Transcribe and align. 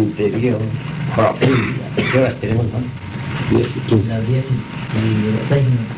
interior, 0.00 0.58
profunda. 1.14 1.56
¿Qué 2.12 2.18
horas 2.18 2.34
tenemos, 2.40 2.66
no? 2.66 3.56
Diez 3.56 3.68
y 3.76 3.80
quince. 3.80 4.08
Las 4.08 4.26
10 4.26 4.44
y 4.44 5.48
6 5.48 5.64
minutos. 5.64 5.96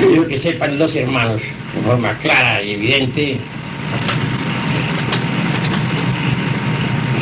Quiero 0.00 0.26
que 0.26 0.38
sepan 0.38 0.78
los 0.78 0.94
hermanos, 0.96 1.40
de 1.40 1.82
forma 1.82 2.12
clara 2.18 2.62
y 2.62 2.72
evidente, 2.72 3.38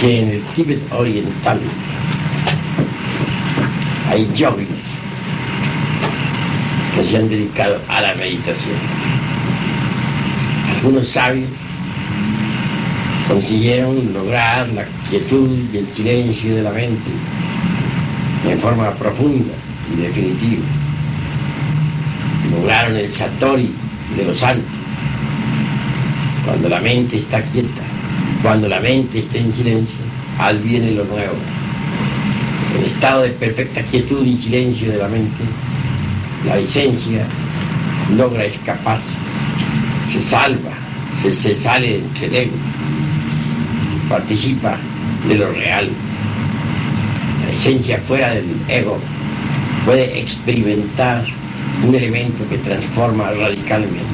que 0.00 0.18
en 0.21 0.29
el 0.30 0.42
Tíbet 0.54 0.80
oriental 0.92 1.60
hay 4.08 4.28
yogis 4.34 4.66
que 6.94 7.04
se 7.04 7.16
han 7.16 7.28
dedicado 7.28 7.78
a 7.88 8.00
la 8.00 8.14
meditación. 8.14 8.76
Algunos 10.76 11.08
sabios 11.08 11.48
consiguieron 13.29 14.12
lograr 14.12 14.68
la 14.68 14.84
quietud 15.09 15.59
y 15.73 15.79
el 15.79 15.86
silencio 15.88 16.56
de 16.56 16.62
la 16.62 16.70
mente 16.70 17.10
en 18.48 18.59
forma 18.59 18.91
profunda 18.92 19.55
y 19.92 20.01
definitiva. 20.01 20.65
Lograron 22.51 22.96
el 22.96 23.12
satori 23.12 23.73
de 24.16 24.24
los 24.24 24.38
santos. 24.38 24.65
Cuando 26.45 26.69
la 26.69 26.80
mente 26.80 27.19
está 27.19 27.41
quieta, 27.43 27.82
cuando 28.43 28.69
la 28.69 28.80
mente 28.80 29.20
está 29.20 29.38
en 29.38 29.52
silencio, 29.52 29.95
adviene 30.38 30.93
lo 30.93 31.04
nuevo. 31.04 31.37
El 32.77 32.84
estado 32.87 33.23
de 33.23 33.30
perfecta 33.30 33.82
quietud 33.82 34.27
y 34.27 34.37
silencio 34.37 34.91
de 34.91 34.98
la 34.98 35.09
mente, 35.09 35.45
la 36.46 36.59
esencia 36.59 37.24
logra 38.16 38.45
escapar, 38.45 38.98
se 40.10 40.23
salva, 40.23 40.73
se, 41.23 41.34
se 41.34 41.54
sale 41.62 41.98
entre 41.98 42.27
el 42.27 42.51
participa 44.12 44.77
de 45.27 45.37
lo 45.37 45.51
real. 45.52 45.89
La 47.47 47.52
esencia 47.59 47.97
fuera 48.07 48.35
del 48.35 48.45
ego 48.69 48.99
puede 49.87 50.21
experimentar 50.21 51.24
un 51.82 51.95
elemento 51.95 52.46
que 52.51 52.59
transforma 52.59 53.30
radicalmente. 53.30 54.04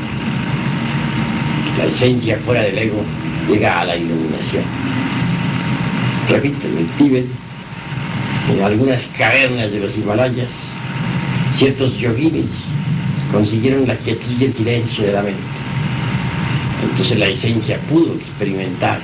La 1.78 1.86
esencia 1.86 2.38
fuera 2.46 2.62
del 2.62 2.78
ego 2.78 3.02
llega 3.48 3.80
a 3.80 3.86
la 3.86 3.96
iluminación. 3.96 4.62
Repito, 6.28 6.68
en 6.68 6.78
el 6.78 6.86
Tíbet, 6.90 7.26
en 8.52 8.62
algunas 8.62 9.02
cavernas 9.18 9.72
de 9.72 9.80
los 9.80 9.96
Himalayas, 9.96 10.48
ciertos 11.56 11.98
yoginis 11.98 12.46
consiguieron 13.32 13.88
la 13.88 13.96
quietud 13.96 14.30
y 14.38 14.44
el 14.44 14.54
silencio 14.54 15.06
de 15.06 15.12
la 15.12 15.22
mente. 15.22 15.42
Entonces 16.84 17.18
la 17.18 17.26
esencia 17.26 17.80
pudo 17.90 18.14
experimentar 18.14 19.00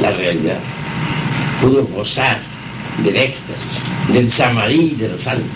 la 0.00 0.10
realidad, 0.10 0.58
pudo 1.60 1.84
gozar 1.86 2.40
del 3.04 3.16
éxtasis, 3.16 4.12
del 4.12 4.32
samadhi 4.32 4.94
de 4.96 5.08
los 5.08 5.20
santos. 5.20 5.46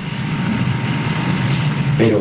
Pero 1.99 2.21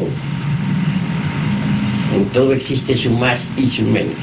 en 2.16 2.26
todo 2.30 2.54
existe 2.54 2.96
su 2.96 3.12
más 3.12 3.42
y 3.58 3.68
su 3.68 3.84
menos. 3.84 4.16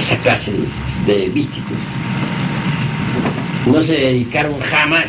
Esa 0.00 0.16
clase 0.16 0.52
de, 1.06 1.12
de 1.12 1.28
místicos 1.28 1.78
no 3.66 3.82
se 3.82 3.92
dedicaron 3.92 4.58
jamás 4.60 5.06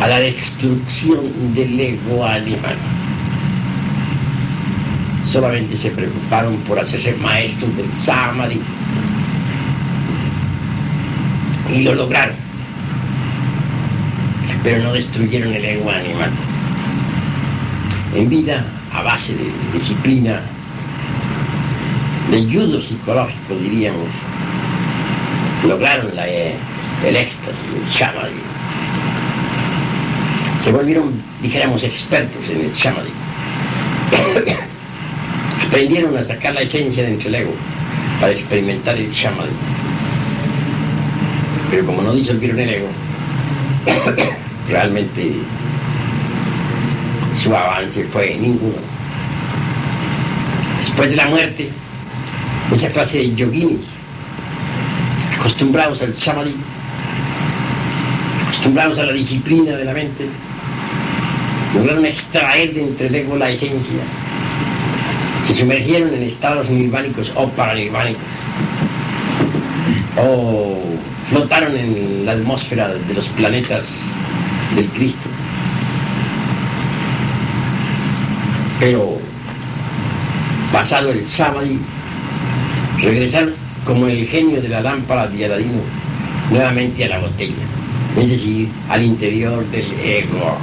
a 0.00 0.06
la 0.06 0.20
destrucción 0.20 1.54
del 1.54 1.80
ego 1.80 2.24
animal. 2.24 2.76
Solamente 5.34 5.76
se 5.76 5.90
preocuparon 5.90 6.54
por 6.58 6.78
hacerse 6.78 7.12
maestros 7.14 7.76
del 7.76 7.90
samadhi. 8.06 8.60
Y 11.72 11.82
lo 11.82 11.96
lograron. 11.96 12.36
Pero 14.62 14.84
no 14.84 14.92
destruyeron 14.92 15.52
el 15.52 15.64
ego 15.64 15.90
animal. 15.90 16.30
En 18.14 18.28
vida, 18.28 18.64
a 18.92 19.02
base 19.02 19.34
de 19.34 19.50
disciplina, 19.76 20.40
de 22.30 22.44
judo 22.44 22.80
psicológico, 22.80 23.56
diríamos, 23.60 24.06
lograron 25.66 26.14
la, 26.14 26.28
eh, 26.28 26.54
el 27.04 27.16
éxtasis, 27.16 27.58
el 27.74 27.92
samadhi. 27.98 28.40
Se 30.62 30.70
volvieron, 30.70 31.10
dijéramos, 31.42 31.82
expertos 31.82 32.48
en 32.48 32.60
el 32.60 32.76
samadhi. 32.76 33.10
Aprendieron 35.74 36.16
a 36.16 36.22
sacar 36.22 36.54
la 36.54 36.60
esencia 36.60 37.02
de 37.02 37.14
entre 37.14 37.28
el 37.30 37.34
ego 37.34 37.52
para 38.20 38.30
experimentar 38.30 38.96
el 38.96 39.12
samadhi. 39.12 39.50
Pero 41.68 41.84
como 41.84 42.00
no 42.00 42.14
disolvieron 42.14 42.60
el 42.60 42.68
ego, 42.74 42.88
realmente 44.68 45.32
su 47.42 47.52
avance 47.52 48.04
fue 48.12 48.36
ninguno. 48.36 48.76
Después 50.84 51.10
de 51.10 51.16
la 51.16 51.26
muerte, 51.26 51.68
esa 52.72 52.88
clase 52.90 53.16
de 53.18 53.34
yoginis, 53.34 53.80
acostumbrados 55.40 56.00
al 56.02 56.14
samadhi, 56.14 56.54
acostumbrados 58.46 58.96
a 59.00 59.06
la 59.06 59.12
disciplina 59.12 59.72
de 59.72 59.84
la 59.86 59.92
mente, 59.92 60.28
lograron 61.74 62.06
extraer 62.06 62.72
de 62.74 62.80
entre 62.80 63.08
el 63.08 63.14
ego 63.16 63.36
la 63.36 63.50
esencia, 63.50 64.04
se 65.46 65.58
sumergieron 65.58 66.14
en 66.14 66.22
estados 66.22 66.68
nirvánicos 66.70 67.30
o 67.34 67.48
paranirvánicos, 67.48 68.22
o 70.16 70.78
flotaron 71.30 71.76
en 71.76 72.26
la 72.26 72.32
atmósfera 72.32 72.88
de 72.94 73.14
los 73.14 73.26
planetas 73.28 73.84
del 74.74 74.88
Cristo. 74.90 75.28
Pero 78.80 79.18
pasado 80.72 81.10
el 81.10 81.26
sábado, 81.28 81.66
regresaron 83.00 83.54
como 83.84 84.06
el 84.06 84.26
genio 84.26 84.60
de 84.60 84.68
la 84.68 84.80
lámpara 84.80 85.26
de 85.28 85.44
Aladino 85.44 85.82
nuevamente 86.50 87.04
a 87.04 87.08
la 87.08 87.18
botella, 87.18 87.54
es 88.18 88.28
decir, 88.28 88.68
al 88.88 89.02
interior 89.02 89.64
del 89.66 89.92
ego. 90.00 90.58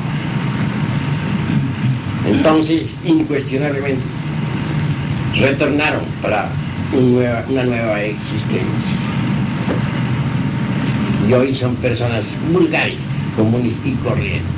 Entonces, 2.28 2.94
incuestionablemente, 3.04 4.04
retornaron 5.36 6.04
para 6.22 6.50
una 6.94 7.64
nueva 7.64 8.02
existencia. 8.02 8.98
Y 11.28 11.34
hoy 11.34 11.54
son 11.54 11.76
personas 11.76 12.26
vulgares, 12.52 12.98
comunes 13.36 13.74
y 13.86 13.92
corrientes. 14.04 14.52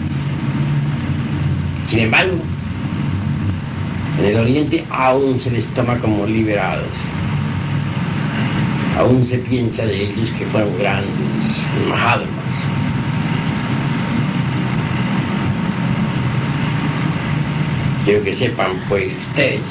Sin 1.89 2.00
embargo, 2.00 2.38
en 4.19 4.25
el 4.25 4.38
Oriente 4.38 4.84
aún 4.89 5.39
se 5.39 5.51
les 5.51 5.66
toma 5.73 5.97
como 6.00 6.25
liberados. 6.25 6.88
Aún 8.97 9.25
se 9.28 9.38
piensa 9.40 9.85
de 9.85 10.03
ellos 10.03 10.29
que 10.38 10.45
fueron 10.47 10.69
grandes, 10.78 11.11
Mahatmas. 11.90 12.28
Quiero 18.05 18.23
que 18.23 18.35
sepan, 18.35 18.72
pues, 18.90 19.11
ustedes, 19.29 19.61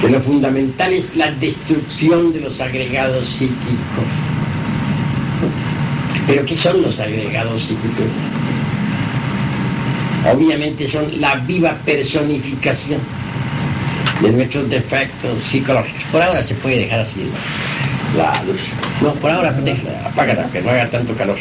que 0.00 0.08
lo 0.08 0.20
fundamental 0.20 0.92
es 0.92 1.14
la 1.14 1.30
destrucción 1.32 2.32
de 2.32 2.40
los 2.40 2.60
agregados 2.60 3.26
psíquicos. 3.28 4.04
¿Pero 6.26 6.44
qué 6.44 6.56
son 6.56 6.82
los 6.82 6.98
agregados 6.98 7.60
psíquicos? 7.60 8.06
Obviamente 10.32 10.88
son 10.90 11.20
la 11.20 11.36
viva 11.36 11.74
personificación 11.84 13.00
de 14.22 14.32
nuestros 14.32 14.68
defectos 14.68 15.42
psicológicos. 15.50 16.02
Por 16.12 16.22
ahora 16.22 16.44
se 16.44 16.54
puede 16.54 16.80
dejar 16.80 17.00
así 17.00 17.14
la, 18.16 18.32
la 18.32 18.42
luz. 18.44 18.60
No, 19.00 19.14
por 19.14 19.30
ahora 19.30 19.54
apágala, 20.04 20.48
que 20.50 20.60
no 20.62 20.70
haga 20.70 20.88
tanto 20.88 21.14
calor. 21.14 21.38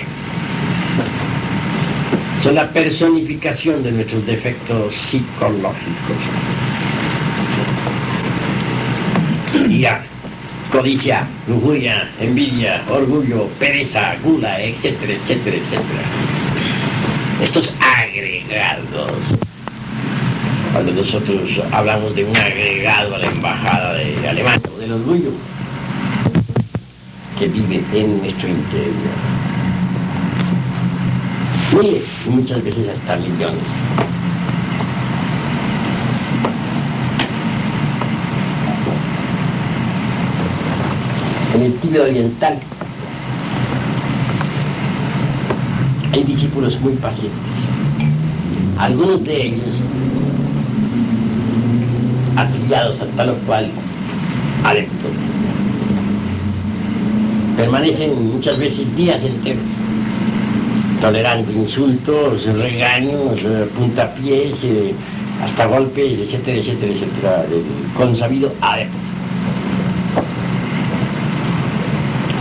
Son 2.41 2.55
la 2.55 2.67
personificación 2.69 3.83
de 3.83 3.91
nuestros 3.91 4.25
defectos 4.25 4.93
psicológicos. 5.09 6.17
Codicia, 10.71 11.25
lujuria, 11.47 12.05
envidia, 12.19 12.81
orgullo, 12.89 13.47
pereza, 13.57 14.15
gula, 14.21 14.61
etcétera, 14.61 15.13
etcétera, 15.13 15.55
etcétera. 15.55 16.03
Estos 17.41 17.71
agregados. 17.79 19.11
Cuando 20.73 20.91
nosotros 20.91 21.49
hablamos 21.71 22.13
de 22.13 22.25
un 22.25 22.35
agregado 22.35 23.15
a 23.15 23.19
la 23.19 23.27
embajada 23.27 23.93
de 23.93 24.27
Alemania, 24.27 24.69
del 24.79 24.91
orgullo, 24.91 25.31
que 27.39 27.47
vive 27.47 27.81
en 27.93 28.19
nuestro 28.19 28.49
interior. 28.49 28.93
Miles 31.71 32.03
muchas 32.25 32.63
veces 32.63 32.89
hasta 32.89 33.15
millones. 33.15 33.63
En 41.59 41.65
el 41.65 41.73
Tíbet 41.73 42.01
oriental 42.03 42.57
hay 46.13 46.23
discípulos 46.23 46.79
muy 46.79 46.93
pacientes. 46.93 47.33
Algunos 48.77 49.25
de 49.25 49.47
ellos, 49.47 49.67
afiliados 52.37 53.01
a 53.01 53.07
tal 53.07 53.31
o 53.31 53.33
cual 53.39 53.69
adepto, 54.63 55.09
permanecen 57.57 58.35
muchas 58.35 58.57
veces 58.57 58.95
días 58.95 59.21
enteros, 59.21 59.63
tolerando 61.01 61.51
insultos, 61.51 62.45
regaños, 62.45 63.37
eh, 63.43 63.67
puntapiés, 63.77 64.53
eh, 64.63 64.93
hasta 65.43 65.65
golpes, 65.65 66.19
etcétera, 66.19 66.57
etcétera, 66.57 66.93
etcétera, 66.93 67.45
consabido 67.97 68.49
adepto. 68.61 69.08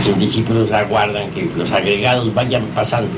Sus 0.09 0.17
discípulos 0.17 0.71
aguardan 0.71 1.29
que 1.29 1.47
los 1.55 1.71
agregados 1.71 2.33
vayan 2.33 2.63
pasando 2.73 3.11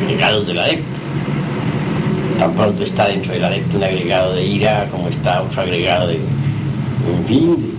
agregados 0.00 0.46
del 0.46 0.60
adepto. 0.60 0.84
Tan 2.38 2.52
pronto 2.52 2.84
está 2.84 3.08
dentro 3.08 3.32
del 3.32 3.44
adepto 3.44 3.76
un 3.76 3.82
agregado 3.82 4.34
de 4.34 4.46
ira, 4.46 4.86
como 4.92 5.08
está 5.08 5.42
otro 5.42 5.62
agregado 5.62 6.06
de, 6.06 6.14
en 6.14 7.24
fin, 7.26 7.72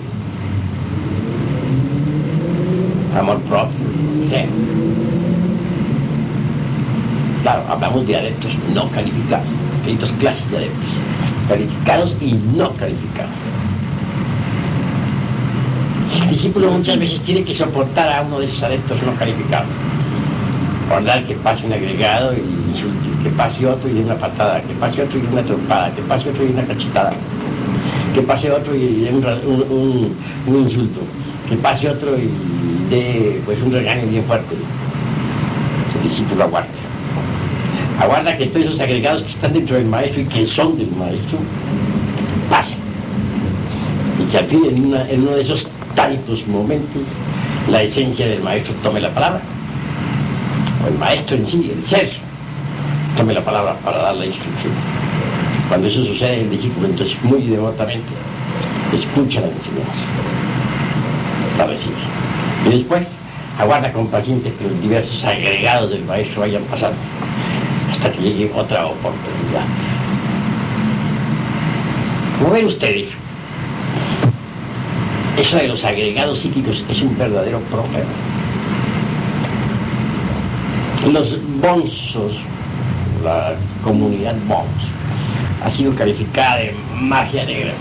amor 3.18 3.40
propio, 3.44 3.78
sea. 4.30 4.46
Claro, 7.42 7.64
hablamos 7.70 8.06
de 8.06 8.18
adeptos 8.18 8.52
no 8.74 8.90
calificados, 8.90 9.48
dos 9.98 10.12
clases 10.20 10.52
de 10.52 10.58
adeptos, 10.58 10.90
calificados 11.48 12.16
y 12.20 12.34
no 12.58 12.74
calificados. 12.74 13.39
El 16.30 16.36
discípulo 16.36 16.70
muchas 16.70 17.00
veces 17.00 17.20
tiene 17.22 17.44
que 17.44 17.56
soportar 17.56 18.08
a 18.08 18.22
uno 18.22 18.40
de 18.40 18.46
esos 18.46 18.62
adeptos 18.62 19.02
no 19.02 19.16
calificados 19.16 19.66
Guardar 20.88 21.24
que 21.24 21.34
pase 21.34 21.66
un 21.66 21.74
agregado 21.74 22.34
y 22.34 22.70
insulte, 22.70 23.24
que 23.24 23.30
pase 23.32 23.66
otro 23.66 23.90
y 23.90 23.98
una 23.98 24.14
patada, 24.14 24.62
que 24.62 24.74
pase 24.76 25.02
otro 25.02 25.18
y 25.18 25.34
una 25.34 25.42
trompada, 25.42 25.92
que 25.92 26.04
pase 26.04 26.30
otro 26.30 26.46
y 26.46 26.52
una 26.52 26.64
cachetada, 26.66 27.14
que 28.14 28.22
pase 28.22 28.52
otro 28.52 28.76
y 28.76 29.06
dé 29.06 29.12
un, 29.12 30.66
insulto, 30.66 31.02
que 31.50 31.56
pase 31.56 31.90
otro 31.90 32.16
y 32.16 32.30
dé 32.92 33.42
pues, 33.46 33.60
un 33.64 33.72
regaño 33.72 34.06
bien 34.08 34.24
fuerte. 34.26 34.56
Ese 35.90 36.10
discípulo 36.10 36.44
aguarda. 36.44 36.70
Aguarda 38.00 38.38
que 38.38 38.46
todos 38.46 38.68
esos 38.68 38.80
agregados 38.80 39.24
que 39.24 39.32
están 39.32 39.54
dentro 39.54 39.78
del 39.78 39.86
maestro 39.86 40.22
y 40.22 40.26
que 40.26 40.46
son 40.46 40.78
del 40.78 40.92
maestro 40.92 41.40
pasen. 42.52 42.78
Y 44.22 44.32
que 44.32 44.38
al 44.38 44.46
fin, 44.46 44.96
en 45.10 45.22
uno 45.22 45.32
de 45.32 45.42
esos 45.42 45.68
tantos 46.00 46.48
momentos, 46.48 47.04
la 47.70 47.84
esencia 47.84 48.26
del 48.26 48.42
maestro 48.42 48.74
tome 48.82 49.02
la 49.02 49.10
palabra 49.10 49.42
el 50.88 50.98
maestro 50.98 51.36
en 51.36 51.46
sí, 51.46 51.74
el 51.76 51.86
ser, 51.86 52.10
tome 53.18 53.34
la 53.34 53.42
palabra 53.42 53.76
para 53.84 53.98
dar 53.98 54.16
la 54.16 54.26
instrucción. 54.26 54.72
Cuando 55.68 55.88
eso 55.88 56.06
sucede, 56.06 56.40
el 56.40 56.50
discípulo 56.50 56.88
entonces 56.88 57.22
muy 57.24 57.42
devotamente 57.42 58.08
escucha 58.94 59.42
la 59.42 59.48
enseñanza, 59.48 60.06
la 61.58 61.66
recibe. 61.66 61.96
Y 62.66 62.78
después 62.78 63.06
aguarda 63.60 63.92
con 63.92 64.08
paciencia 64.08 64.52
que 64.58 64.64
los 64.64 64.82
diversos 64.82 65.22
agregados 65.26 65.90
del 65.90 66.06
maestro 66.06 66.42
vayan 66.42 66.64
pasando 66.64 66.98
hasta 67.92 68.10
que 68.14 68.22
llegue 68.22 68.50
otra 68.56 68.86
oportunidad. 68.86 69.66
Como 72.40 72.52
ven 72.52 72.68
ustedes, 72.68 73.10
eso 75.40 75.58
de 75.58 75.68
los 75.68 75.84
agregados 75.84 76.40
psíquicos 76.40 76.84
es 76.90 77.02
un 77.02 77.18
verdadero 77.18 77.60
problema 77.72 78.10
los 81.08 81.30
bonzos, 81.62 82.34
la 83.24 83.56
comunidad 83.84 84.36
Bons, 84.48 84.68
ha 85.64 85.72
sido 85.72 85.96
calificada 85.96 86.58
de 86.58 86.76
magia 87.00 87.46
negra. 87.46 87.74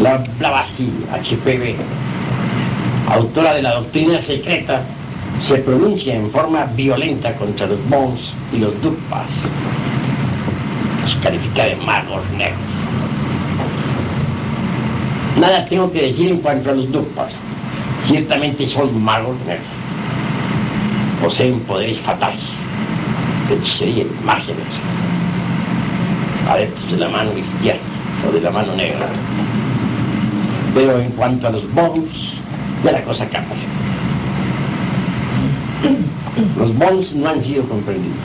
La 0.00 0.24
Blavatsky, 0.38 0.90
HPV, 1.12 1.76
autora 3.08 3.54
de 3.54 3.62
la 3.62 3.74
doctrina 3.74 4.20
secreta, 4.20 4.82
se 5.46 5.56
pronuncia 5.58 6.14
en 6.14 6.30
forma 6.30 6.64
violenta 6.74 7.32
contra 7.34 7.66
los 7.66 7.78
Bons 7.88 8.32
y 8.52 8.58
los 8.58 8.80
Dukpas. 8.82 9.28
Los 11.02 11.14
califica 11.16 11.64
de 11.64 11.76
magos 11.76 12.22
negros. 12.36 12.73
Nada 15.40 15.66
tengo 15.66 15.90
que 15.90 16.02
decir 16.02 16.30
en 16.30 16.38
cuanto 16.38 16.70
a 16.70 16.74
los 16.74 16.90
Dukpas. 16.90 17.32
Ciertamente 18.06 18.66
son 18.66 19.02
magos 19.02 19.36
negros 19.46 19.84
poseen 21.24 21.58
poderes 21.60 21.98
fatales, 22.00 22.44
hechicería, 23.50 24.04
magia, 24.24 24.54
adeptos 26.50 26.90
de 26.90 26.98
la 26.98 27.08
mano 27.08 27.30
izquierda 27.32 27.80
o 28.28 28.32
de 28.32 28.40
la 28.42 28.50
mano 28.50 28.76
negra. 28.76 29.08
Pero 30.74 31.00
en 31.00 31.10
cuanto 31.12 31.48
a 31.48 31.50
los 31.50 31.72
bombs, 31.72 32.34
ya 32.84 32.92
la 32.92 33.02
cosa 33.04 33.26
cambia. 33.26 33.56
Los 36.58 36.76
bombs 36.76 37.14
no 37.14 37.30
han 37.30 37.42
sido 37.42 37.62
comprendidos. 37.64 38.18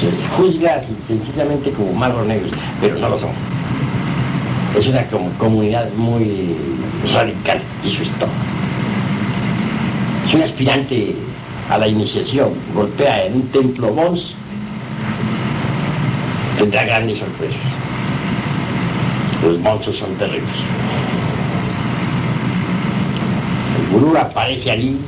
Se 0.00 0.06
les 0.06 0.30
juzga 0.36 0.82
sencillamente 1.06 1.70
como 1.70 1.92
malos 1.92 2.26
negros, 2.26 2.50
pero 2.80 2.98
no 2.98 3.08
lo 3.10 3.18
son. 3.20 3.53
Es 4.76 4.88
una 4.88 5.04
comunidad 5.38 5.88
muy 5.96 6.56
radical 7.12 7.60
y 7.84 7.90
su 7.90 8.02
historia. 8.02 8.34
Si 10.28 10.36
un 10.36 10.42
aspirante 10.42 11.14
a 11.70 11.78
la 11.78 11.86
iniciación 11.86 12.50
golpea 12.74 13.26
en 13.26 13.34
un 13.34 13.48
templo 13.48 13.88
Bons, 13.92 14.34
tendrá 16.58 16.84
grandes 16.84 17.18
sorpresas. 17.18 17.60
Los 19.44 19.60
monstruos 19.60 19.96
son 19.98 20.12
terribles. 20.14 20.56
El 23.78 24.00
gurú 24.00 24.16
aparece 24.16 24.72
allí 24.72 24.98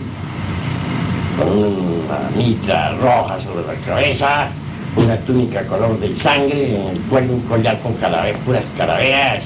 con 1.37 1.49
una 1.49 2.31
mitra 2.37 2.93
roja 2.93 3.41
sobre 3.41 3.67
la 3.67 3.75
cabeza, 3.85 4.49
una 4.95 5.17
túnica 5.19 5.65
color 5.67 5.99
de 5.99 6.15
sangre, 6.17 6.77
en 6.77 6.97
el 6.97 7.01
cuello 7.03 7.35
un 7.35 7.41
collar 7.43 7.81
con 7.81 7.95
calaveras, 7.95 8.41
puras 8.45 8.65
calaveras, 8.77 9.43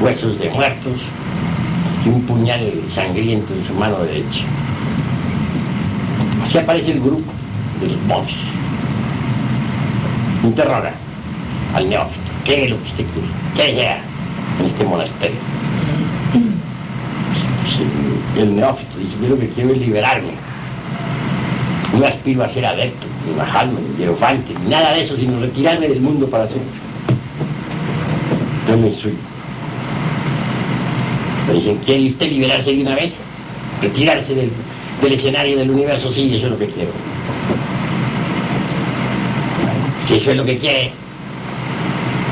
huesos 0.00 0.38
de 0.38 0.50
muertos 0.50 1.00
y 2.04 2.08
un 2.08 2.22
puñal 2.22 2.60
sangriento 2.94 3.52
en 3.54 3.66
su 3.66 3.74
mano 3.74 3.98
derecha. 4.00 4.40
Así 6.44 6.58
aparece 6.58 6.92
el 6.92 7.00
grupo 7.00 7.32
de 7.80 7.88
los 7.88 8.02
monjes. 8.02 8.36
Interroga 10.44 10.92
al 11.74 11.88
neófito. 11.88 12.20
¿Qué 12.44 12.64
es 12.64 12.70
lo 12.70 12.76
que 12.82 12.88
usted 12.88 13.04
quiere? 13.54 13.70
¿Qué 13.70 13.76
sea 13.76 13.98
en 14.60 14.66
este 14.66 14.84
monasterio? 14.84 15.36
el 18.36 18.54
neófito 18.56 18.98
dice, 18.98 19.14
yo 19.22 19.28
lo 19.28 19.38
que 19.38 19.48
quiero 19.48 19.70
es 19.70 19.78
liberarme. 19.78 20.32
No 21.98 22.06
aspiro 22.06 22.44
a 22.44 22.48
ser 22.48 22.66
adepto, 22.66 23.06
ni 23.26 23.34
bajarme, 23.34 23.80
ni 23.80 23.98
hierofante, 23.98 24.54
ni 24.62 24.70
nada 24.70 24.92
de 24.92 25.02
eso, 25.02 25.16
sino 25.16 25.40
retirarme 25.40 25.88
del 25.88 26.00
mundo 26.00 26.28
para 26.28 26.46
siempre. 26.46 26.70
Yo 28.68 28.76
me. 28.76 29.35
¿Quiere 31.84 32.10
usted 32.10 32.30
liberarse 32.30 32.72
de 32.72 32.82
una 32.82 32.94
vez? 32.94 33.12
Retirarse 33.80 34.34
del 34.34 35.12
escenario 35.12 35.58
del 35.58 35.70
universo, 35.70 36.12
sí, 36.12 36.34
eso 36.34 36.46
es 36.46 36.52
lo 36.52 36.58
que 36.58 36.66
quiero. 36.66 36.90
Si 40.08 40.14
eso 40.14 40.30
es 40.30 40.36
lo 40.36 40.44
que 40.44 40.58
quiere, 40.58 40.92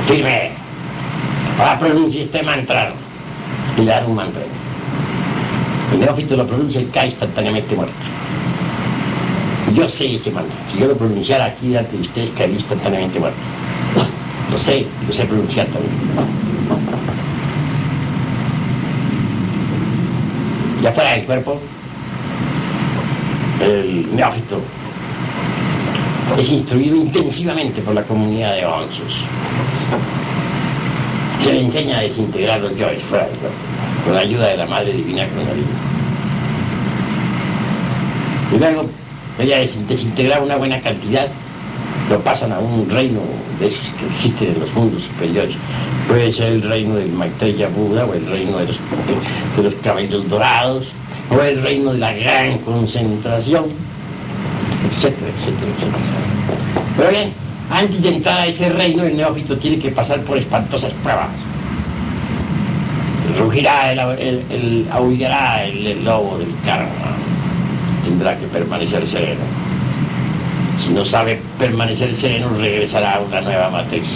firme. 0.08 0.50
Ahora 1.58 1.78
pronuncia 1.78 2.22
este 2.22 2.42
mantra 2.42 2.92
y 3.76 3.82
le 3.82 4.04
un 4.06 4.14
mantra. 4.16 4.42
El 5.92 6.00
neófito 6.00 6.36
lo 6.36 6.46
pronuncia 6.46 6.80
y 6.80 6.86
cae 6.86 7.08
instantáneamente 7.08 7.74
muerto. 7.74 7.94
Yo 9.74 9.88
sé 9.88 10.14
ese 10.14 10.30
mantra. 10.30 10.56
Si 10.72 10.78
yo 10.78 10.86
lo 10.86 10.96
pronunciara 10.96 11.46
aquí 11.46 11.68
delante 11.68 11.96
de 11.96 12.02
ustedes, 12.02 12.30
caería 12.30 12.56
instantáneamente 12.56 13.18
muerto. 13.18 13.38
Lo 14.50 14.58
sé, 14.58 14.86
lo 15.06 15.12
sé 15.12 15.24
pronunciar 15.24 15.66
también. 15.66 16.43
Ya 20.84 20.92
fuera 20.92 21.12
del 21.12 21.24
cuerpo, 21.24 21.58
el 23.62 24.14
neófito 24.14 24.60
es 26.38 26.46
instruido 26.46 26.96
intensivamente 26.96 27.80
por 27.80 27.94
la 27.94 28.02
comunidad 28.02 28.54
de 28.54 28.66
onzos. 28.66 29.14
Se 31.42 31.54
le 31.54 31.62
enseña 31.62 32.00
a 32.00 32.02
desintegrar 32.02 32.60
los 32.60 32.76
yoes 32.76 33.02
fuera 33.04 33.24
del 33.24 33.36
cuerpo, 33.36 33.56
con 34.04 34.14
la 34.14 34.20
ayuda 34.20 34.48
de 34.48 34.58
la 34.58 34.66
Madre 34.66 34.92
Divina 34.92 35.26
Kundalini. 35.26 35.66
Y 38.54 38.58
luego 38.58 38.84
ella 39.38 39.60
desintegraba 39.88 40.44
una 40.44 40.56
buena 40.56 40.82
cantidad 40.82 41.28
lo 42.08 42.20
pasan 42.20 42.52
a 42.52 42.58
un 42.58 42.88
reino 42.88 43.20
de 43.58 43.68
esos 43.68 43.84
que 43.98 44.06
existen 44.14 44.54
en 44.54 44.60
los 44.60 44.72
mundos 44.74 45.02
superiores. 45.02 45.56
Puede 46.08 46.32
ser 46.32 46.52
el 46.52 46.62
reino 46.62 46.96
del 46.96 47.10
Maitreya 47.12 47.68
Buda 47.68 48.04
o 48.04 48.14
el 48.14 48.26
reino 48.26 48.58
de 48.58 48.66
los, 48.66 48.78
de 49.56 49.62
los 49.62 49.74
cabellos 49.76 50.28
dorados 50.28 50.86
o 51.30 51.40
el 51.40 51.62
reino 51.62 51.92
de 51.92 51.98
la 51.98 52.12
gran 52.12 52.58
concentración, 52.58 53.64
etcétera, 54.90 55.30
etcétera. 55.38 55.98
Pero 56.96 57.10
bien, 57.10 57.32
antes 57.70 58.02
de 58.02 58.08
entrar 58.08 58.40
a 58.40 58.46
ese 58.46 58.68
reino, 58.68 59.04
el 59.04 59.16
neófito 59.16 59.56
tiene 59.56 59.78
que 59.78 59.90
pasar 59.90 60.20
por 60.20 60.36
espantosas 60.36 60.92
pruebas. 61.02 61.30
Rugirá, 63.38 63.92
el, 63.92 64.42
el, 64.50 64.86
aullará 64.92 65.64
el 65.64 66.04
lobo 66.04 66.38
del 66.38 66.54
karma. 66.64 67.16
Tendrá 68.04 68.38
que 68.38 68.46
permanecer 68.46 69.08
sereno. 69.08 69.40
Si 70.78 70.88
no 70.88 71.04
sabe 71.04 71.40
permanecer 71.58 72.16
sereno, 72.16 72.48
regresará 72.58 73.16
a 73.16 73.20
una 73.20 73.40
nueva 73.40 73.70
matriz. 73.70 74.08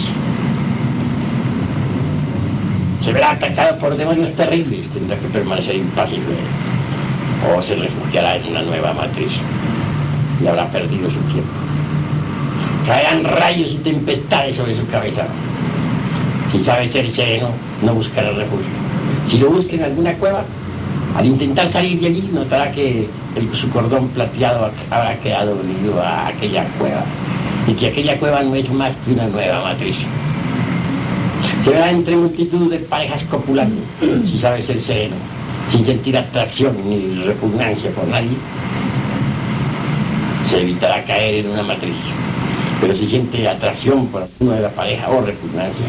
Se 3.03 3.13
verá 3.13 3.31
atacado 3.31 3.79
por 3.79 3.95
demonios 3.95 4.33
terribles, 4.33 4.87
tendrá 4.89 5.17
que 5.17 5.27
permanecer 5.27 5.75
impasible. 5.75 6.35
O 7.55 7.61
se 7.61 7.75
refugiará 7.75 8.35
en 8.35 8.47
una 8.47 8.61
nueva 8.63 8.93
matriz 8.93 9.31
y 10.43 10.47
habrá 10.47 10.67
perdido 10.67 11.09
su 11.09 11.19
tiempo. 11.31 11.49
Caerán 12.85 13.23
rayos 13.23 13.71
y 13.71 13.77
tempestades 13.77 14.57
sobre 14.57 14.75
su 14.75 14.85
cabeza. 14.87 15.25
Si 16.51 16.63
sabe 16.63 16.89
ser 16.89 17.09
sereno, 17.11 17.49
no 17.81 17.93
buscará 17.93 18.31
refugio. 18.31 18.67
Si 19.29 19.37
lo 19.37 19.51
busca 19.51 19.75
en 19.75 19.83
alguna 19.83 20.13
cueva, 20.13 20.43
al 21.15 21.25
intentar 21.25 21.71
salir 21.71 21.99
de 21.99 22.07
allí, 22.07 22.29
notará 22.31 22.71
que 22.71 23.07
su 23.59 23.69
cordón 23.69 24.07
plateado 24.09 24.71
habrá 24.89 25.15
quedado 25.15 25.55
unido 25.55 26.01
a 26.01 26.27
aquella 26.27 26.65
cueva 26.77 27.03
y 27.67 27.73
que 27.73 27.87
aquella 27.87 28.17
cueva 28.17 28.43
no 28.43 28.55
es 28.55 28.69
más 28.71 28.93
que 29.05 29.13
una 29.13 29.27
nueva 29.27 29.63
matriz. 29.63 29.95
Se 31.63 31.69
verá 31.71 31.91
entre 31.91 32.15
multitud 32.15 32.71
de 32.71 32.79
parejas 32.79 33.23
copulando, 33.29 33.81
si 34.25 34.39
sabe 34.39 34.61
ser 34.61 34.81
sereno, 34.81 35.15
sin 35.71 35.85
sentir 35.85 36.17
atracción 36.17 36.75
ni 36.85 37.23
repugnancia 37.23 37.91
por 37.91 38.07
nadie, 38.07 38.29
se 40.49 40.61
evitará 40.61 41.03
caer 41.03 41.45
en 41.45 41.51
una 41.51 41.63
matriz. 41.63 41.95
Pero 42.81 42.95
si 42.95 43.07
siente 43.07 43.47
atracción 43.47 44.07
por 44.07 44.25
una 44.39 44.55
de 44.55 44.61
la 44.61 44.69
pareja 44.69 45.09
o 45.09 45.21
repugnancia, 45.21 45.85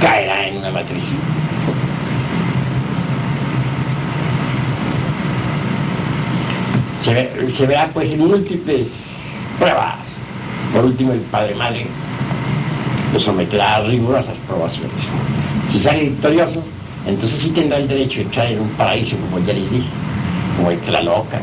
caerá 0.00 0.48
en 0.48 0.56
una 0.56 0.70
matriz. 0.70 1.04
Se, 7.04 7.14
ve, 7.14 7.30
se 7.56 7.66
verá 7.66 7.88
pues 7.92 8.10
en 8.10 8.18
múltiples 8.18 8.86
pruebas. 9.58 9.96
Por 10.74 10.84
último, 10.84 11.12
el 11.12 11.20
padre 11.20 11.54
madre 11.54 11.86
lo 13.12 13.20
someterá 13.20 13.76
a 13.76 13.80
rigurosas 13.82 14.36
probaciones. 14.46 14.90
Si 15.72 15.80
sale 15.80 16.04
victorioso, 16.04 16.62
entonces 17.06 17.38
sí 17.40 17.50
tendrá 17.50 17.78
el 17.78 17.88
derecho 17.88 18.16
de 18.16 18.22
entrar 18.22 18.46
en 18.46 18.60
un 18.60 18.68
paraíso, 18.70 19.16
como 19.16 19.44
ya 19.44 19.52
les 19.52 19.70
dije, 19.70 19.88
como 20.56 20.70
el 20.70 20.78
Tlaloca, 20.80 21.40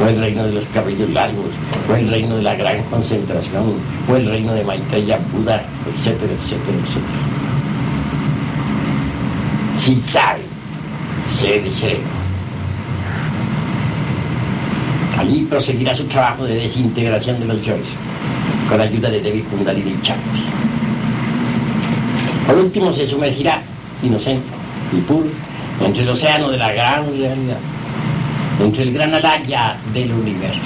o 0.00 0.06
el 0.06 0.20
reino 0.20 0.44
de 0.44 0.52
los 0.52 0.64
cabellos 0.66 1.10
largos, 1.10 1.46
o 1.90 1.94
el 1.94 2.08
reino 2.08 2.36
de 2.36 2.42
la 2.42 2.54
gran 2.54 2.82
concentración, 2.84 3.74
o 4.08 4.16
el 4.16 4.26
reino 4.26 4.54
de 4.54 4.64
Maitreya 4.64 5.18
Buda, 5.32 5.62
etcétera, 5.94 6.32
etcétera, 6.32 6.78
etcétera. 6.82 7.22
Si 9.78 10.00
sabe 10.12 10.42
ser 11.38 11.70
sereno. 11.72 12.21
Allí 15.22 15.46
proseguirá 15.48 15.94
su 15.94 16.02
trabajo 16.06 16.44
de 16.44 16.54
desintegración 16.56 17.38
de 17.38 17.46
los 17.46 17.62
yoes, 17.62 17.86
con 18.68 18.80
ayuda 18.80 19.08
de 19.08 19.20
Devi 19.20 19.42
Kundalini 19.42 19.94
Chanti. 20.02 20.42
Por 22.44 22.58
último 22.58 22.92
se 22.92 23.06
sumergirá, 23.06 23.62
inocente 24.02 24.48
y 24.92 25.00
puro, 25.02 25.28
entre 25.80 26.02
el 26.02 26.08
océano 26.08 26.50
de 26.50 26.58
la 26.58 26.72
gran 26.72 27.06
realidad, 27.06 27.56
entre 28.60 28.82
el 28.82 28.92
gran 28.92 29.14
alaya 29.14 29.76
del 29.94 30.12
universo. 30.12 30.58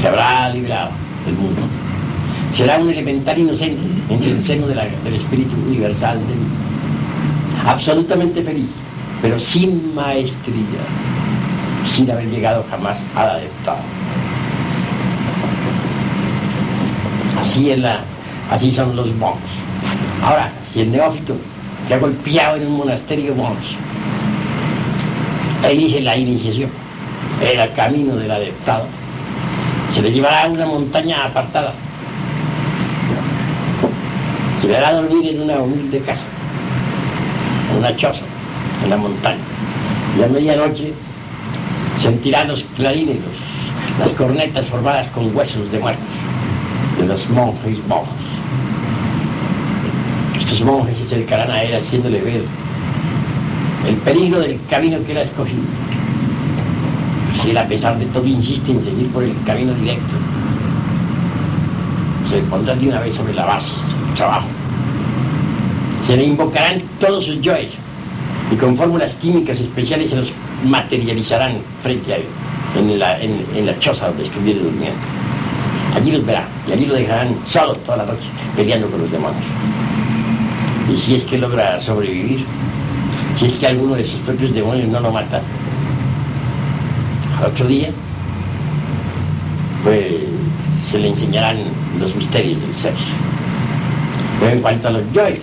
Se 0.00 0.08
habrá 0.08 0.48
librado 0.48 0.90
del 1.24 1.36
mundo. 1.36 1.62
Será 2.56 2.78
un 2.78 2.90
elemental 2.90 3.38
inocente 3.38 3.80
entre 4.10 4.32
el 4.32 4.44
seno 4.44 4.66
del 4.66 5.14
espíritu 5.14 5.54
universal 5.68 6.18
de 6.18 6.34
mí. 6.34 6.46
Absolutamente 7.64 8.42
feliz, 8.42 8.70
pero 9.22 9.38
sin 9.38 9.94
maestría, 9.94 10.82
sin 11.92 12.10
haber 12.10 12.26
llegado 12.26 12.64
jamás 12.70 12.98
al 13.14 13.30
adeptado. 13.30 13.78
Así 17.40 17.70
es 17.70 17.78
la, 17.78 18.00
así 18.50 18.74
son 18.74 18.96
los 18.96 19.06
monks. 19.16 19.40
Ahora, 20.22 20.50
si 20.72 20.80
el 20.80 20.92
neófito 20.92 21.36
que 21.86 21.94
ha 21.94 21.98
golpeado 21.98 22.56
en 22.56 22.66
un 22.66 22.78
monasterio 22.78 23.34
monks 23.34 23.66
elige 25.62 26.00
la 26.00 26.16
iniciación, 26.16 26.70
el 27.42 27.72
camino 27.74 28.16
del 28.16 28.30
adeptado, 28.30 28.86
se 29.92 30.02
le 30.02 30.12
llevará 30.12 30.44
a 30.44 30.48
una 30.48 30.66
montaña 30.66 31.26
apartada. 31.26 31.72
Se 34.60 34.68
le 34.68 34.76
hará 34.76 34.94
dormir 34.94 35.34
en 35.34 35.42
una 35.42 35.58
humilde 35.58 36.00
casa, 36.00 36.22
en 37.70 37.78
una 37.78 37.94
choza, 37.96 38.22
en 38.82 38.90
la 38.90 38.96
montaña. 38.96 39.38
Y 40.18 40.22
a 40.22 40.28
medianoche 40.28 40.92
sentirá 42.04 42.44
los 42.44 42.62
clarines, 42.76 43.16
las 43.98 44.10
cornetas 44.10 44.66
formadas 44.66 45.08
con 45.12 45.34
huesos 45.34 45.72
de 45.72 45.78
muertos 45.78 46.04
de 47.00 47.06
los 47.06 47.28
monjes 47.30 47.78
monjes. 47.88 48.14
Estos 50.38 50.60
monjes 50.60 50.96
se 50.98 51.04
acercarán 51.04 51.50
a 51.50 51.62
él 51.62 51.74
haciéndole 51.74 52.20
ver 52.20 52.42
el 53.88 53.96
peligro 53.96 54.40
del 54.40 54.60
camino 54.68 54.98
que 55.04 55.12
él 55.12 55.18
ha 55.18 55.22
escogido. 55.22 55.62
Si 57.42 57.50
él 57.50 57.58
a 57.58 57.66
pesar 57.66 57.98
de 57.98 58.04
todo 58.06 58.26
insiste 58.26 58.70
en 58.70 58.84
seguir 58.84 59.08
por 59.08 59.24
el 59.24 59.34
camino 59.46 59.72
directo, 59.72 60.12
se 62.28 62.36
le 62.36 62.42
pondrá 62.42 62.74
de 62.74 62.88
una 62.88 63.00
vez 63.00 63.16
sobre 63.16 63.32
la 63.32 63.46
base, 63.46 63.68
su 63.68 64.14
trabajo. 64.14 64.46
Se 66.06 66.16
le 66.18 66.24
invocarán 66.24 66.82
todos 67.00 67.24
sus 67.24 67.40
yoes 67.40 67.70
y 68.52 68.56
con 68.56 68.76
fórmulas 68.76 69.12
químicas 69.22 69.58
especiales 69.58 70.10
se 70.10 70.16
los 70.16 70.32
materializarán 70.64 71.58
frente 71.82 72.12
a 72.12 72.16
él, 72.16 72.24
en 72.78 72.98
la, 72.98 73.20
en, 73.20 73.66
la 73.66 73.78
choza 73.78 74.08
donde 74.08 74.24
estuviera 74.24 74.60
durmiendo. 74.60 74.98
Allí 75.94 76.10
los 76.10 76.26
verá 76.26 76.46
y 76.68 76.72
allí 76.72 76.86
lo 76.86 76.94
dejarán 76.94 77.36
solo 77.50 77.74
toda 77.76 77.98
la 77.98 78.06
noche 78.06 78.24
peleando 78.56 78.88
con 78.88 79.00
los 79.00 79.10
demonios. 79.10 79.44
Y 80.92 80.96
si 81.00 81.14
es 81.16 81.24
que 81.24 81.38
logra 81.38 81.80
sobrevivir, 81.82 82.44
si 83.38 83.46
es 83.46 83.52
que 83.54 83.66
alguno 83.66 83.94
de 83.94 84.04
sus 84.04 84.20
propios 84.20 84.52
demonios 84.54 84.88
no 84.88 85.00
lo 85.00 85.12
mata, 85.12 85.40
al 87.38 87.46
otro 87.46 87.66
día, 87.66 87.90
pues 89.82 90.14
se 90.90 90.98
le 90.98 91.08
enseñarán 91.08 91.58
los 91.98 92.14
misterios 92.14 92.60
del 92.60 92.74
sexo. 92.74 93.04
Pero 94.40 94.52
en 94.52 94.60
cuanto 94.60 94.88
a 94.88 94.90
los 94.92 95.12
yoes, 95.12 95.40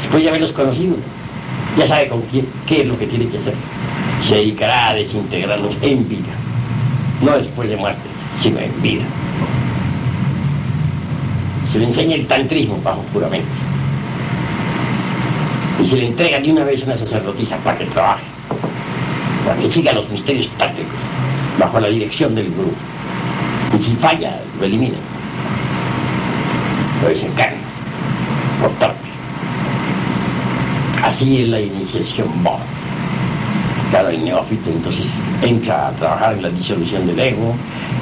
después 0.00 0.22
de 0.22 0.28
haberlos 0.28 0.52
conocido, 0.52 0.96
ya 1.76 1.86
sabe 1.86 2.08
con 2.08 2.20
quién, 2.22 2.46
qué 2.66 2.82
es 2.82 2.86
lo 2.86 2.98
que 2.98 3.06
tiene 3.06 3.28
que 3.28 3.38
hacer. 3.38 3.54
Se 4.26 4.34
dedicará 4.34 4.88
a 4.88 4.94
desintegrarlos 4.94 5.74
en 5.80 6.08
vida, 6.08 6.34
no 7.22 7.38
después 7.38 7.68
de 7.68 7.76
muerte, 7.76 8.02
sino 8.42 8.58
en 8.58 8.82
vida. 8.82 9.04
Se 11.72 11.78
le 11.78 11.86
enseña 11.86 12.16
el 12.16 12.26
tantrismo 12.26 12.80
bajo 12.82 13.04
juramento. 13.12 13.48
Y 15.82 15.88
se 15.88 15.96
le 15.96 16.06
entrega 16.08 16.40
de 16.40 16.52
una 16.52 16.64
vez 16.64 16.82
una 16.82 16.98
sacerdotisa 16.98 17.56
para 17.58 17.78
que 17.78 17.84
trabaje, 17.86 18.24
para 19.46 19.60
que 19.60 19.70
siga 19.70 19.92
los 19.92 20.08
misterios 20.10 20.48
tácticos 20.58 20.94
bajo 21.58 21.80
la 21.80 21.88
dirección 21.88 22.34
del 22.34 22.50
gurú. 22.50 22.72
Y 23.78 23.84
si 23.84 23.94
falla, 23.96 24.40
lo 24.58 24.64
elimina. 24.64 24.96
Lo 27.02 27.08
desencarna, 27.08 27.58
por 28.60 28.70
torpe. 28.72 29.08
Así 31.02 31.42
es 31.42 31.48
la 31.48 31.60
iniciación 31.60 32.28
Bon. 32.42 32.77
El 33.90 34.24
neófito 34.24 34.70
entonces 34.70 35.06
entra 35.42 35.88
a 35.88 35.90
trabajar 35.92 36.34
en 36.34 36.42
la 36.42 36.50
disolución 36.50 37.06
del 37.06 37.18
ego, 37.18 37.54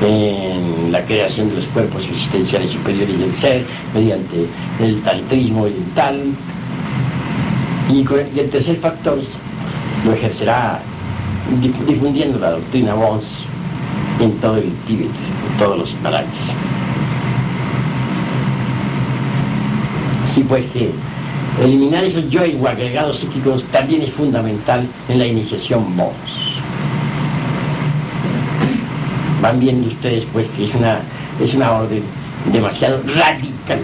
en 0.03 0.91
la 0.91 1.01
creación 1.05 1.49
de 1.49 1.57
los 1.57 1.67
cuerpos 1.67 2.05
existenciales 2.05 2.73
superiores 2.73 3.19
del 3.19 3.35
ser, 3.41 3.65
mediante 3.95 4.47
el 4.81 5.01
tantrismo 5.03 5.63
oriental. 5.63 6.21
Y, 7.89 7.99
y 7.99 8.41
el 8.41 8.51
tercer 8.51 8.77
factor 8.79 9.19
lo 10.05 10.13
ejercerá 10.13 10.81
difundiendo 11.87 12.41
la 12.41 12.51
doctrina 12.51 12.95
Bons 12.95 13.25
en 14.21 14.33
todo 14.39 14.57
el 14.57 14.73
Tíbet, 14.89 15.07
en 15.07 15.59
todos 15.59 15.79
los 15.79 15.93
Himalayas. 15.93 16.31
Así 20.31 20.43
pues 20.43 20.65
que 20.73 20.91
eliminar 21.63 22.05
esos 22.05 22.29
yoes 22.31 22.57
o 22.61 22.69
agregados 22.69 23.19
psíquicos 23.19 23.65
también 23.73 24.03
es 24.03 24.13
fundamental 24.13 24.87
en 25.09 25.19
la 25.19 25.27
iniciación 25.27 25.97
Bons 25.97 26.37
van 29.47 29.61
viendo 29.61 29.89
ustedes 29.89 30.25
pues 30.33 30.47
que 30.57 30.67
es 30.67 30.75
una 30.75 30.99
es 31.41 31.55
una 31.55 31.73
orden 31.73 32.03
demasiado 32.53 33.01
radical. 33.15 33.81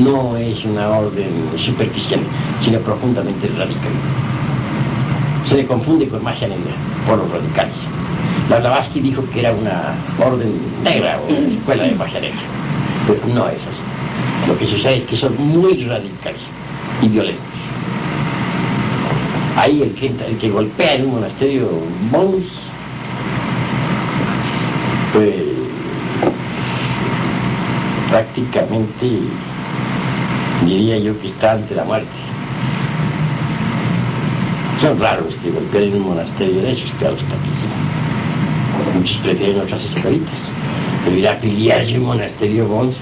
No 0.00 0.36
es 0.36 0.64
una 0.64 0.88
orden 0.88 1.30
super 1.56 1.88
cristiana, 1.90 2.24
sino 2.64 2.78
profundamente 2.80 3.48
radical. 3.56 3.92
Se 5.48 5.56
le 5.56 5.66
confunde 5.66 6.08
con 6.08 6.24
magia 6.24 6.48
negra 6.48 6.72
por 7.06 7.18
los 7.18 7.30
radicales. 7.30 7.74
La 8.50 8.58
Blavatsky 8.58 9.00
dijo 9.00 9.22
que 9.32 9.40
era 9.40 9.52
una 9.52 9.94
orden 10.26 10.52
negra 10.82 11.20
o 11.20 11.52
escuela 11.52 11.84
de 11.84 11.94
magia 11.94 12.20
no 13.32 13.48
es 13.48 13.58
así. 13.58 13.73
Lo 14.46 14.58
que 14.58 14.66
sucede 14.66 14.98
es 14.98 15.04
que 15.04 15.16
son 15.16 15.34
muy 15.38 15.84
radicales 15.84 16.40
y 17.00 17.08
violentos. 17.08 17.44
Ahí 19.56 19.82
el 19.82 19.94
que, 19.94 20.06
el 20.06 20.36
que 20.38 20.50
golpea 20.50 20.94
en 20.94 21.06
un 21.06 21.12
monasterio 21.12 21.70
Mons, 22.10 22.44
pues 25.12 25.34
prácticamente 28.10 29.20
diría 30.66 30.98
yo 30.98 31.18
que 31.20 31.28
está 31.28 31.52
ante 31.52 31.74
la 31.74 31.84
muerte. 31.84 32.08
Son 34.80 34.98
raros 34.98 35.34
que 35.42 35.50
golpeen 35.50 35.92
en 35.92 36.02
un 36.02 36.08
monasterio 36.08 36.60
de 36.60 36.72
esos, 36.72 36.90
que 36.98 37.04
los 37.04 37.20
campesinos. 37.20 38.94
Muchos 38.94 39.16
prefieren 39.18 39.60
otras 39.60 39.82
escuelitas. 39.82 40.34
Pero 41.04 41.16
ir 41.16 41.28
a 41.28 41.98
un 41.98 42.04
monasterio 42.04 42.66
Mons, 42.66 42.96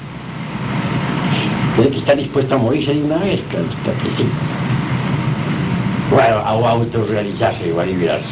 tiene 1.77 1.91
que 1.91 1.99
estar 1.99 2.17
dispuesto 2.17 2.55
a 2.55 2.59
morirse 2.59 2.95
de 2.95 3.03
una 3.03 3.19
vez, 3.19 3.41
claro, 3.49 3.67
está 3.67 4.03
que 4.03 4.11
sí. 4.17 4.29
O 6.15 6.69
autorrealizarse 6.69 7.73
o 7.73 7.81
a 7.81 7.87
liberarse. 7.87 8.27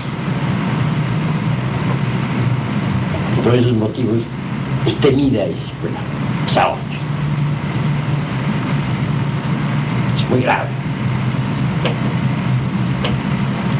Por 3.34 3.44
todos 3.44 3.58
esos 3.58 3.72
motivos 3.72 4.18
es 4.86 4.96
temida 4.96 5.44
esa 5.44 5.64
escuela, 5.64 5.98
esa 6.48 6.68
orden. 6.68 6.84
Es 10.18 10.30
muy 10.30 10.42
grave. 10.42 10.68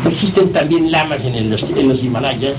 Existen 0.06 0.52
también 0.52 0.90
lamas 0.90 1.20
en, 1.20 1.50
los, 1.50 2.02
Himalayas 2.02 2.56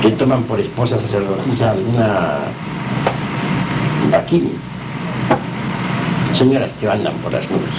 que 0.00 0.10
toman 0.12 0.44
por 0.44 0.58
esposa 0.58 0.98
sacerdotisa 0.98 1.72
alguna 1.72 2.38
Bakini. 4.10 4.69
Señoras 6.36 6.70
que 6.80 6.88
andan 6.88 7.14
por 7.18 7.32
las 7.32 7.42
nubes, 7.50 7.70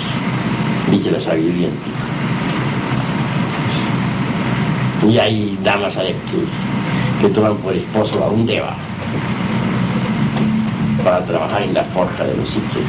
dice 0.91 1.12
la 1.12 1.22
sabiduría 1.22 1.67
antigua. 1.67 2.00
Y 5.10 5.17
hay 5.17 5.60
damas 5.63 5.96
adeptus 5.98 6.48
que 7.22 7.29
toman 7.29 7.58
por 7.58 7.74
esposo 7.74 8.24
a 8.24 8.29
un 8.29 8.46
deva 8.46 8.75
para 11.03 11.25
trabajar 11.25 11.63
en 11.63 11.74
la 11.74 11.84
forja 11.86 12.24
de 12.24 12.36
los 12.36 12.48
sitios. 12.48 12.86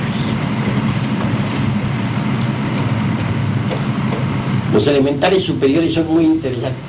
Los 4.73 4.87
elementales 4.87 5.45
superiores 5.45 5.95
son 5.95 6.07
muy 6.13 6.25
interesantes. 6.25 6.83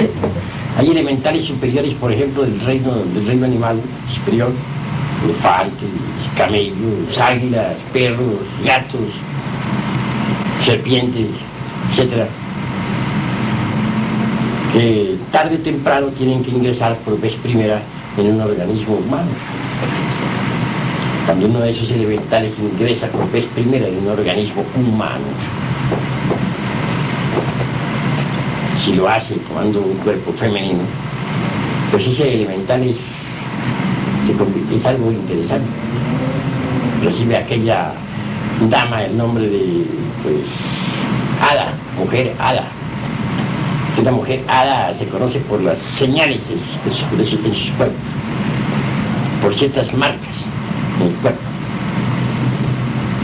Hay 0.78 0.88
elementales 0.88 1.46
superiores, 1.46 1.94
por 1.94 2.12
ejemplo, 2.12 2.42
del 2.42 2.60
reino, 2.60 2.94
del 3.14 3.26
reino 3.26 3.44
animal 3.44 3.80
superior, 4.14 4.52
elefantes, 5.24 5.88
camellos, 6.36 7.18
águilas, 7.18 7.74
perros, 7.92 8.40
gatos, 8.64 9.10
serpientes, 10.64 11.28
etc. 11.96 12.26
Que 14.72 15.16
tarde 15.30 15.56
o 15.56 15.58
temprano 15.58 16.06
tienen 16.18 16.42
que 16.42 16.50
ingresar 16.50 16.96
por 16.98 17.20
vez 17.20 17.34
primera 17.42 17.82
en 18.16 18.34
un 18.34 18.40
organismo 18.40 18.96
humano. 18.96 19.30
También 21.26 21.50
uno 21.50 21.60
de 21.60 21.70
esos 21.70 21.90
elementales 21.90 22.52
ingresa 22.58 23.06
por 23.08 23.30
vez 23.30 23.44
primera 23.54 23.86
en 23.86 23.98
un 23.98 24.08
organismo 24.08 24.64
humano. 24.74 25.24
Si 28.84 28.94
lo 28.94 29.08
hace 29.08 29.34
tomando 29.36 29.80
un 29.80 29.96
cuerpo 29.98 30.32
femenino, 30.32 30.80
pues 31.92 32.06
ese 32.06 32.34
elemental 32.34 32.82
es, 32.82 32.96
se 34.26 34.32
convierte, 34.34 34.76
es 34.76 34.86
algo 34.86 35.10
interesante. 35.10 35.68
Recibe 37.02 37.36
aquella 37.36 37.92
dama 38.70 39.04
el 39.04 39.16
nombre 39.16 39.48
de, 39.48 39.86
pues, 40.22 40.36
Ada, 41.40 41.72
mujer 41.98 42.34
Ada. 42.38 42.64
Esta 43.98 44.12
mujer 44.12 44.40
Ada 44.48 44.94
se 44.98 45.06
conoce 45.06 45.38
por 45.40 45.60
las 45.60 45.78
señales 45.98 46.40
de 46.48 46.54
sus, 46.94 47.18
de 47.18 47.26
sus, 47.26 47.58
sus 47.58 47.70
cuerpos, 47.76 47.98
por 49.42 49.54
ciertas 49.54 49.92
marcas 49.94 50.20
en 51.00 51.08
el 51.08 51.14
cuerpo. 51.14 51.40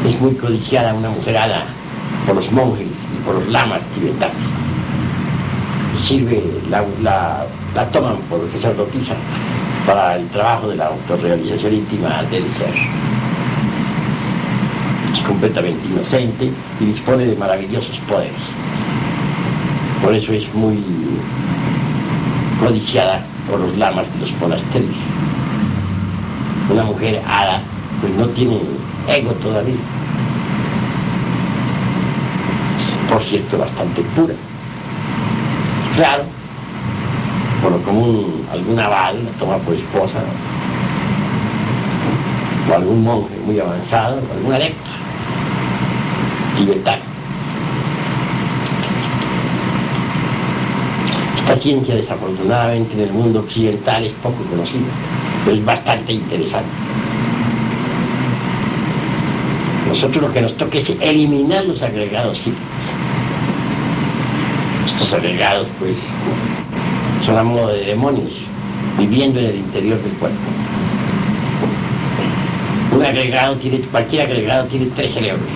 Es 0.08 0.20
muy 0.20 0.34
codiciada 0.34 0.94
una 0.94 1.11
mujer 1.11 1.37
Ada 1.37 1.64
por 2.26 2.37
los 2.37 2.50
monjes 2.50 2.87
y 2.87 3.24
por 3.24 3.37
los 3.37 3.48
lamas 3.48 3.80
tibetanos. 3.94 4.37
Sirve, 6.06 6.42
la, 6.70 6.84
la, 7.02 7.46
la 7.74 7.87
toman 7.90 8.16
por 8.28 8.40
sacerdotisa 8.52 9.14
para 9.88 10.16
el 10.16 10.29
trabajo 10.29 10.68
de 10.68 10.77
la 10.77 10.88
autorrealización 10.88 11.72
íntima 11.72 12.22
del 12.24 12.44
ser. 12.53 12.74
Es 15.14 15.20
completamente 15.20 15.88
inocente 15.88 16.53
y 16.79 16.85
dispone 16.85 17.24
de 17.24 17.35
maravillosos 17.37 17.98
poderes. 18.01 18.35
Por 20.03 20.14
eso 20.14 20.35
es 20.35 20.53
muy 20.53 20.79
codiciada 22.61 23.24
por 23.48 23.61
los 23.61 23.79
lamas 23.79 24.05
de 24.12 24.27
los 24.27 24.38
monasterios. 24.38 24.94
Una 26.70 26.83
mujer 26.83 27.22
hada, 27.27 27.62
pues 28.03 28.12
no 28.12 28.27
tiene 28.27 28.61
ego 29.09 29.33
todavía. 29.33 29.74
Es, 32.79 33.11
por 33.11 33.24
cierto, 33.24 33.57
bastante 33.57 34.03
pura. 34.14 34.35
Claro, 35.96 36.24
por 37.68 37.78
lo 37.78 37.85
común 37.85 38.46
algún 38.50 38.78
abad 38.78 39.12
la 39.12 39.31
toma 39.33 39.59
por 39.59 39.74
esposa, 39.74 40.20
o 42.70 42.74
algún 42.74 43.04
monje 43.04 43.35
muy 43.44 43.61
avanzado, 43.61 44.16
o 44.16 44.33
algún 44.33 44.54
adepto 44.54 44.90
tibetano. 46.57 47.02
Esta 51.40 51.57
ciencia 51.57 51.94
desafortunadamente 51.94 52.94
en 52.94 53.00
el 53.00 53.12
mundo 53.12 53.40
occidental 53.40 54.04
es 54.04 54.14
poco 54.14 54.42
conocida, 54.44 54.88
pero 55.44 55.57
es 55.57 55.64
bastante 55.64 56.14
interesante. 56.14 56.70
Nosotros 59.88 60.22
lo 60.22 60.33
que 60.33 60.40
nos 60.40 60.57
toca 60.57 60.78
es 60.78 60.88
eliminar 61.00 61.66
los 61.66 61.83
agregados 61.83 62.38
psíquicos. 62.38 62.62
Estos 64.87 65.12
agregados, 65.12 65.66
pues, 65.78 65.96
son 67.24 67.38
a 67.38 67.42
modo 67.42 67.68
de 67.68 67.85
demonios, 67.85 68.33
viviendo 68.98 69.38
en 69.40 69.46
el 69.46 69.57
interior 69.57 70.00
del 70.02 70.12
cuerpo. 70.12 70.37
Un 72.96 73.04
agregado 73.04 73.57
tiene, 73.57 73.81
cualquier 73.81 74.22
agregado 74.22 74.66
tiene 74.66 74.87
tres 74.96 75.12
cerebros. 75.12 75.48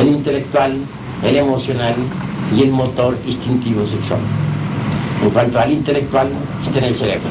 El 0.00 0.08
intelectual, 0.08 0.76
el 1.24 1.36
emocional 1.36 1.94
y 2.56 2.62
el 2.62 2.70
motor 2.70 3.16
instintivo 3.26 3.86
sexual. 3.86 4.20
En 5.22 5.30
cuanto 5.30 5.58
al 5.60 5.70
intelectual, 5.70 6.28
está 6.66 6.78
en 6.78 6.84
el 6.84 6.96
cerebro. 6.96 7.28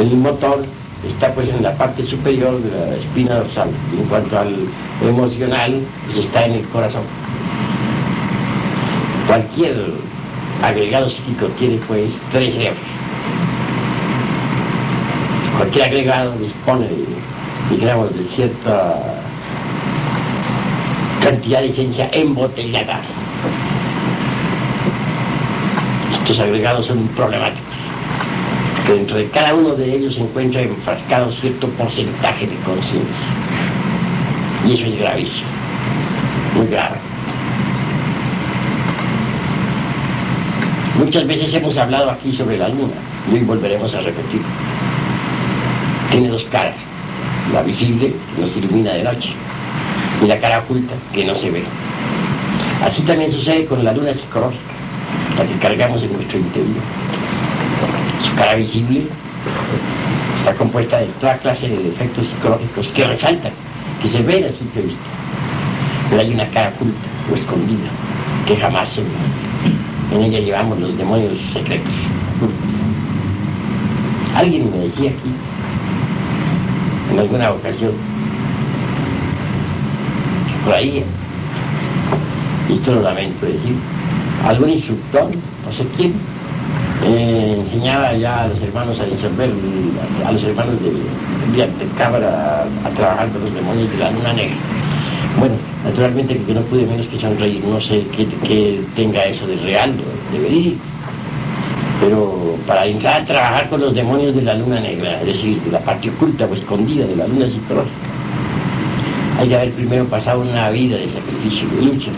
El 0.00 0.16
motor 0.16 0.64
está 1.08 1.32
pues 1.34 1.48
en 1.48 1.62
la 1.62 1.76
parte 1.76 2.02
superior 2.04 2.60
de 2.60 2.70
la 2.70 2.96
espina 2.96 3.36
dorsal. 3.36 3.68
En 3.98 4.06
cuanto 4.06 4.38
al 4.38 4.54
emocional, 5.02 5.80
pues 6.06 6.18
está 6.18 6.46
en 6.46 6.52
el 6.52 6.64
corazón. 6.68 7.02
Cualquier 9.26 9.76
agregado 10.62 11.10
psíquico 11.10 11.46
tiene 11.58 11.78
pues 11.88 12.10
tres 12.30 12.54
cerebros. 12.54 12.82
Cualquier 15.56 15.84
agregado 15.84 16.32
dispone, 16.38 16.88
digamos, 17.70 18.16
de 18.16 18.24
cierta 18.24 18.96
cantidad 21.22 21.60
de 21.60 21.68
esencia 21.68 22.08
embotellada. 22.12 23.00
Estos 26.14 26.38
agregados 26.38 26.86
son 26.86 27.06
problemáticos, 27.08 27.74
porque 28.76 28.92
dentro 28.92 29.16
de 29.16 29.28
cada 29.30 29.54
uno 29.54 29.74
de 29.74 29.96
ellos 29.96 30.14
se 30.14 30.20
encuentra 30.20 30.62
enfrascado 30.62 31.32
cierto 31.32 31.68
porcentaje 31.68 32.46
de 32.46 32.56
conciencia. 32.56 33.26
Y 34.66 34.74
eso 34.74 34.84
es 34.84 34.98
gravísimo, 34.98 35.48
muy 36.54 36.66
grave. 36.68 37.11
Muchas 41.04 41.26
veces 41.26 41.52
hemos 41.52 41.76
hablado 41.76 42.10
aquí 42.10 42.32
sobre 42.36 42.56
la 42.56 42.68
luna 42.68 42.94
y 43.28 43.34
hoy 43.34 43.40
volveremos 43.40 43.92
a 43.92 44.00
repetir. 44.02 44.40
Tiene 46.12 46.28
dos 46.28 46.44
caras, 46.44 46.76
la 47.52 47.62
visible 47.62 48.14
que 48.36 48.40
nos 48.40 48.56
ilumina 48.56 48.92
de 48.92 49.02
noche 49.02 49.30
y 50.22 50.26
la 50.26 50.38
cara 50.38 50.60
oculta 50.60 50.94
que 51.12 51.24
no 51.24 51.34
se 51.34 51.50
ve. 51.50 51.64
Así 52.84 53.02
también 53.02 53.32
sucede 53.32 53.66
con 53.66 53.84
la 53.84 53.92
luna 53.92 54.14
psicológica, 54.14 54.62
la 55.36 55.44
que 55.44 55.58
cargamos 55.58 56.00
en 56.04 56.12
nuestro 56.12 56.38
interior. 56.38 56.82
Su 58.24 58.34
cara 58.36 58.54
visible 58.54 59.02
está 60.38 60.54
compuesta 60.54 60.98
de 60.98 61.06
toda 61.20 61.36
clase 61.38 61.68
de 61.68 61.82
defectos 61.82 62.28
psicológicos 62.28 62.86
que 62.94 63.04
resaltan, 63.04 63.52
que 64.00 64.08
se 64.08 64.22
ven 64.22 64.44
a 64.44 64.56
simple 64.56 64.82
vista. 64.82 65.00
Pero 66.10 66.22
hay 66.22 66.32
una 66.32 66.46
cara 66.50 66.72
oculta 66.76 67.08
o 67.28 67.34
escondida 67.34 67.90
que 68.46 68.56
jamás 68.56 68.88
se 68.88 69.00
ve. 69.00 69.08
En 70.12 70.22
ella 70.22 70.40
llevamos 70.40 70.78
los 70.78 70.96
demonios 70.98 71.32
secretos. 71.52 71.92
Alguien 74.34 74.70
me 74.70 74.78
decía 74.84 75.10
aquí, 75.10 75.30
en 77.12 77.18
alguna 77.18 77.50
ocasión, 77.50 77.92
por 80.64 80.74
ahí, 80.74 81.02
y 82.68 82.72
esto 82.74 82.94
lo 82.94 83.02
lamento 83.02 83.46
decir, 83.46 83.74
algún 84.46 84.70
instructor, 84.70 85.30
no 85.30 85.72
sé 85.72 85.86
quién, 85.96 86.12
eh, 87.04 87.56
enseñaba 87.64 88.12
ya 88.14 88.42
a 88.42 88.48
los 88.48 88.60
hermanos 88.60 88.98
a 89.00 89.04
disolver, 89.04 89.50
a 90.26 90.32
los 90.32 90.42
hermanos 90.42 90.74
de, 90.82 90.90
de, 91.56 91.68
Cámara 91.96 92.66
a, 92.84 92.88
trabajar 92.90 93.28
con 93.30 93.44
los 93.44 93.54
demonios 93.54 93.90
de 93.90 93.98
la 93.98 94.10
luna 94.10 94.32
negra. 94.32 94.56
Bueno, 95.38 95.54
naturalmente 95.84 96.36
que 96.38 96.54
no 96.54 96.60
pude 96.62 96.86
menos 96.86 97.06
que 97.06 97.18
sonreír, 97.18 97.64
no 97.64 97.80
sé 97.80 98.04
qué, 98.14 98.80
tenga 98.94 99.24
eso 99.24 99.46
de 99.46 99.56
real, 99.56 99.92
de 100.32 100.38
verídico, 100.38 100.80
pero 102.00 102.56
para 102.66 102.86
entrar 102.86 103.22
a 103.22 103.24
trabajar 103.24 103.68
con 103.68 103.80
los 103.80 103.94
demonios 103.94 104.34
de 104.34 104.42
la 104.42 104.54
luna 104.54 104.80
negra, 104.80 105.20
es 105.20 105.26
decir, 105.26 105.60
de 105.62 105.72
la 105.72 105.80
parte 105.80 106.10
oculta 106.10 106.46
o 106.46 106.54
escondida 106.54 107.06
de 107.06 107.16
la 107.16 107.26
luna 107.26 107.46
psicológica, 107.46 107.92
hay 109.38 109.48
que 109.48 109.56
haber 109.56 109.72
primero 109.72 110.04
pasado 110.06 110.42
una 110.42 110.70
vida 110.70 110.96
de 110.96 111.06
sacrificio, 111.06 111.68
de 111.76 111.82
lucha, 111.82 112.10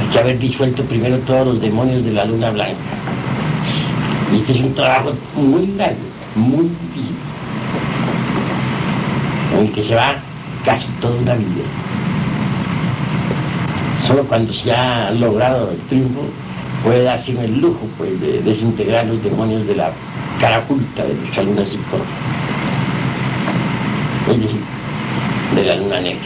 hay 0.00 0.08
que 0.12 0.18
haber 0.18 0.38
disuelto 0.38 0.82
primero 0.84 1.18
todos 1.18 1.46
los 1.46 1.60
demonios 1.60 2.04
de 2.04 2.12
la 2.12 2.24
luna 2.24 2.50
blanca. 2.50 2.74
Y 4.32 4.36
este 4.36 4.52
es 4.52 4.60
un 4.60 4.74
trabajo 4.74 5.12
muy 5.36 5.66
largo, 5.76 5.98
muy 6.34 6.64
difícil, 6.64 7.16
en 9.52 9.66
el 9.66 9.72
que 9.72 9.84
se 9.84 9.94
va 9.94 10.16
casi 10.64 10.86
toda 11.00 11.20
una 11.20 11.34
vida. 11.34 11.64
Solo 14.06 14.22
cuando 14.24 14.52
se 14.52 14.70
ha 14.72 15.10
logrado 15.12 15.70
el 15.70 15.78
triunfo 15.88 16.20
puede 16.82 17.04
darse 17.04 17.32
el 17.32 17.60
lujo 17.60 17.88
pues, 17.96 18.20
de 18.20 18.42
desintegrar 18.42 19.06
los 19.06 19.22
demonios 19.22 19.66
de 19.66 19.76
la 19.76 19.90
cara 20.40 20.58
oculta 20.58 21.04
de 21.04 21.14
nuestra 21.14 21.42
luna 21.42 21.64
psicológica. 21.64 22.10
Es 24.30 24.40
decir, 24.40 24.60
de 25.54 25.64
la 25.64 25.76
luna 25.76 26.00
negra. 26.00 26.22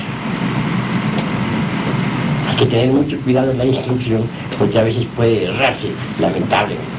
Hay 2.48 2.56
que 2.56 2.66
tener 2.66 2.88
mucho 2.88 3.16
cuidado 3.20 3.52
en 3.52 3.58
la 3.58 3.66
instrucción 3.66 4.22
porque 4.58 4.78
a 4.78 4.82
veces 4.82 5.06
puede 5.14 5.44
errarse, 5.44 5.92
lamentablemente. 6.20 6.98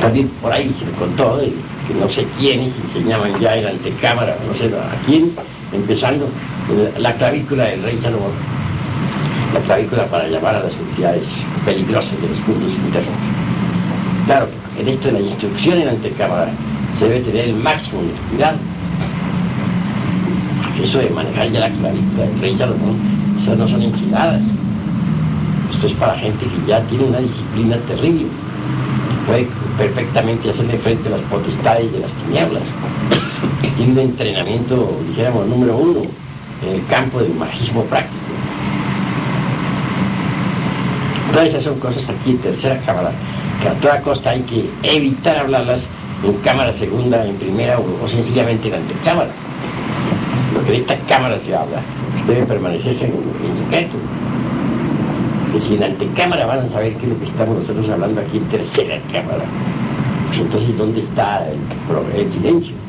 También 0.00 0.28
por 0.40 0.52
ahí 0.52 0.74
se 0.78 0.86
me 0.86 0.92
contó 0.92 1.40
que 1.86 1.94
no 1.94 2.08
sé 2.08 2.26
quiénes 2.38 2.72
enseñaban 2.86 3.38
ya 3.38 3.56
en 3.56 3.66
antecámara, 3.66 4.36
no 4.46 4.54
sé 4.58 4.74
a 4.74 5.06
quién, 5.06 5.32
empezando 5.72 6.26
la 6.98 7.14
clavícula 7.14 7.64
del 7.64 7.82
rey 7.82 7.98
Salomón, 8.00 8.32
la 9.52 9.60
clavícula 9.60 10.06
para 10.06 10.28
llamar 10.28 10.56
a 10.56 10.60
las 10.60 10.72
entidades 10.72 11.24
peligrosas 11.64 12.20
de 12.20 12.28
los 12.28 12.38
puntos 12.38 12.70
internos. 12.70 13.14
Claro, 14.26 14.48
en 14.78 14.88
esto 14.88 15.08
de 15.08 15.12
la 15.12 15.20
instrucción 15.20 15.78
en 15.78 15.88
antecámara 15.88 16.50
se 16.98 17.08
debe 17.08 17.20
tener 17.20 17.48
el 17.48 17.54
máximo 17.56 18.00
de 18.02 18.10
cuidado. 18.30 18.58
Eso 20.82 20.98
de 20.98 21.10
manejar 21.10 21.50
ya 21.50 21.60
la 21.60 21.70
clavícula 21.70 22.24
del 22.24 22.40
rey 22.40 22.56
Salomón, 22.56 22.96
esas 23.42 23.58
no 23.58 23.68
son 23.68 23.82
enchiladas. 23.82 24.40
Esto 25.72 25.86
es 25.86 25.92
para 25.94 26.16
gente 26.18 26.44
que 26.44 26.68
ya 26.68 26.80
tiene 26.82 27.04
una 27.04 27.18
disciplina 27.18 27.76
terrible. 27.88 28.26
Puede 29.26 29.48
perfectamente 29.78 30.50
hacerle 30.50 30.78
frente 30.78 31.08
a 31.08 31.12
las 31.12 31.20
potestades 31.22 31.92
de 31.92 32.00
las 32.00 32.10
tinieblas. 32.12 32.62
Tiene 33.76 33.92
un 33.92 33.98
entrenamiento, 33.98 35.00
dijéramos, 35.08 35.46
número 35.46 35.76
uno, 35.76 36.00
en 36.62 36.74
el 36.74 36.86
campo 36.86 37.20
del 37.20 37.34
magismo 37.34 37.84
práctico. 37.84 38.22
Todas 41.32 41.48
esas 41.48 41.62
son 41.64 41.78
cosas 41.80 42.08
aquí 42.08 42.32
en 42.32 42.38
tercera 42.38 42.78
cámara, 42.80 43.10
que 43.62 43.68
a 43.68 43.72
toda 43.74 44.00
costa 44.02 44.30
hay 44.30 44.42
que 44.42 44.68
evitar 44.82 45.38
hablarlas 45.38 45.80
en 46.24 46.34
cámara 46.44 46.72
segunda, 46.74 47.24
en 47.26 47.36
primera 47.36 47.78
o, 47.78 48.08
sencillamente 48.08 48.68
en 48.68 48.74
antecámara. 48.74 49.30
Lo 50.54 50.64
que 50.64 50.72
de 50.72 50.76
esta 50.78 50.96
cámara 51.08 51.38
se 51.44 51.54
habla 51.54 51.80
debe 52.26 52.44
permanecerse 52.44 53.06
en, 53.06 53.12
en 53.12 53.64
secreto. 53.64 53.96
Que 55.52 55.60
si 55.66 55.74
en 55.74 55.84
antecámara 55.84 56.46
van 56.46 56.60
a 56.60 56.68
saber 56.68 56.94
qué 56.96 57.04
es 57.04 57.08
lo 57.12 57.18
que 57.18 57.26
estamos 57.26 57.58
nosotros 57.58 57.88
hablando 57.88 58.20
aquí 58.20 58.36
en 58.36 58.44
tercera 58.44 58.98
cámara, 59.10 59.44
pues 60.28 60.40
entonces 60.40 60.76
¿dónde 60.76 61.00
está 61.00 61.46
el, 61.48 62.20
el 62.20 62.32
silencio? 62.32 62.81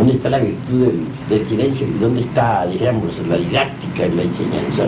¿Dónde 0.00 0.14
está 0.14 0.30
la 0.30 0.38
virtud 0.38 0.86
del, 1.28 1.46
silencio? 1.46 1.86
¿Y 1.86 1.98
dónde 1.98 2.22
está, 2.22 2.64
digamos, 2.66 3.12
la 3.28 3.36
didáctica 3.36 4.06
en 4.06 4.16
la 4.16 4.22
enseñanza? 4.22 4.84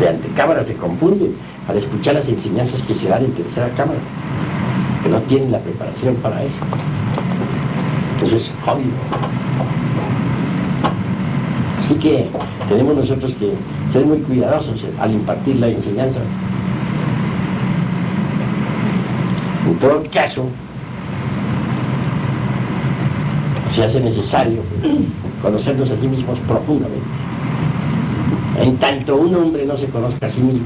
De 0.00 0.08
antecámara 0.08 0.64
se 0.64 0.74
confunde 0.74 1.30
al 1.68 1.78
escuchar 1.78 2.14
las 2.14 2.28
enseñanzas 2.28 2.82
que 2.88 2.94
se 2.94 3.06
dan 3.06 3.26
en 3.26 3.30
tercera 3.34 3.68
cámara, 3.76 4.00
que 5.04 5.08
no 5.08 5.20
tienen 5.28 5.52
la 5.52 5.60
preparación 5.60 6.16
para 6.16 6.42
eso. 6.42 6.56
Eso 8.24 8.36
es 8.36 8.50
obvio. 8.66 8.90
Así 11.84 11.94
que 11.94 12.26
tenemos 12.68 12.96
nosotros 12.96 13.32
que 13.38 13.52
ser 13.92 14.04
muy 14.04 14.18
cuidadosos 14.22 14.80
al 14.98 15.12
impartir 15.12 15.54
la 15.54 15.68
enseñanza. 15.68 16.18
En 19.68 19.78
todo 19.78 20.02
caso, 20.12 20.48
se 23.76 23.84
hace 23.84 24.00
necesario 24.00 24.62
conocernos 25.42 25.90
a 25.90 26.00
sí 26.00 26.08
mismos 26.08 26.38
profundamente. 26.48 27.06
En 28.58 28.74
tanto 28.78 29.16
un 29.16 29.34
hombre 29.34 29.66
no 29.66 29.76
se 29.76 29.86
conozca 29.88 30.28
a 30.28 30.30
sí 30.30 30.40
mismo, 30.40 30.64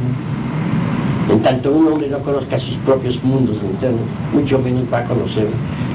en 1.29 1.43
tanto 1.43 1.73
un 1.73 1.89
hombre 1.89 2.09
no 2.09 2.21
conozca 2.21 2.57
sus 2.61 2.75
propios 2.87 3.21
mundos 3.25 3.57
internos, 3.65 4.03
mucho 4.33 4.61
menos 4.61 4.85
va 4.93 4.99
a 4.99 5.05
conocer 5.07 5.49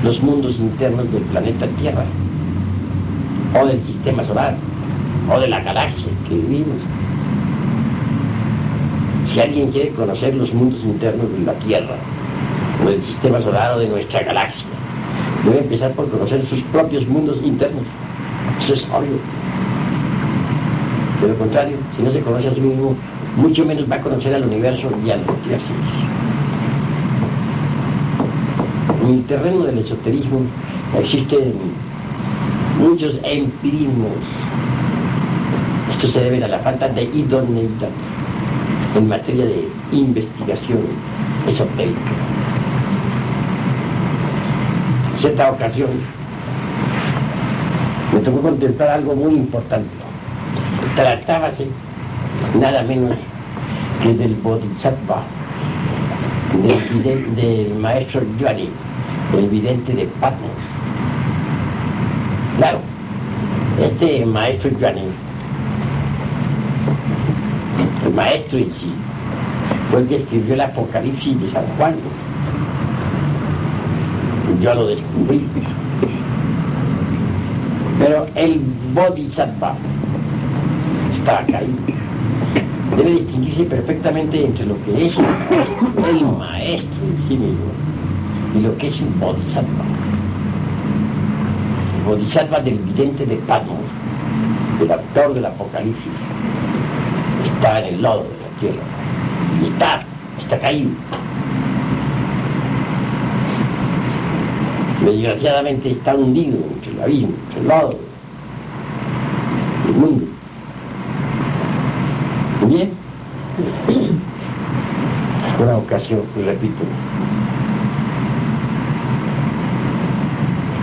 los 0.03 0.21
mundos 0.21 0.57
internos 0.59 1.09
del 1.09 1.23
planeta 1.23 1.67
Tierra, 1.79 2.03
o 3.61 3.65
del 3.65 3.81
sistema 3.83 4.25
solar, 4.25 4.57
o 5.33 5.39
de 5.39 5.47
la 5.47 5.61
galaxia 5.61 6.07
que 6.27 6.35
vivimos. 6.35 6.81
Si 9.33 9.39
alguien 9.39 9.71
quiere 9.71 9.91
conocer 9.91 10.35
los 10.35 10.53
mundos 10.53 10.81
internos 10.83 11.31
de 11.31 11.45
la 11.45 11.53
Tierra, 11.53 11.95
o 12.83 12.89
del 12.89 13.01
sistema 13.03 13.39
solar 13.39 13.77
o 13.77 13.79
de 13.79 13.87
nuestra 13.87 14.21
galaxia, 14.21 14.74
debe 15.45 15.59
empezar 15.59 15.91
por 15.91 16.09
conocer 16.09 16.45
sus 16.47 16.61
propios 16.63 17.07
mundos 17.07 17.37
internos. 17.43 17.83
Eso 18.61 18.73
es 18.73 18.83
obvio. 18.91 19.17
De 21.21 21.27
lo 21.27 21.35
contrario, 21.35 21.77
si 21.95 22.03
no 22.03 22.11
se 22.11 22.19
conoce 22.21 22.47
a 22.47 22.53
sí 22.53 22.61
mismo, 22.61 22.95
mucho 23.37 23.65
menos 23.65 23.89
va 23.89 23.97
a 23.97 24.01
conocer 24.01 24.33
al 24.33 24.43
universo 24.43 24.89
y 25.05 25.11
al 25.11 25.23
multiverso. 25.25 25.65
En 29.03 29.13
el 29.13 29.23
terreno 29.25 29.63
del 29.63 29.79
esoterismo 29.79 30.41
existen 30.99 31.53
muchos 32.79 33.15
empirismos. 33.23 34.17
Esto 35.91 36.07
se 36.07 36.19
debe 36.19 36.43
a 36.43 36.47
la 36.47 36.59
falta 36.59 36.87
de 36.89 37.03
idoneidad 37.03 37.89
en 38.95 39.07
materia 39.07 39.45
de 39.45 39.67
investigación 39.91 40.79
esotérica 41.47 42.24
cierta 45.25 45.51
ocasión 45.51 45.89
me 48.13 48.19
tocó 48.19 48.41
contemplar 48.41 48.89
algo 48.89 49.15
muy 49.15 49.33
importante. 49.33 49.89
Tratábase 50.95 51.67
nada 52.59 52.83
menos 52.83 53.17
que 54.03 54.13
del 54.13 54.35
Bodhisattva, 54.35 55.23
del, 57.03 57.75
maestro 57.79 58.21
Yuani, 58.39 58.69
el 59.35 59.49
vidente 59.49 59.93
de 59.95 60.05
Patmos. 60.21 60.51
Claro, 62.57 62.79
este 63.81 64.27
maestro 64.27 64.69
Yuani, 64.79 65.07
el 68.05 68.13
maestro 68.13 68.59
en 68.59 68.65
sí, 68.65 68.93
fue 69.89 70.01
el 70.01 70.07
que 70.07 70.17
escribió 70.17 70.53
el 70.53 70.61
Apocalipsis 70.61 71.41
de 71.41 71.51
San 71.51 71.65
Juan 71.77 71.95
yo 74.61 74.75
lo 74.75 74.87
descubrí. 74.87 75.45
Pero 77.99 78.27
el 78.35 78.61
bodhisattva 78.93 79.75
está 81.13 81.39
acá. 81.39 81.61
Debe 82.97 83.11
distinguirse 83.11 83.63
perfectamente 83.63 84.45
entre 84.45 84.65
lo 84.65 84.75
que 84.85 85.07
es 85.07 85.17
el 85.17 86.25
maestro, 86.37 87.03
en 87.03 87.27
sí 87.27 87.39
y 88.55 88.61
lo 88.61 88.77
que 88.77 88.87
es 88.87 88.99
un 89.01 89.19
bodhisattva. 89.19 89.85
El 91.97 92.03
bodhisattva 92.05 92.59
del 92.59 92.77
vidente 92.79 93.25
de 93.25 93.35
Patmos, 93.37 93.79
el 94.81 94.91
autor 94.91 95.33
del 95.33 95.45
Apocalipsis, 95.45 96.13
está 97.45 97.79
en 97.79 97.95
el 97.95 98.01
lodo 98.01 98.23
de 98.23 98.29
la 98.29 98.59
tierra. 98.59 98.83
Y 99.61 99.67
está 99.67 100.03
está 100.45 100.59
caído. 100.59 100.91
Desgraciadamente 105.05 105.91
está 105.91 106.15
hundido 106.15 106.57
entre 106.73 106.91
el 106.91 107.01
abismo, 107.03 107.35
entre 107.47 107.61
el 107.61 107.67
lado, 107.67 107.95
el 109.87 109.93
mundo. 109.93 110.25
Bien, 112.67 112.89
una 115.61 115.77
ocasión, 115.77 116.21
repito, 116.43 116.83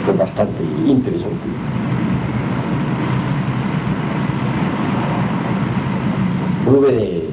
fue 0.05 0.15
bastante 0.15 0.63
interesante. 0.87 1.49
Tuve 6.65 6.93
de 6.93 7.29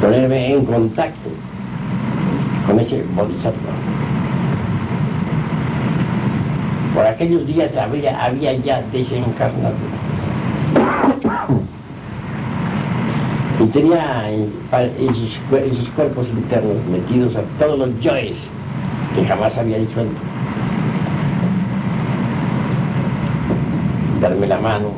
ponerme 0.00 0.54
en 0.54 0.64
contacto 0.64 1.28
con 2.66 2.80
ese 2.80 3.04
bodhisattva. 3.14 4.01
Por 6.94 7.06
aquellos 7.06 7.46
días 7.46 7.70
había, 7.76 8.52
ya 8.54 8.82
desencarnado. 8.92 9.74
Y 13.60 13.66
tenía 13.66 14.30
esos, 14.30 15.38
esos 15.52 15.88
cuerpos 15.96 16.26
internos 16.28 16.76
metidos 16.90 17.34
a 17.36 17.42
todos 17.58 17.78
los 17.78 18.00
yoes 18.00 18.34
que 19.14 19.24
jamás 19.24 19.56
había 19.56 19.78
disuelto. 19.78 20.20
Darme 24.20 24.46
la 24.46 24.58
mano 24.58 24.88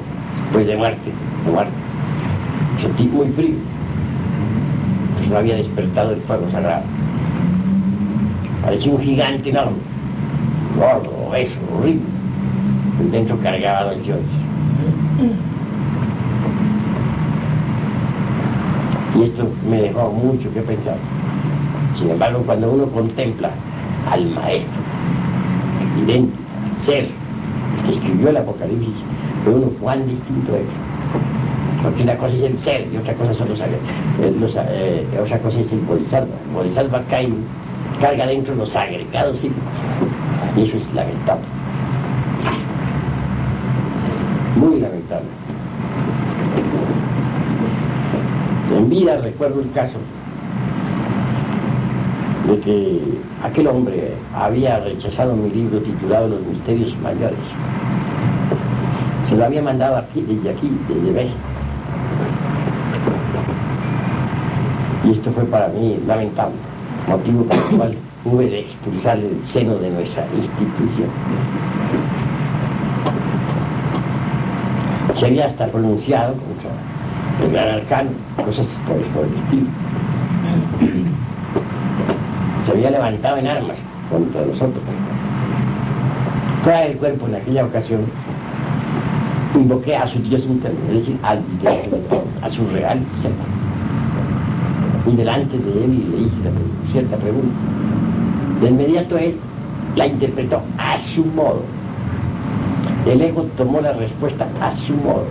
después 0.45 0.67
de 0.67 0.77
muerte, 0.77 1.11
de 1.45 1.51
muerte. 1.51 1.73
Sentí 2.81 3.05
muy 3.05 3.29
frío. 3.29 3.57
Pues 5.17 5.29
no 5.29 5.37
había 5.39 5.57
despertado 5.57 6.13
el 6.13 6.21
fuego 6.23 6.51
sagrado. 6.51 6.83
Parecía 8.63 8.93
un 8.93 9.03
gigante 9.03 9.51
enorme, 9.51 9.77
gordo, 10.79 11.14
obeso, 11.35 11.55
horrible. 11.77 12.03
Dentro 13.11 13.37
cargaba 13.41 13.93
los 13.93 14.05
yoes. 14.05 14.21
Y 19.17 19.23
esto 19.23 19.49
me 19.69 19.83
dejó 19.83 20.11
mucho 20.11 20.53
que 20.53 20.61
pensar. 20.61 20.97
Sin 21.99 22.11
embargo, 22.11 22.43
cuando 22.45 22.73
uno 22.73 22.87
contempla 22.87 23.51
al 24.11 24.27
maestro, 24.31 24.81
evidente, 25.99 26.37
ser, 26.85 27.09
que 27.85 27.93
escribió 27.93 28.31
el 28.31 28.37
Apocalipsis, 28.37 28.95
ve 29.45 29.55
uno 29.55 29.69
cuán 29.81 30.07
distinto 30.07 30.55
es. 30.57 30.67
Porque 31.83 32.03
una 32.03 32.17
cosa 32.17 32.35
es 32.35 32.43
el 32.43 32.59
ser 32.61 32.89
y 32.93 32.97
otra 32.97 33.15
cosa 33.15 33.35
son 33.35 33.49
los, 33.51 33.61
eh, 33.61 34.35
los 34.41 34.57
eh, 34.57 35.07
otra 35.23 35.39
cosa 35.39 35.61
es 35.61 35.71
el 35.71 35.81
bodhisattva. 35.81 36.35
El 36.49 36.55
bodhisattva 36.55 37.03
cae, 37.11 37.29
carga 38.01 38.27
dentro 38.27 38.55
los 38.55 38.75
agregados 38.75 39.39
y 40.57 40.63
eso 40.63 40.77
es 40.77 40.95
lamentable. 40.95 41.45
Muy 44.57 44.81
lamentable. 44.81 45.27
En 48.77 48.89
vida 48.89 49.19
recuerdo 49.21 49.61
el 49.61 49.71
caso 49.73 49.99
de 52.49 52.61
que 52.61 53.01
aquel 53.43 53.67
hombre 53.69 54.15
había 54.35 54.81
rechazado 54.81 55.35
mi 55.35 55.51
libro 55.51 55.81
titulado 55.81 56.29
Los 56.29 56.43
Misterios 56.47 56.97
Mayores. 57.01 57.39
Se 59.29 59.37
lo 59.37 59.45
había 59.45 59.63
mandado 59.63 59.97
aquí, 59.97 60.23
desde 60.23 60.51
aquí, 60.51 60.71
desde 60.89 61.13
México. 61.13 61.39
Y 65.05 65.13
esto 65.13 65.33
fue 65.33 65.45
para 65.45 65.69
mí 65.69 65.99
lamentable, 66.07 66.55
motivo 67.09 67.45
por 67.45 67.57
el 67.57 67.77
cual 67.77 67.95
hube 68.25 68.47
de 68.47 68.61
expulsarle 68.61 69.29
del 69.29 69.47
seno 69.53 69.77
de 69.77 69.91
nuestra 69.91 70.27
institución. 70.35 71.09
Se 75.19 75.27
había 75.27 75.47
hasta 75.47 75.67
pronunciado 75.67 76.35
contra 76.35 76.71
el 77.45 77.53
gran 77.53 77.69
arcano, 77.81 78.11
cosas 78.37 78.67
por, 78.87 78.97
el 78.97 79.35
estilo. 79.35 79.67
Se 82.65 82.73
había 82.73 82.91
levantado 82.91 83.37
en 83.37 83.47
armas 83.47 83.77
contra 84.11 84.41
nosotros. 84.41 84.83
Fuera 86.65 86.81
del 86.81 86.97
cuerpo 86.97 87.27
en 87.27 87.35
aquella 87.35 87.65
ocasión, 87.67 88.01
invoqué 89.55 89.97
a 89.97 90.09
su 90.09 90.19
Dios 90.21 90.43
interno, 90.45 90.79
es 90.89 90.95
decir, 91.01 91.19
al 91.23 91.41
Dios, 91.61 91.75
a 92.43 92.49
su 92.49 92.67
real 92.69 92.99
ser. 93.21 93.33
Y 95.13 95.17
delante 95.17 95.59
de 95.59 95.85
él 95.85 96.11
le 96.11 96.21
hice 96.23 96.93
cierta 96.93 97.17
pregunta. 97.19 97.84
De 98.65 98.71
inmediato 98.71 99.19
él 99.19 99.37
la 99.95 100.07
interpretó 100.07 100.63
a 100.79 100.97
su 101.15 101.23
modo. 101.23 101.61
El 103.05 103.21
ego 103.21 103.43
tomó 103.59 103.83
la 103.83 103.93
respuesta 103.93 104.49
a 104.59 104.75
su 104.87 104.95
modo. 104.95 105.27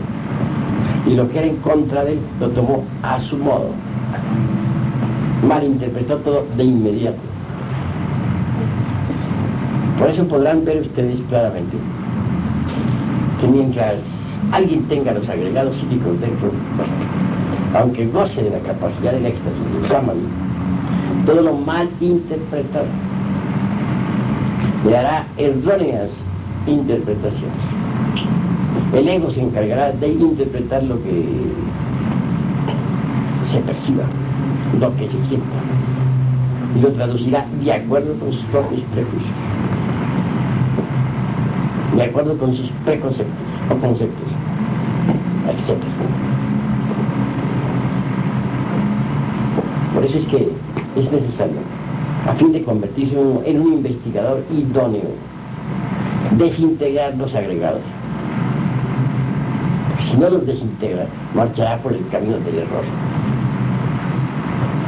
Y 1.07 1.15
lo 1.15 1.27
que 1.27 1.39
era 1.39 1.47
en 1.47 1.55
contra 1.55 2.05
de 2.05 2.13
él 2.13 2.19
lo 2.39 2.49
tomó 2.49 2.83
a 3.01 3.19
su 3.21 3.35
modo. 3.37 3.71
Malinterpretó 5.47 6.17
todo 6.17 6.45
de 6.55 6.63
inmediato. 6.63 7.17
Por 9.97 10.11
eso 10.11 10.27
podrán 10.27 10.63
ver 10.63 10.81
ustedes 10.81 11.17
claramente 11.27 11.75
que 13.41 13.47
mientras 13.47 13.95
alguien 14.51 14.83
tenga 14.83 15.11
los 15.11 15.27
agregados 15.27 15.75
psíquicos 15.77 16.21
dentro, 16.21 16.51
aunque 17.73 18.05
goce 18.05 18.43
de 18.43 18.51
la 18.51 18.59
capacidad 18.59 19.11
del 19.13 19.25
éxtasis 19.25 19.81
del 19.81 19.89
samadhi, 19.89 20.27
todo 21.25 21.41
lo 21.41 21.53
mal 21.55 21.89
interpretado 21.99 22.85
le 24.85 24.97
hará 24.97 25.25
erróneas 25.37 26.09
interpretaciones. 26.67 27.63
El 28.93 29.07
ego 29.07 29.31
se 29.31 29.41
encargará 29.41 29.91
de 29.91 30.07
interpretar 30.07 30.83
lo 30.83 31.01
que 31.01 31.25
se 33.51 33.59
perciba, 33.59 34.03
lo 34.79 34.95
que 34.95 35.07
se 35.07 35.27
sienta, 35.27 35.57
y 36.75 36.81
lo 36.81 36.91
traducirá 36.91 37.45
de 37.63 37.73
acuerdo 37.73 38.13
con 38.19 38.31
sus 38.33 38.43
propios 38.45 38.81
prejuicios, 38.93 39.33
de 41.95 42.03
acuerdo 42.03 42.37
con 42.37 42.55
sus 42.55 42.69
preconceptos 42.85 43.45
o 43.69 43.75
conceptos, 43.75 44.27
etc. 45.49 45.77
Por 49.93 50.05
eso 50.05 50.17
es 50.17 50.25
que 50.25 50.49
es 50.97 51.11
necesario, 51.11 51.57
a 52.27 52.33
fin 52.36 52.53
de 52.53 52.63
convertirse 52.63 53.15
en 53.45 53.62
un 53.62 53.73
investigador 53.73 54.43
idóneo, 54.51 55.12
desintegrar 56.38 57.15
los 57.17 57.33
agregados. 57.36 57.81
Si 60.05 60.17
no 60.17 60.29
los 60.29 60.45
desintegra, 60.45 61.05
marchará 61.33 61.77
por 61.77 61.93
el 61.93 62.07
camino 62.09 62.38
del 62.39 62.59
error. 62.59 62.83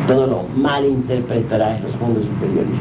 Todo 0.07 0.27
lo 0.27 0.43
mal 0.55 0.85
interpretará 0.85 1.77
en 1.77 1.83
los 1.83 1.99
mundos 1.99 2.23
superiores. 2.25 2.71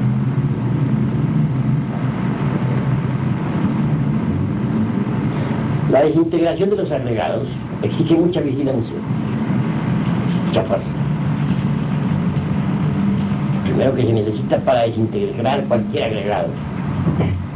La 5.91 6.03
desintegración 6.03 6.71
de 6.71 6.77
los 6.77 6.91
agregados 6.91 7.49
exige 7.83 8.15
mucha 8.15 8.41
vigilancia, 8.41 8.97
mucha 10.49 10.63
fuerza. 10.65 10.91
Primero 13.75 13.97
que 13.97 14.07
se 14.07 14.13
necesita 14.13 14.57
para 14.59 14.83
desintegrar 14.83 15.65
cualquier 15.65 16.05
agregado. 16.05 16.47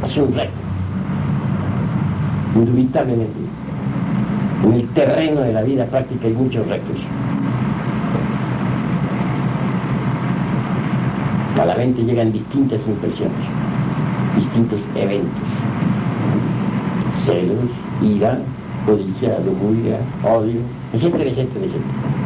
Es 0.05 0.17
un 0.17 0.33
reto. 0.33 0.51
Indubitablemente. 2.55 3.39
En 4.65 4.73
el 4.73 4.87
terreno 4.89 5.39
de 5.39 5.53
la 5.53 5.61
vida 5.61 5.85
práctica 5.85 6.27
hay 6.27 6.33
muchos 6.33 6.67
retos. 6.67 6.97
A 11.57 11.65
la 11.65 11.75
mente 11.75 12.03
llegan 12.03 12.33
distintas 12.33 12.79
impresiones, 12.85 13.37
distintos 14.35 14.81
eventos. 14.95 15.43
Celos, 17.25 17.69
ira, 18.01 18.39
codicia, 18.85 19.39
lujuria, 19.45 19.99
odio, 20.23 20.59
etcétera, 20.93 21.23
etcétera, 21.23 21.65
etcétera. 21.65 22.19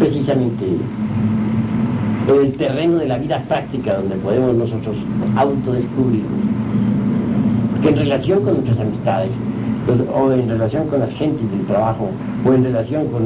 Es 0.00 0.19
precisamente 0.30 0.66
en 2.28 2.46
el 2.46 2.52
terreno 2.54 2.98
de 2.98 3.08
la 3.08 3.18
vida 3.18 3.42
práctica 3.48 3.94
donde 3.94 4.16
podemos 4.16 4.54
nosotros 4.54 4.96
autodescubrirnos. 5.36 6.30
Porque 7.72 7.88
en 7.88 7.96
relación 7.96 8.44
con 8.44 8.54
nuestras 8.54 8.80
amistades, 8.80 9.30
pues, 9.86 9.98
o 10.14 10.32
en 10.32 10.48
relación 10.48 10.86
con 10.88 11.00
las 11.00 11.10
gentes 11.10 11.50
del 11.50 11.66
trabajo, 11.66 12.10
o 12.44 12.52
en 12.52 12.64
relación 12.64 13.08
con 13.08 13.22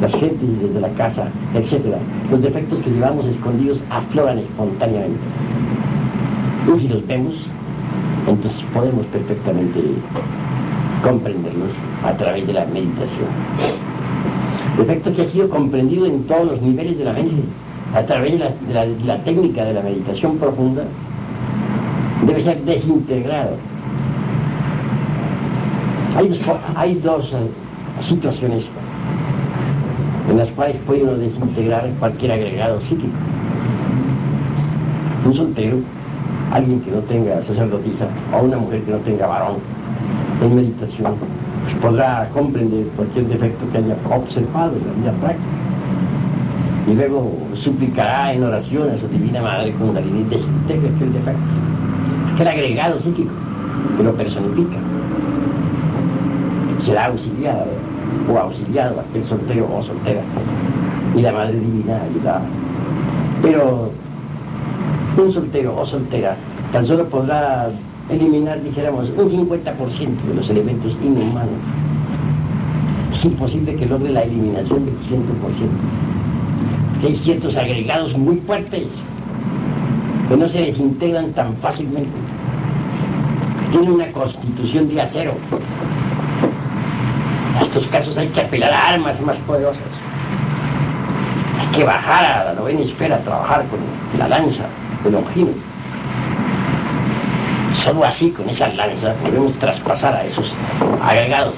las 0.00 0.12
gentes 0.12 0.60
desde 0.60 0.80
la 0.80 0.90
casa, 0.90 1.28
etc. 1.54 1.96
Los 2.30 2.42
defectos 2.42 2.78
que 2.80 2.90
llevamos 2.90 3.26
escondidos 3.26 3.80
afloran 3.88 4.38
espontáneamente. 4.38 5.20
Y 6.76 6.80
si 6.80 6.88
los 6.88 7.06
vemos, 7.06 7.34
entonces 8.26 8.62
podemos 8.74 9.06
perfectamente 9.06 9.80
comprenderlos 11.02 11.70
a 12.04 12.12
través 12.12 12.46
de 12.46 12.52
la 12.52 12.66
meditación. 12.66 13.87
Defecto 14.78 15.12
que 15.14 15.22
ha 15.22 15.30
sido 15.32 15.48
comprendido 15.50 16.06
en 16.06 16.22
todos 16.24 16.46
los 16.46 16.62
niveles 16.62 16.96
de 16.98 17.04
la 17.04 17.12
mente, 17.12 17.42
a 17.94 18.02
través 18.02 18.38
de 18.38 19.04
la, 19.04 19.18
técnica 19.24 19.64
de 19.64 19.74
la 19.74 19.82
meditación 19.82 20.38
profunda, 20.38 20.84
debe 22.24 22.44
ser 22.44 22.62
desintegrado. 22.62 23.56
Hay 26.16 26.28
dos, 26.28 26.38
hay 26.76 26.94
dos 26.94 27.24
eh, 27.32 28.04
situaciones 28.08 28.64
en 30.30 30.38
las 30.38 30.50
cuales 30.50 30.76
puede 30.86 31.02
uno 31.02 31.16
desintegrar 31.16 31.88
cualquier 31.98 32.32
agregado 32.32 32.80
psíquico. 32.82 33.16
Un 35.24 35.34
soltero, 35.34 35.78
alguien 36.52 36.80
que 36.82 36.90
no 36.92 36.98
tenga 37.00 37.42
sacerdotisa, 37.42 38.06
o 38.32 38.44
una 38.44 38.58
mujer 38.58 38.82
que 38.82 38.92
no 38.92 38.98
tenga 38.98 39.26
varón 39.26 39.56
en 40.42 40.54
meditación, 40.54 41.14
podrá 41.80 42.28
comprender 42.32 42.86
cualquier 42.96 43.26
defecto 43.26 43.70
que 43.70 43.78
haya 43.78 43.96
observado 44.10 44.72
en 44.76 44.86
la 44.86 44.92
vida 44.94 45.12
práctica. 45.20 45.48
Y 46.88 46.94
luego 46.94 47.32
suplicará 47.62 48.32
en 48.32 48.42
oración 48.42 48.90
a 48.90 48.98
su 48.98 49.08
divina 49.08 49.42
madre 49.42 49.72
con 49.72 49.94
la 49.94 50.00
y 50.00 50.24
desintegra 50.30 50.90
aquel 50.94 51.12
defecto. 51.12 51.40
Aquel 52.34 52.48
agregado 52.48 53.00
psíquico 53.00 53.32
que 53.96 54.02
lo 54.02 54.12
personifica. 54.14 54.76
Será 56.84 57.06
auxiliado 57.06 57.66
o 58.32 58.38
auxiliado 58.38 59.00
aquel 59.00 59.24
soltero 59.26 59.68
o 59.72 59.82
soltera. 59.84 60.22
Y 61.14 61.20
la 61.20 61.32
Madre 61.32 61.58
Divina 61.58 62.00
ayudará. 62.10 62.40
Pero 63.42 63.90
un 65.16 65.32
soltero 65.32 65.76
o 65.76 65.86
soltera 65.86 66.36
tan 66.72 66.86
solo 66.86 67.04
podrá 67.06 67.70
eliminar, 68.10 68.62
dijéramos, 68.62 69.10
un 69.16 69.30
50% 69.30 70.22
de 70.28 70.34
los 70.34 70.48
elementos 70.48 70.92
inhumanos. 71.02 71.60
Es 73.14 73.24
imposible 73.24 73.74
que 73.74 73.86
logre 73.86 74.10
la 74.10 74.22
eliminación 74.22 74.86
del 74.86 74.94
100%. 74.94 74.98
hay 77.04 77.16
ciertos 77.16 77.56
agregados 77.56 78.16
muy 78.16 78.36
fuertes 78.36 78.86
que 80.28 80.36
no 80.36 80.48
se 80.48 80.58
desintegran 80.58 81.32
tan 81.32 81.54
fácilmente. 81.56 82.10
Tienen 83.70 83.92
una 83.92 84.10
constitución 84.12 84.88
de 84.88 85.00
acero. 85.00 85.32
En 87.56 87.66
estos 87.66 87.86
casos 87.88 88.16
hay 88.16 88.28
que 88.28 88.40
apelar 88.40 88.72
a 88.72 88.94
armas 88.94 89.20
más 89.20 89.36
poderosas. 89.38 89.82
Hay 91.60 91.76
que 91.76 91.84
bajar 91.84 92.24
a 92.24 92.44
la 92.44 92.54
novena 92.54 92.80
esfera 92.80 93.16
a 93.16 93.20
trabajar 93.20 93.66
con 93.66 93.80
la 94.18 94.28
lanza 94.28 94.64
de 95.04 95.10
Longino. 95.10 95.67
Solo 97.84 98.04
así, 98.04 98.30
con 98.30 98.48
esas 98.48 98.74
lanzas, 98.74 99.14
podemos 99.16 99.52
traspasar 99.54 100.14
a 100.14 100.24
esos 100.24 100.52
agregados. 101.02 101.54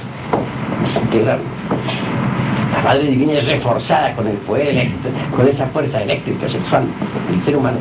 La 2.74 2.82
Madre 2.82 3.04
Divina 3.04 3.32
es 3.34 3.46
reforzada 3.46 4.12
con 4.14 4.26
el 4.26 4.36
poder 4.38 4.68
eléctrico, 4.68 5.08
con 5.36 5.48
esa 5.48 5.66
fuerza 5.66 6.02
eléctrica 6.02 6.48
sexual 6.48 6.84
del 7.30 7.44
ser 7.44 7.56
humano. 7.56 7.78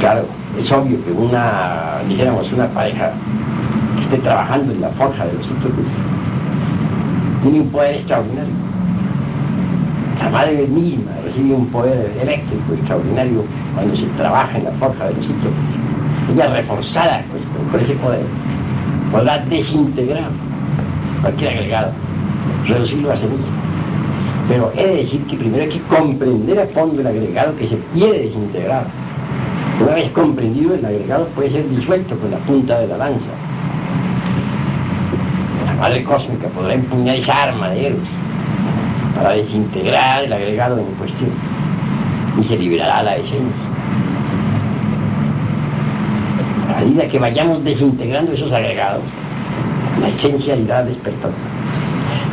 Claro, 0.00 0.24
es 0.58 0.70
obvio 0.72 1.04
que 1.04 1.12
una, 1.12 2.00
dijéramos, 2.08 2.52
una 2.52 2.66
pareja 2.68 3.12
que 3.96 4.04
esté 4.04 4.18
trabajando 4.18 4.72
en 4.72 4.80
la 4.80 4.88
forja 4.90 5.26
de 5.26 5.32
los 5.34 5.42
ciclos 5.42 5.72
tiene 7.42 7.60
un 7.60 7.70
poder 7.70 7.96
extraordinario. 7.96 8.57
La 10.28 10.40
madre 10.40 10.66
misma 10.66 11.12
recibe 11.24 11.54
un 11.54 11.66
poder 11.68 12.12
eléctrico 12.20 12.74
extraordinario 12.74 13.44
cuando 13.74 13.96
se 13.96 14.04
trabaja 14.18 14.58
en 14.58 14.64
la 14.64 14.72
forja 14.72 15.06
de 15.06 15.14
los 15.14 15.24
ciclos. 15.24 15.52
Ella 16.30 16.48
reforzada 16.48 17.24
pues, 17.30 17.42
con 17.70 17.80
ese 17.80 17.94
poder 17.94 18.26
podrá 19.10 19.38
desintegrar 19.46 20.28
cualquier 21.22 21.52
agregado, 21.54 21.92
reducirlo 22.66 23.10
a 23.10 23.16
ceniza. 23.16 23.48
Pero 24.50 24.70
he 24.76 24.86
de 24.86 24.96
decir 24.96 25.22
que 25.28 25.36
primero 25.38 25.62
hay 25.62 25.70
que 25.70 25.80
comprender 25.80 26.60
a 26.60 26.66
fondo 26.66 27.00
el 27.00 27.06
agregado 27.06 27.56
que 27.56 27.66
se 27.66 27.78
quiere 27.94 28.24
desintegrar 28.24 28.84
una 29.80 29.94
vez 29.94 30.10
comprendido, 30.10 30.74
el 30.74 30.84
agregado 30.84 31.24
puede 31.28 31.52
ser 31.52 31.66
disuelto 31.70 32.14
con 32.18 32.30
la 32.30 32.38
punta 32.38 32.78
de 32.80 32.88
la 32.88 32.98
lanza. 32.98 33.30
La 35.64 35.72
madre 35.72 36.04
cósmica 36.04 36.48
podrá 36.48 36.74
empuñar 36.74 37.16
esa 37.16 37.44
arma 37.44 37.70
de 37.70 37.86
Eros 37.86 38.17
para 39.18 39.34
desintegrar 39.34 40.24
el 40.24 40.32
agregado 40.32 40.78
en 40.78 40.86
cuestión 40.94 41.30
y 42.40 42.44
se 42.44 42.56
liberará 42.56 43.02
la 43.02 43.16
esencia. 43.16 43.42
A 46.74 46.80
medida 46.80 47.08
que 47.08 47.18
vayamos 47.18 47.64
desintegrando 47.64 48.32
esos 48.32 48.52
agregados, 48.52 49.02
la 50.00 50.08
esencia 50.08 50.56
irá 50.56 50.84
despertando. 50.84 51.36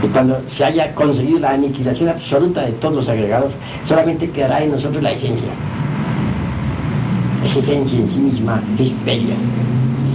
Y 0.03 0.07
cuando 0.07 0.39
se 0.55 0.63
haya 0.63 0.93
conseguido 0.93 1.39
la 1.39 1.51
aniquilación 1.51 2.09
absoluta 2.09 2.61
de 2.61 2.71
todos 2.73 2.95
los 2.95 3.09
agregados, 3.09 3.51
solamente 3.87 4.29
quedará 4.29 4.63
en 4.63 4.71
nosotros 4.71 5.01
la 5.01 5.11
esencia 5.11 5.49
esa 7.45 7.59
esencia 7.59 7.99
en 7.99 8.09
sí 8.09 8.17
misma 8.17 8.61
es 8.79 9.05
bella. 9.05 9.35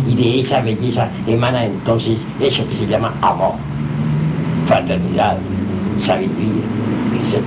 Y 0.08 0.14
de 0.14 0.40
esa 0.40 0.60
belleza 0.60 1.08
emana 1.26 1.64
entonces 1.64 2.18
eso 2.40 2.66
que 2.68 2.76
se 2.76 2.86
llama 2.86 3.14
amor, 3.22 3.54
fraternidad, 4.66 5.36
sabiduría, 6.00 6.64
etc. 7.14 7.42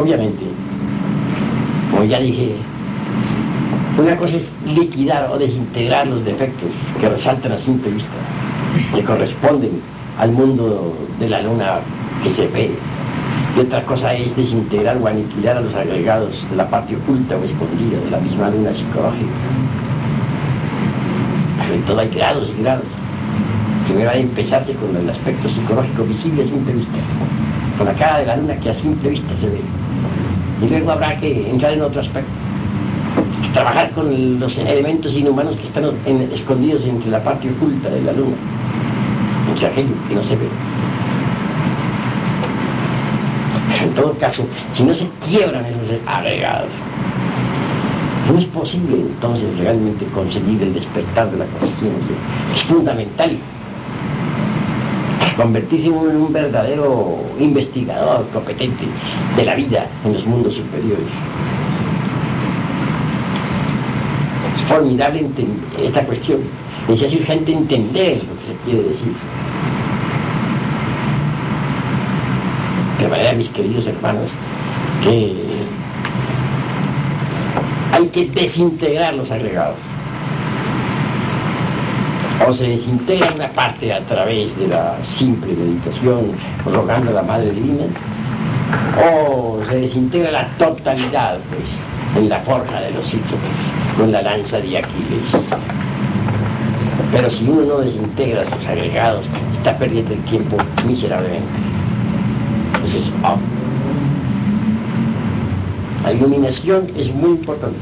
Obviamente, 0.00 0.44
como 1.90 2.04
ya 2.04 2.18
dije, 2.18 2.56
una 3.98 4.16
cosa 4.16 4.36
es 4.36 4.44
liquidar 4.66 5.30
o 5.30 5.38
desintegrar 5.38 6.06
los 6.06 6.24
defectos 6.24 6.70
que 7.00 7.08
resaltan 7.08 7.52
a 7.52 7.58
simple 7.58 7.90
vista, 7.90 8.10
que 8.94 9.04
corresponden 9.04 9.80
al 10.18 10.32
mundo 10.32 10.94
de 11.18 11.28
la 11.28 11.42
luna 11.42 11.80
que 12.22 12.30
se 12.30 12.46
ve 12.48 12.70
y 13.54 13.60
otra 13.60 13.82
cosa 13.82 14.14
es 14.14 14.34
desintegrar 14.34 14.96
o 14.96 15.06
aniquilar 15.06 15.58
a 15.58 15.60
los 15.60 15.74
agregados 15.74 16.32
de 16.50 16.56
la 16.56 16.66
parte 16.68 16.96
oculta 16.96 17.36
o 17.36 17.44
escondida 17.44 18.00
de 18.00 18.10
la 18.10 18.18
misma 18.18 18.48
luna 18.48 18.72
psicológica. 18.72 19.30
Pero 21.60 21.74
en 21.74 21.82
todo 21.82 22.00
hay 22.00 22.08
grados 22.08 22.50
y 22.56 22.62
grados. 22.62 23.01
Primero 23.92 24.08
va 24.08 24.16
a 24.16 24.20
empezarse 24.20 24.72
con 24.72 24.96
el 24.96 25.10
aspecto 25.10 25.50
psicológico 25.50 26.04
visible 26.04 26.44
a 26.44 26.46
simple 26.46 26.72
vista, 26.72 26.96
con 27.76 27.86
la 27.86 27.92
cara 27.92 28.20
de 28.20 28.26
la 28.26 28.36
luna 28.38 28.56
que 28.56 28.70
a 28.70 28.74
simple 28.74 29.10
vista 29.10 29.34
se 29.38 29.50
ve. 29.50 29.60
Y 30.62 30.70
luego 30.70 30.92
habrá 30.92 31.20
que 31.20 31.50
entrar 31.50 31.74
en 31.74 31.82
otro 31.82 32.00
aspecto, 32.00 32.30
trabajar 33.52 33.90
con 33.90 34.40
los 34.40 34.56
elementos 34.56 35.12
inhumanos 35.12 35.56
que 35.56 35.66
están 35.66 35.84
escondidos 36.32 36.82
entre 36.86 37.10
la 37.10 37.22
parte 37.22 37.50
oculta 37.50 37.90
de 37.90 38.00
la 38.00 38.12
luna, 38.12 38.34
entre 39.50 39.66
aquello 39.66 39.92
que 40.08 40.14
no 40.14 40.22
se 40.22 40.36
ve. 40.36 40.48
en 43.82 43.94
todo 43.94 44.14
caso, 44.14 44.46
si 44.72 44.84
no 44.84 44.94
se 44.94 45.06
quiebran 45.28 45.66
esos 45.66 46.00
agregados, 46.06 46.70
no 48.26 48.38
es 48.38 48.46
posible 48.46 48.96
entonces 48.96 49.58
realmente 49.58 50.06
conseguir 50.14 50.62
el 50.62 50.72
despertar 50.72 51.30
de 51.30 51.38
la 51.38 51.44
conciencia. 51.46 52.16
Es 52.54 52.62
fundamental 52.62 53.36
convertirse 55.36 55.86
en 55.86 55.94
un 55.94 56.32
verdadero 56.32 57.18
investigador 57.38 58.26
competente 58.32 58.84
de 59.36 59.44
la 59.44 59.54
vida 59.54 59.86
en 60.04 60.14
los 60.14 60.26
mundos 60.26 60.54
superiores. 60.54 61.06
Es 64.56 64.62
formidable 64.68 65.26
esta 65.82 66.02
cuestión. 66.04 66.40
Es 66.88 67.00
urgente 67.00 67.52
entender 67.52 68.18
lo 68.24 68.34
que 68.38 68.46
se 68.46 68.56
quiere 68.64 68.88
decir. 68.88 69.14
de 73.02 73.08
manera, 73.08 73.32
mis 73.32 73.48
queridos 73.48 73.84
hermanos, 73.86 74.30
que 75.02 75.34
hay 77.92 78.08
que 78.08 78.26
desintegrar 78.26 79.14
los 79.14 79.30
agregados. 79.30 79.76
O 82.48 82.54
se 82.54 82.64
desintegra 82.64 83.32
una 83.34 83.48
parte 83.48 83.92
a 83.92 84.00
través 84.00 84.56
de 84.58 84.68
la 84.68 84.96
simple 85.16 85.52
meditación, 85.54 86.32
rogando 86.64 87.10
a 87.10 87.14
la 87.14 87.22
Madre 87.22 87.52
Divina, 87.52 87.84
o 89.00 89.60
se 89.68 89.76
desintegra 89.76 90.30
la 90.32 90.48
totalidad, 90.58 91.38
pues, 91.50 92.22
en 92.22 92.28
la 92.28 92.40
forja 92.40 92.80
de 92.80 92.90
los 92.90 93.06
sitios, 93.06 93.38
con 93.96 94.10
la 94.10 94.22
lanza 94.22 94.58
de 94.58 94.78
Aquiles. 94.78 95.30
Pero 97.12 97.30
si 97.30 97.44
uno 97.44 97.62
no 97.62 97.78
desintegra 97.78 98.44
sus 98.44 98.66
agregados, 98.66 99.24
está 99.58 99.76
perdiendo 99.78 100.14
el 100.14 100.20
tiempo 100.24 100.56
miserablemente. 100.86 101.46
La 106.02 106.12
iluminación 106.12 106.88
es 106.96 107.14
muy 107.14 107.30
importante, 107.30 107.78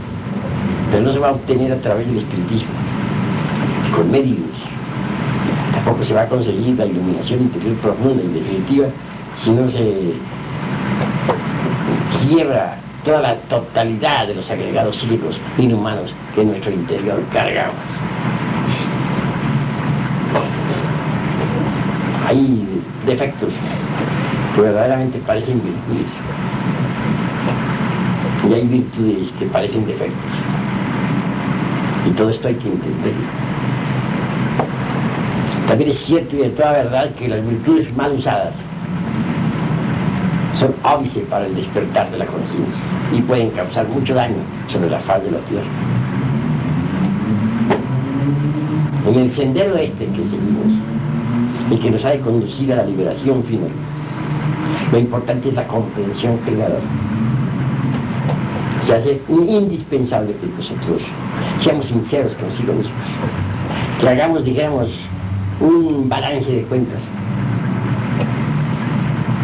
pero 0.90 1.02
no 1.02 1.12
se 1.12 1.18
va 1.18 1.28
a 1.30 1.32
obtener 1.32 1.72
a 1.72 1.76
través 1.76 2.06
del 2.06 2.18
espiritismo, 2.18 2.68
con 3.95 4.11
medios. 4.11 4.51
Tampoco 5.74 6.05
se 6.05 6.14
va 6.14 6.22
a 6.22 6.28
conseguir 6.28 6.76
la 6.76 6.86
iluminación 6.86 7.43
interior 7.43 7.76
profunda 7.76 8.22
y 8.22 8.28
definitiva 8.28 8.88
si 9.43 9.51
no 9.51 9.70
se 9.70 10.14
quiebra 12.26 12.76
toda 13.05 13.20
la 13.20 13.34
totalidad 13.34 14.26
de 14.26 14.34
los 14.34 14.51
agregados 14.51 14.97
psíquicos 14.97 15.38
inhumanos 15.59 16.12
que 16.34 16.43
en 16.43 16.49
nuestro 16.49 16.70
interior 16.70 17.22
cargamos. 17.32 17.74
Hay 22.26 22.82
defectos 23.07 23.51
que 24.55 24.61
verdaderamente 24.61 25.18
parecen 25.26 25.62
virtudes. 25.62 26.07
Y 28.49 28.55
hay 28.55 28.66
virtudes 28.66 29.28
que 29.38 29.47
parecen 29.47 29.86
defectos. 29.86 30.30
Y 32.07 32.11
todo 32.12 32.30
esto 32.30 32.49
hay 32.49 32.55
que 32.55 32.68
entenderlo. 32.68 33.49
También 35.71 35.93
es 35.93 36.01
cierto 36.01 36.35
y 36.35 36.41
de 36.41 36.49
toda 36.49 36.73
verdad 36.73 37.11
que 37.14 37.29
las 37.29 37.49
virtudes 37.49 37.97
mal 37.97 38.11
usadas 38.18 38.53
son 40.59 40.75
óbices 40.83 41.23
para 41.31 41.47
el 41.47 41.55
despertar 41.55 42.11
de 42.11 42.18
la 42.18 42.27
conciencia 42.27 42.81
y 43.16 43.21
pueden 43.23 43.51
causar 43.51 43.87
mucho 43.87 44.12
daño 44.12 44.35
sobre 44.68 44.91
la 44.91 44.99
faz 44.99 45.23
de 45.23 45.31
la 45.31 45.39
tierra. 45.39 45.68
En 49.07 49.14
el 49.14 49.33
sendero 49.37 49.77
este 49.77 50.07
que 50.07 50.16
seguimos 50.16 50.73
y 51.71 51.77
que 51.77 51.91
nos 51.93 52.05
ha 52.05 52.11
de 52.11 52.18
conducir 52.18 52.73
a 52.73 52.77
la 52.77 52.85
liberación 52.87 53.45
final, 53.45 53.71
lo 54.91 54.99
importante 54.99 55.51
es 55.51 55.55
la 55.55 55.68
comprensión 55.68 56.37
creadora. 56.39 56.81
Se 58.89 58.95
hace 58.97 59.23
indispensable 59.29 60.33
que 60.33 60.49
nosotros 60.49 61.01
seamos 61.62 61.87
sinceros 61.87 62.33
consigo 62.33 62.73
mismos, 62.73 62.93
que 64.01 64.09
hagamos, 64.09 64.45
digamos, 64.45 64.89
un 65.61 66.08
balance 66.08 66.50
de 66.50 66.62
cuentas 66.62 66.98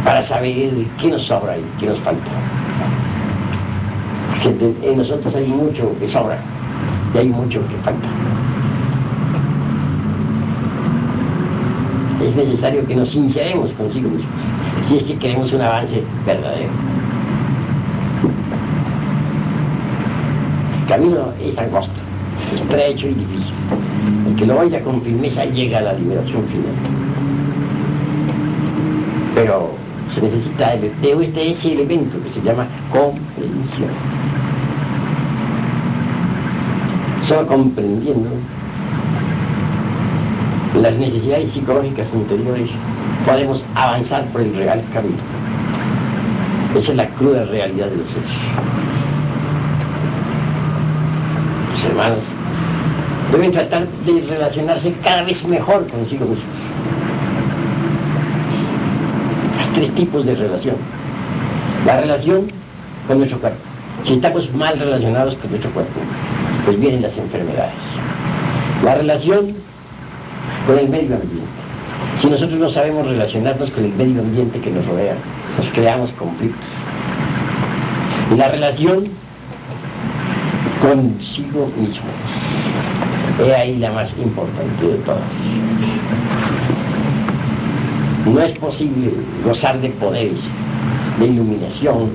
para 0.04 0.26
saber 0.26 0.72
qué 1.00 1.08
nos 1.08 1.22
sobra 1.22 1.58
y 1.58 1.64
qué 1.78 1.86
nos 1.86 1.98
falta. 2.00 2.30
Porque 4.42 4.74
en 4.82 4.98
nosotros 4.98 5.34
hay 5.34 5.46
mucho 5.46 5.92
que 5.98 6.08
sobra 6.08 6.38
y 7.14 7.18
hay 7.18 7.28
mucho 7.28 7.60
que 7.68 7.76
falta. 7.84 8.06
Es 12.24 12.34
necesario 12.34 12.86
que 12.86 12.96
nos 12.96 13.10
sinceremos 13.10 13.70
consigo 13.72 14.08
mismos, 14.08 14.30
si 14.88 14.96
es 14.96 15.02
que 15.02 15.16
queremos 15.18 15.52
un 15.52 15.60
avance 15.60 16.02
verdadero. 16.24 16.70
El 20.80 20.86
camino 20.88 21.32
es 21.42 21.58
angosto, 21.58 22.00
estrecho 22.54 23.08
y 23.08 23.14
difícil. 23.14 23.45
Que 24.37 24.47
lo 24.47 24.57
vaya 24.57 24.82
con 24.82 25.01
firmeza 25.03 25.45
llega 25.47 25.78
a 25.78 25.82
la 25.82 25.93
liberación 25.95 26.45
final. 26.49 26.74
Pero 29.34 29.70
se 30.14 30.22
necesita 30.22 30.76
de 30.76 30.87
este 30.89 31.53
ese 31.53 31.72
elemento 31.72 32.22
que 32.22 32.30
se 32.30 32.43
llama 32.43 32.66
comprensión. 32.91 33.91
Solo 37.22 37.47
comprendiendo 37.47 38.30
las 40.80 40.95
necesidades 40.97 41.53
psicológicas 41.53 42.07
interiores 42.14 42.68
podemos 43.24 43.62
avanzar 43.74 44.24
por 44.26 44.43
el 44.43 44.55
real 44.55 44.82
camino. 44.93 45.16
Esa 46.76 46.91
es 46.91 46.97
la 46.97 47.09
cruda 47.09 47.45
realidad 47.47 47.87
de 47.87 47.97
los 47.97 48.11
hechos. 48.11 48.37
Los 51.72 51.84
hermanos 51.84 52.18
deben 53.33 53.53
tratar 53.53 53.87
de 54.05 54.20
relacionarse 54.29 54.93
cada 55.03 55.22
vez 55.22 55.43
mejor 55.45 55.87
consigo 55.89 56.27
mismos. 56.27 56.45
Hay 59.59 59.74
tres 59.74 59.95
tipos 59.95 60.24
de 60.24 60.35
relación. 60.35 60.77
La 61.85 62.01
relación 62.01 62.51
con 63.07 63.18
nuestro 63.18 63.39
cuerpo. 63.39 63.59
Si 64.05 64.14
estamos 64.14 64.53
mal 64.55 64.79
relacionados 64.79 65.35
con 65.37 65.51
nuestro 65.51 65.70
cuerpo, 65.70 66.01
pues 66.64 66.79
vienen 66.79 67.03
las 67.03 67.16
enfermedades. 67.16 67.74
La 68.85 68.95
relación 68.95 69.55
con 70.66 70.79
el 70.79 70.89
medio 70.89 71.16
ambiente. 71.16 71.47
Si 72.20 72.29
nosotros 72.29 72.59
no 72.59 72.70
sabemos 72.70 73.07
relacionarnos 73.07 73.70
con 73.70 73.85
el 73.85 73.93
medio 73.93 74.20
ambiente 74.20 74.61
que 74.61 74.70
nos 74.70 74.87
rodea, 74.87 75.14
nos 75.59 75.68
creamos 75.70 76.11
conflictos. 76.12 76.64
Y 78.33 78.37
la 78.37 78.49
relación 78.49 79.09
consigo 80.81 81.70
mismo. 81.77 82.07
Es 83.39 83.53
ahí 83.53 83.76
la 83.76 83.93
más 83.93 84.09
importante 84.16 84.87
de 84.87 84.97
todas. 84.99 85.20
No 88.24 88.41
es 88.41 88.59
posible 88.59 89.12
gozar 89.45 89.78
de 89.80 89.91
poderes, 89.91 90.39
de 91.18 91.26
iluminación, 91.26 92.11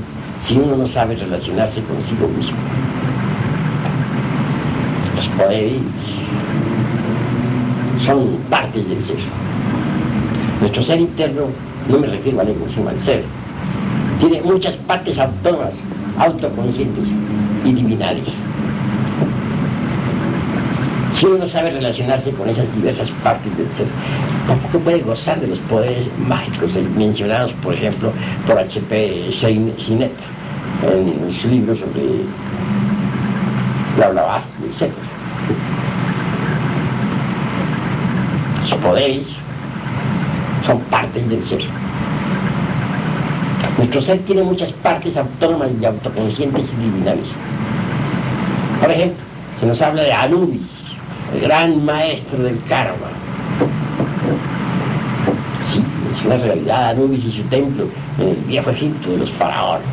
si 0.48 0.58
uno 0.58 0.78
no 0.78 0.88
sabe 0.88 1.16
relacionarse 1.16 1.82
consigo 1.84 2.28
mismo. 2.28 2.58
Los 5.16 5.28
poderes 5.28 5.80
son 8.06 8.38
partes 8.50 8.90
del 8.90 9.06
ser. 9.06 9.18
Nuestro 10.60 10.84
ser 10.84 11.00
interno, 11.02 11.44
no 11.88 12.00
me 12.00 12.08
refiero 12.08 12.42
al 12.42 12.50
ego, 12.50 12.66
sino 12.74 12.90
al 12.90 13.00
ser, 13.06 13.24
tiene 14.20 14.42
muchas 14.42 14.74
partes 14.88 15.18
autónomas, 15.20 15.74
autoconscientes 16.18 17.08
y 17.64 17.74
divinales. 17.74 18.24
Si 21.22 21.28
uno 21.28 21.38
no 21.38 21.48
sabe 21.50 21.70
relacionarse 21.70 22.32
con 22.32 22.50
esas 22.50 22.66
diversas 22.74 23.12
partes 23.24 23.56
del 23.56 23.68
ser, 23.78 23.86
tampoco 24.48 24.80
puede 24.80 25.02
gozar 25.02 25.40
de 25.40 25.50
los 25.50 25.60
poderes 25.60 26.08
mágicos 26.18 26.72
mencionados, 26.98 27.54
por 27.62 27.76
ejemplo, 27.76 28.12
por 28.48 28.58
H.P. 28.58 29.32
Sinet 29.40 30.12
en 30.82 31.40
su 31.40 31.48
libro 31.48 31.76
sobre 31.76 32.02
la 34.00 34.10
Blavatsky, 34.10 34.64
etc. 34.66 34.92
Los 38.68 38.80
poderes 38.80 39.28
son 40.66 40.80
partes 40.90 41.30
del 41.30 41.48
ser. 41.48 41.62
Nuestro 43.78 44.02
ser 44.02 44.18
tiene 44.22 44.42
muchas 44.42 44.72
partes 44.74 45.16
autónomas 45.16 45.70
y 45.80 45.86
autoconscientes 45.86 46.64
y 46.64 46.84
divinales. 46.84 47.28
Por 48.82 48.90
ejemplo, 48.90 49.24
se 49.60 49.68
nos 49.68 49.80
habla 49.84 50.02
de 50.02 50.14
Anubis, 50.14 50.81
el 51.34 51.42
gran 51.42 51.84
maestro 51.86 52.44
del 52.44 52.60
karma. 52.68 53.08
Sí, 55.72 55.84
es 56.16 56.26
una 56.26 56.38
realidad 56.38 56.90
Anubis 56.90 57.24
y 57.26 57.32
su 57.32 57.44
templo 57.44 57.86
en 58.20 58.28
el 58.30 58.36
viejo 58.48 58.70
Egipto 58.72 59.12
de 59.12 59.18
los 59.20 59.32
faraones. 59.32 59.88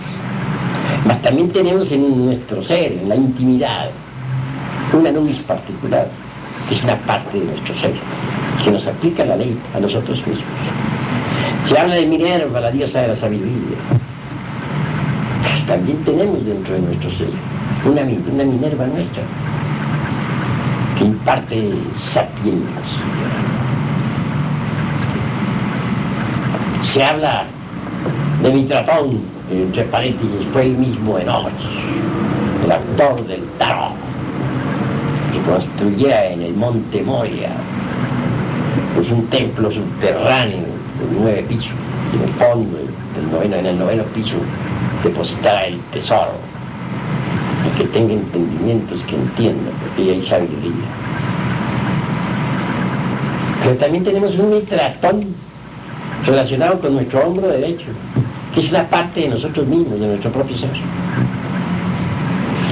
Mas 1.07 1.23
también 1.23 1.51
tenemos 1.51 1.91
en 1.93 2.27
nuestro 2.27 2.65
ser, 2.65 2.93
en 2.93 3.09
la 3.09 3.17
intimidad, 3.17 3.91
un 4.93 5.07
Anubis 5.07 5.39
particular, 5.41 6.09
que 6.69 6.75
es 6.75 6.83
una 6.83 6.97
parte 6.97 7.39
de 7.39 7.45
nuestro 7.45 7.75
ser, 7.79 7.93
que 8.65 8.71
nos 8.71 8.87
aplica 8.87 9.25
la 9.25 9.37
ley 9.37 9.57
a 9.75 9.81
nosotros 9.81 10.19
mismos. 10.27 10.45
Se 11.69 11.79
habla 11.79 11.97
de 11.97 12.07
Minerva, 12.07 12.61
la 12.61 12.71
diosa 12.71 13.03
de 13.03 13.09
la 13.09 13.17
sabiduría. 13.17 13.79
Pues 15.43 15.67
también 15.67 15.99
tenemos 16.05 16.45
dentro 16.45 16.75
de 16.75 16.81
nuestro 16.81 17.11
ser 17.13 17.29
una, 17.85 18.03
una 18.03 18.45
Minerva 18.45 18.87
nuestra, 18.87 19.23
que 20.99 21.05
imparte 21.05 21.73
sapiencia. 22.13 22.67
Se 26.93 27.05
habla 27.05 27.45
de 28.43 28.53
Mitratón, 28.53 29.21
entre 29.51 29.85
paréntesis, 29.85 30.47
fue 30.53 30.63
el 30.63 30.77
mismo 30.77 31.19
Enoch, 31.19 31.51
el 32.65 32.73
actor 32.73 33.27
del 33.27 33.43
tarot, 33.59 33.93
que 35.33 35.41
construyera 35.51 36.31
en 36.31 36.43
el 36.43 36.55
monte 36.55 37.03
Moria, 37.03 37.51
pues 38.97 39.11
un 39.11 39.27
templo 39.27 39.71
subterráneo 39.71 40.59
de 40.59 41.21
nueve 41.21 41.45
pisos, 41.49 41.73
en 42.15 42.23
el 42.23 42.35
fondo 42.35 42.77
del 42.77 43.31
noveno, 43.31 43.57
en 43.57 43.67
el 43.67 43.79
noveno 43.79 44.03
piso 44.15 44.37
depositará 45.05 45.67
el 45.67 45.79
tesoro. 45.93 46.48
Que 47.79 47.85
tenga 47.85 48.13
entendimientos 48.13 49.01
que 49.05 49.15
entienda, 49.15 49.71
porque 49.81 50.03
ahí 50.03 50.11
hay 50.11 50.27
sabiduría. 50.27 50.73
Pero 53.63 53.77
también 53.77 54.05
tenemos 54.05 54.35
un 54.37 54.51
mitratón 54.51 55.27
relacionado 56.27 56.81
con 56.81 56.95
nuestro 56.95 57.21
hombro 57.21 57.49
derecho, 57.49 57.87
que 58.53 58.61
es 58.63 58.71
una 58.71 58.83
parte 58.85 59.21
de 59.21 59.29
nosotros 59.29 59.67
mismos, 59.69 60.01
de 60.01 60.09
nuestro 60.09 60.31
propio 60.33 60.59
ser, 60.59 60.71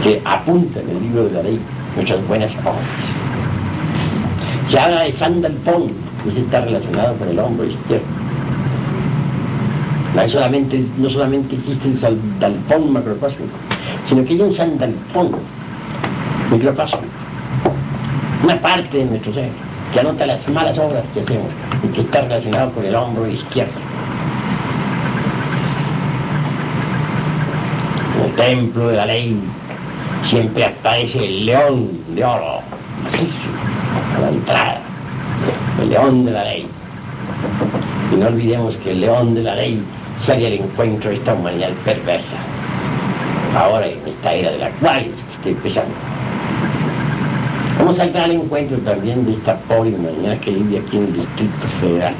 que 0.03 0.21
apunta 0.25 0.81
en 0.81 0.91
el 0.91 1.01
libro 1.03 1.25
de 1.25 1.33
la 1.33 1.43
ley 1.43 1.61
nuestras 1.95 2.27
buenas 2.27 2.53
obras. 2.57 2.75
Se 4.69 4.79
habla 4.79 5.03
de 5.03 5.13
Sandalpón, 5.13 5.93
que 6.25 6.41
está 6.41 6.63
relacionado 6.63 7.15
con 7.15 7.29
el 7.29 7.39
hombro 7.39 7.67
izquierdo. 7.67 8.05
No 10.17 10.29
solamente, 10.29 10.85
no 10.99 11.11
solamente 11.11 11.57
existe 11.57 11.89
el 11.89 12.01
sandalpón 12.01 12.93
macrocósmico, 12.93 13.53
sino 14.09 14.25
que 14.25 14.35
hay 14.35 14.41
un 14.41 14.57
sandalpón 14.57 15.33
microcósmico, 16.51 17.07
una 18.45 18.57
parte 18.59 18.99
de 18.99 19.05
nuestro 19.05 19.35
ser, 19.35 19.51
que 19.93 20.01
anota 20.01 20.27
las 20.27 20.49
malas 20.49 20.79
obras 20.79 21.05
que 21.15 21.21
hacemos 21.21 21.49
y 21.83 21.89
que 21.89 22.01
está 22.03 22.23
relacionado 22.23 22.73
con 22.73 22.85
el 22.85 22.95
hombro 22.95 23.27
izquierdo. 23.29 23.87
templo 28.37 28.89
de 28.89 28.97
la 28.97 29.07
ley 29.07 29.37
siempre 30.29 30.65
aparece 30.65 31.25
el 31.25 31.47
león 31.47 31.91
de 32.15 32.25
oro, 32.25 32.61
a 34.17 34.21
la 34.21 34.29
entrada, 34.29 34.81
el 35.81 35.89
león 35.89 36.25
de 36.27 36.33
la 36.33 36.45
ley. 36.45 36.67
Y 38.13 38.17
no 38.17 38.27
olvidemos 38.27 38.77
que 38.77 38.93
el 38.93 39.01
león 39.01 39.35
de 39.35 39.43
la 39.43 39.55
ley 39.55 39.83
sale 40.25 40.47
al 40.47 40.53
encuentro 40.53 41.11
de 41.11 41.17
esta 41.17 41.35
humanidad 41.35 41.71
perversa, 41.85 42.37
ahora 43.57 43.87
en 43.87 43.99
esta 44.07 44.35
era 44.35 44.51
de 44.51 44.59
la 44.59 44.71
cual 44.71 45.07
estoy 45.37 45.53
empezando. 45.53 45.95
Vamos 47.79 47.99
a 47.99 48.05
entrar 48.05 48.25
al 48.25 48.33
encuentro 48.33 48.79
también 48.79 49.25
de 49.25 49.33
esta 49.33 49.57
pobre 49.61 49.91
humanidad 49.91 50.39
que 50.39 50.51
vive 50.51 50.79
aquí 50.79 50.97
en 50.97 51.05
el 51.05 51.13
Distrito 51.15 51.67
Federal. 51.81 52.15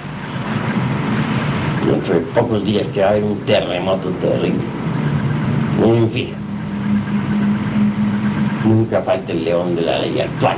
Dentro 1.87 2.15
de 2.15 2.21
pocos 2.21 2.65
días 2.65 2.87
que 2.93 3.01
va 3.01 3.07
a 3.07 3.11
haber 3.11 3.25
un 3.25 3.39
terremoto 3.41 4.09
terrible. 4.21 4.61
En 5.85 6.11
fin, 6.11 6.29
nunca 8.65 9.03
falta 9.03 9.33
el 9.33 9.45
león 9.45 9.77
de 9.77 9.83
la 9.83 9.99
ley 9.99 10.21
actual. 10.21 10.57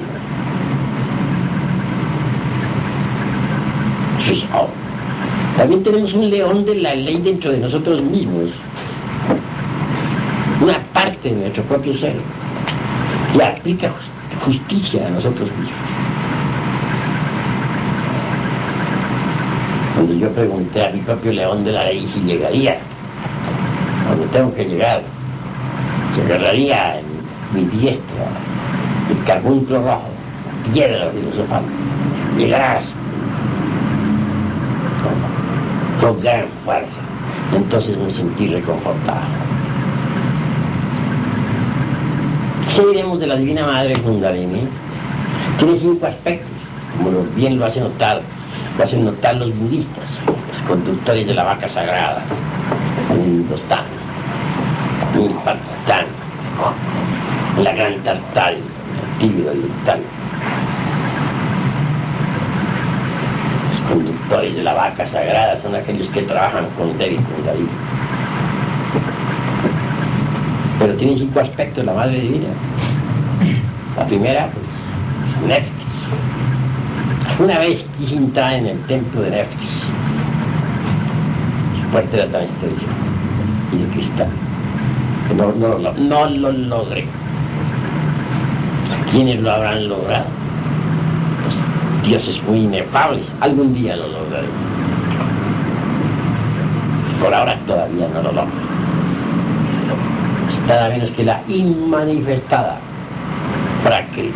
También 5.57 5.83
tenemos 5.83 6.13
un 6.13 6.31
león 6.31 6.65
de 6.65 6.77
la 6.77 6.95
ley 6.95 7.21
dentro 7.21 7.51
de 7.51 7.59
nosotros 7.59 8.01
mismos. 8.01 8.51
Una 10.61 10.79
parte 10.93 11.29
de 11.29 11.37
nuestro 11.37 11.63
propio 11.65 11.97
ser. 11.99 12.17
Que 13.33 13.45
aplica 13.45 13.91
justicia 14.45 15.07
a 15.07 15.11
nosotros 15.11 15.49
mismos. 15.53 15.73
Cuando 19.95 20.15
yo 20.15 20.31
pregunté 20.31 20.87
a 20.87 20.91
mi 20.91 21.01
propio 21.01 21.33
león 21.33 21.65
de 21.65 21.73
la 21.73 21.85
ley 21.85 22.09
si 22.13 22.21
llegaría, 22.21 22.79
cuando 24.07 24.25
tengo 24.27 24.55
que 24.55 24.65
llegar, 24.65 25.03
se 26.15 26.23
agarraría 26.23 27.01
en 27.01 27.07
mi 27.55 27.65
diestra 27.77 28.27
el 29.11 29.25
carbúnculo 29.25 29.83
rojo, 29.83 30.09
piedra 30.73 31.11
filosofal. 31.11 31.63
Llegarás 32.37 32.85
con 36.01 36.21
gran 36.21 36.47
fuerza. 36.65 37.01
Entonces 37.55 37.97
me 37.99 38.13
sentí 38.13 38.49
reconfortado. 38.49 39.48
¿Qué 42.79 42.87
diremos 42.87 43.19
de 43.19 43.27
la 43.27 43.35
Divina 43.35 43.67
Madre 43.67 44.01
Kundalini? 44.03 44.69
Tiene 45.59 45.81
cinco 45.81 46.07
aspectos, 46.07 46.53
como 46.97 47.25
bien 47.35 47.59
lo 47.59 47.67
hacen 47.67 47.83
notar, 47.83 48.21
lo 48.79 48.85
hacen 48.85 49.05
notar 49.05 49.35
los 49.35 49.53
budistas, 49.59 50.05
los 50.25 50.63
conductores 50.69 51.27
de 51.27 51.35
la 51.35 51.43
vaca 51.43 51.69
sagrada, 51.69 52.23
en 53.11 53.41
Hindostán, 53.41 53.85
en 55.13 55.33
Pakistán, 55.39 56.07
la 57.65 57.73
Gran 57.73 57.95
Tartal, 58.05 58.55
el 58.55 59.19
Tíbet 59.19 59.49
oriental. 59.49 60.01
Los 63.73 63.81
conductores 63.91 64.55
de 64.55 64.63
la 64.63 64.75
vaca 64.75 65.09
sagrada 65.09 65.61
son 65.61 65.75
aquellos 65.75 66.09
que 66.11 66.23
trabajan 66.23 66.67
con 66.77 66.97
Devi 66.97 67.17
Kundalini. 67.17 67.88
Pero 70.79 70.95
tiene 70.95 71.19
cinco 71.19 71.41
aspectos 71.41 71.85
la 71.85 71.93
Madre 71.93 72.21
Divina. 72.21 72.49
La 73.97 74.07
primera, 74.07 74.49
pues, 74.53 75.49
Neftis. 75.49 75.73
Una 77.41 77.59
vez 77.59 77.85
quise 77.99 78.17
entrar 78.17 78.55
en 78.55 78.67
el 78.67 78.79
templo 78.83 79.23
de 79.23 79.31
Neftis. 79.31 79.71
Su 81.83 81.89
puerta 81.91 82.17
era 82.17 82.27
tan 82.29 82.43
estrecha 82.43 82.87
y 83.73 83.79
de 83.79 83.89
cristal. 83.89 84.29
Que 85.27 85.35
no, 85.35 85.53
no, 85.53 86.27
lo 86.29 86.53
logré. 86.53 87.07
¿Quiénes 89.11 89.41
lo 89.41 89.51
habrán 89.51 89.89
logrado? 89.89 90.27
Pues, 91.43 92.09
dioses 92.09 92.41
muy 92.45 92.61
inefables. 92.61 93.25
Algún 93.41 93.75
día 93.75 93.97
lo 93.97 94.07
lograré. 94.07 94.49
Por 97.21 97.35
ahora 97.35 97.57
todavía 97.67 98.07
no 98.15 98.23
lo 98.23 98.33
logro 98.33 98.68
nada 100.69 100.91
menos 100.91 101.11
que 101.13 101.25
la 101.25 101.41
inmanifestada 101.49 102.77
Prakriti. 103.83 104.33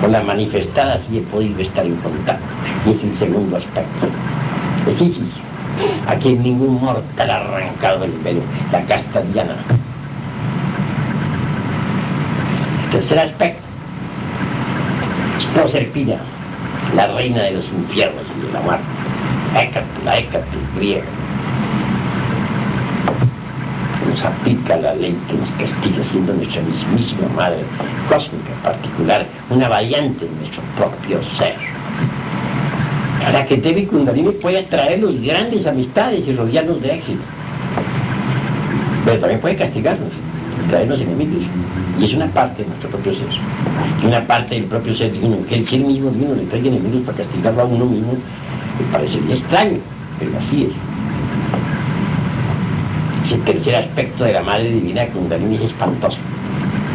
Con 0.00 0.12
la 0.12 0.22
manifestada 0.22 1.00
sí 1.08 1.18
he 1.18 1.20
podido 1.22 1.60
estar 1.60 1.86
en 1.86 1.96
contacto, 1.96 2.46
y 2.84 2.90
es 2.90 3.02
el 3.02 3.16
segundo 3.16 3.56
aspecto. 3.56 4.06
Es 4.90 5.00
Isis, 5.00 5.34
a 6.06 6.16
quien 6.16 6.42
ningún 6.42 6.80
mortal 6.80 7.30
ha 7.30 7.36
arrancado 7.36 8.04
el 8.04 8.12
velo, 8.24 8.40
la 8.72 8.82
casta 8.82 9.22
diana. 9.22 9.54
Tercer 12.90 13.18
aspecto, 13.18 13.62
Proserpina, 15.54 16.16
la 16.96 17.06
reina 17.08 17.42
de 17.42 17.52
los 17.52 17.68
infiernos 17.68 18.24
y 18.36 18.46
de 18.46 18.52
la 18.52 18.60
muerte, 18.60 18.84
Hécate, 19.54 20.04
la 20.04 20.18
Hécate 20.18 20.46
griega 20.76 21.17
aplica 24.24 24.76
la 24.76 24.94
ley 24.94 25.16
que 25.28 25.34
nos 25.34 25.48
castiga 25.50 26.04
siendo 26.10 26.32
nuestra 26.34 26.62
mismísima 26.62 27.28
madre 27.36 27.58
cósmica 28.08 28.50
particular, 28.62 29.26
una 29.50 29.68
variante 29.68 30.24
de 30.24 30.30
nuestro 30.40 30.62
propio 30.76 31.20
ser. 31.36 31.54
Para 33.22 33.46
que 33.46 33.56
Devi 33.56 33.86
Kundalini 33.86 34.30
pueda 34.30 34.62
traernos 34.64 35.20
grandes 35.20 35.66
amistades 35.66 36.26
y 36.26 36.32
rodearnos 36.34 36.80
de 36.80 36.94
éxito. 36.94 37.22
Pero 39.04 39.20
también 39.20 39.40
puede 39.40 39.56
castigarnos, 39.56 40.10
traernos 40.70 41.00
enemigos. 41.00 41.42
Y 41.98 42.04
es 42.04 42.14
una 42.14 42.26
parte 42.28 42.62
de 42.62 42.68
nuestro 42.68 42.90
propio 42.90 43.12
ser. 43.12 44.06
Una 44.06 44.20
parte 44.26 44.54
del 44.54 44.64
propio 44.64 44.94
ser 44.96 45.12
divino, 45.12 45.36
que 45.48 45.56
el 45.56 45.68
ser 45.68 45.80
mismo 45.80 46.10
divino 46.10 46.34
le 46.34 46.44
traiga 46.44 46.68
enemigos 46.68 47.02
para 47.02 47.18
castigarlo 47.18 47.62
a 47.62 47.64
uno 47.64 47.84
mismo, 47.84 48.12
me 48.78 48.92
parecería 48.92 49.34
extraño, 49.34 49.78
pero 50.18 50.30
así 50.38 50.64
es 50.64 50.87
el 53.32 53.42
tercer 53.42 53.74
aspecto 53.76 54.24
de 54.24 54.32
la 54.32 54.42
Madre 54.42 54.70
Divina 54.70 55.06
Kundalini 55.06 55.56
es 55.56 55.62
espantoso. 55.62 56.16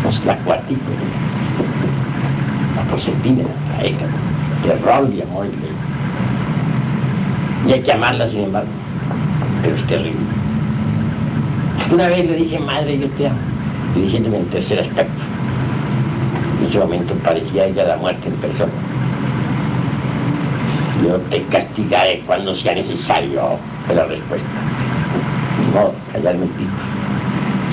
Es 0.09 0.25
la 0.25 0.35
cuartícula, 0.37 0.97
la 2.75 2.83
porcipina, 2.89 3.43
la 3.77 3.85
éca, 3.85 4.05
terror 4.63 5.07
de 5.09 5.23
amor 5.23 5.45
y 5.45 5.49
ley. 5.49 5.71
Y 7.67 7.73
hay 7.73 7.81
que 7.81 7.93
amarla 7.93 8.29
sin 8.29 8.45
embargo, 8.45 8.69
pero 9.61 9.75
es 9.75 9.87
terrible. 9.87 10.19
Una 11.91 12.07
vez 12.07 12.25
le 12.25 12.35
dije, 12.35 12.59
madre, 12.59 12.99
yo 12.99 13.07
te 13.09 13.27
amo, 13.27 13.37
y 13.95 14.01
diciéndome 14.01 14.39
el 14.39 14.45
tercer 14.47 14.79
aspecto. 14.79 15.21
En 16.59 16.67
ese 16.67 16.79
momento 16.79 17.13
parecía 17.15 17.65
ella 17.65 17.85
la 17.85 17.97
muerte 17.97 18.27
en 18.27 18.35
persona. 18.35 18.71
Yo 21.05 21.17
te 21.29 21.43
castigaré 21.43 22.21
cuando 22.25 22.55
sea 22.55 22.75
necesario, 22.75 23.57
fue 23.85 23.95
la 23.95 24.05
respuesta 24.05 24.72
el 25.73 26.37
pico. 26.37 26.71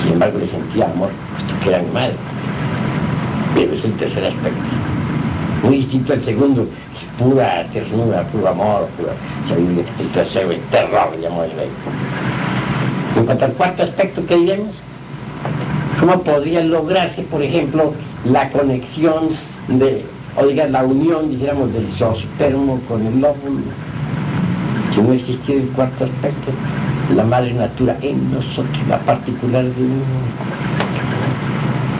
Sin 0.01 0.13
embargo, 0.13 0.39
le 0.39 0.47
sentía 0.47 0.85
amor, 0.85 1.09
puesto 1.35 1.59
que 1.61 1.69
era 1.69 1.79
mi 1.79 1.91
madre. 1.91 2.15
Pero 3.53 3.73
es 3.73 3.83
el 3.83 3.93
tercer 3.93 4.25
aspecto. 4.25 4.61
Muy 5.63 5.77
distinto 5.77 6.13
al 6.13 6.23
segundo, 6.23 6.63
es 6.63 7.23
pura 7.23 7.65
ternura, 7.71 8.23
puro 8.23 8.47
amor, 8.47 8.87
pura 8.97 9.13
sabiduría. 9.47 9.83
El 9.99 10.07
tercero 10.07 10.51
es 10.51 10.61
terror, 10.71 11.15
llamó 11.21 11.43
el 11.43 11.51
rey. 11.51 11.69
En 13.15 13.25
cuanto 13.25 13.45
al 13.45 13.53
cuarto 13.53 13.83
aspecto, 13.83 14.25
¿qué 14.25 14.35
diremos? 14.37 14.73
¿Cómo 15.99 16.19
podría 16.23 16.63
lograrse, 16.63 17.21
por 17.23 17.43
ejemplo, 17.43 17.93
la 18.25 18.49
conexión 18.49 19.29
de, 19.67 20.03
o 20.35 20.47
diga, 20.47 20.65
la 20.67 20.83
unión, 20.83 21.29
dijéramos, 21.29 21.71
del 21.73 21.87
zoospermo 21.97 22.79
con 22.87 23.05
el 23.05 23.23
óvulo? 23.23 23.61
Si 24.95 25.01
no 25.01 25.13
existiera 25.13 25.61
el 25.61 25.69
cuarto 25.69 26.05
aspecto, 26.05 26.51
la 27.15 27.23
madre 27.23 27.53
natura 27.53 27.95
en 28.01 28.31
nosotros, 28.31 28.87
la 28.87 28.97
particular 28.99 29.63
de 29.63 29.83
uno. 29.83 30.03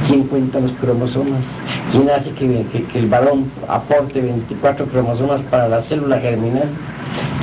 ¿Quién 0.07 0.23
cuenta 0.23 0.59
los 0.59 0.71
cromosomas? 0.73 1.41
¿Quién 1.91 2.09
hace 2.09 2.31
que, 2.31 2.65
el 2.95 3.07
varón 3.07 3.45
aporte 3.67 4.21
24 4.21 4.85
cromosomas 4.85 5.41
para 5.49 5.67
la 5.67 5.81
célula 5.83 6.19
germinal? 6.19 6.69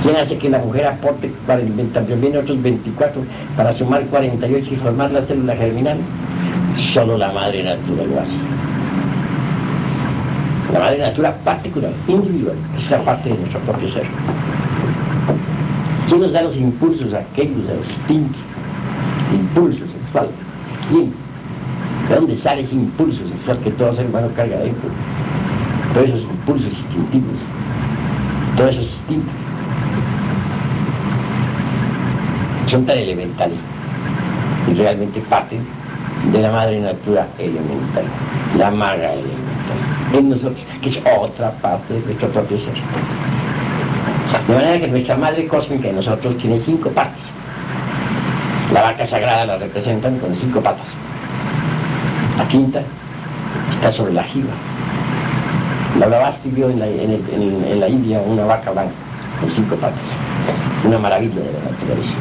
¿Quién 0.02 0.16
hace 0.16 0.38
que 0.38 0.48
la 0.48 0.58
mujer 0.58 0.86
aporte 0.86 1.30
también 1.46 2.36
otros 2.36 2.62
24 2.62 3.22
para 3.56 3.74
sumar 3.74 4.02
48 4.04 4.68
y 4.70 4.76
formar 4.76 5.10
la 5.10 5.22
célula 5.22 5.54
germinal? 5.56 5.98
Solo 6.94 7.18
la 7.18 7.32
madre 7.32 7.62
natura 7.62 8.04
lo 8.04 8.20
hace. 8.20 8.32
La 10.72 10.78
madre 10.80 10.98
natura 10.98 11.32
particular, 11.44 11.90
individual, 12.06 12.56
es 12.78 12.90
la 12.90 12.98
parte 12.98 13.30
de 13.30 13.36
nuestro 13.36 13.60
propio 13.60 13.92
ser. 13.92 14.04
¿Quién 16.08 16.22
nos 16.22 16.32
da 16.32 16.42
los 16.42 16.56
impulsos 16.56 17.12
aquellos, 17.12 17.68
a 17.68 17.74
los 17.74 17.86
instintos? 17.86 18.40
Impulso 19.34 19.84
sexual. 19.86 20.28
¿Quién? 20.88 21.12
¿De 22.08 22.14
dónde 22.14 22.38
sale 22.38 22.62
ese 22.62 22.74
impulso 22.74 23.20
sexual 23.28 23.58
que 23.58 23.70
todo 23.72 23.94
ser 23.94 24.06
humano 24.06 24.28
carga 24.34 24.58
dentro? 24.58 24.88
Todos 25.92 26.08
esos 26.08 26.22
impulsos 26.22 26.72
instintivos, 26.72 27.36
todos 28.56 28.70
esos 28.70 28.84
instintos 28.84 29.34
son 32.68 32.84
tan 32.84 32.98
elementales 32.98 33.58
y 34.70 34.74
realmente 34.74 35.20
parten 35.28 35.60
de 36.32 36.40
la 36.40 36.52
madre 36.52 36.80
natura 36.80 37.26
elemental, 37.38 38.04
la 38.56 38.70
maga 38.70 39.12
elemental, 39.12 39.78
en 40.12 40.30
nosotros, 40.30 40.58
que 40.82 40.90
es 40.90 40.98
otra 41.18 41.50
parte 41.62 41.94
de 41.94 42.00
nuestro 42.00 42.28
propio 42.28 42.58
ser. 42.58 42.74
De 44.46 44.54
manera 44.54 44.78
que 44.78 44.88
nuestra 44.88 45.16
madre 45.16 45.46
cósmica 45.46 45.88
en 45.88 45.96
nosotros 45.96 46.36
tiene 46.38 46.60
cinco 46.60 46.90
partes. 46.90 47.22
La 48.72 48.82
vaca 48.82 49.06
sagrada 49.06 49.46
la 49.46 49.56
representan 49.56 50.18
con 50.18 50.34
cinco 50.36 50.60
patas. 50.60 50.86
La 52.36 52.46
quinta 52.48 52.82
está 53.72 53.92
sobre 53.92 54.12
la 54.12 54.24
jiba. 54.24 54.52
La 55.98 56.06
Blavasti 56.06 56.50
vio 56.50 56.68
en 56.70 56.78
la, 56.78 56.86
en 56.86 57.80
la 57.80 57.88
India 57.88 58.20
una 58.20 58.44
vaca 58.44 58.70
blanca 58.70 58.92
con 59.40 59.50
cinco 59.50 59.76
patas. 59.76 60.00
Una 60.84 60.98
maravilla 60.98 61.40
de 61.40 61.52
la 61.52 61.70
naturaleza. 61.70 62.14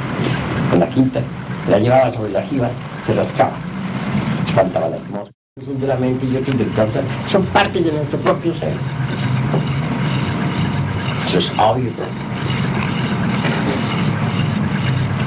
Con 0.69 0.79
la 0.79 0.87
quinta 0.87 1.21
la 1.69 1.79
llevaba 1.79 2.11
sobre 2.13 2.31
la 2.31 2.41
jiba, 2.43 2.69
se 3.05 3.13
rascaba, 3.13 3.51
espantaba 4.47 4.89
la 4.89 4.95
atmósfera. 4.95 5.31
Sinceramente, 5.65 6.25
y 6.25 6.37
otros 6.37 6.57
del 6.57 6.73
cáncer 6.73 7.03
son 7.31 7.43
parte 7.47 7.81
de 7.81 7.91
nuestro 7.91 8.19
propio 8.19 8.53
ser. 8.55 8.73
Eso 11.27 11.39
es 11.39 11.51
obvio. 11.59 11.91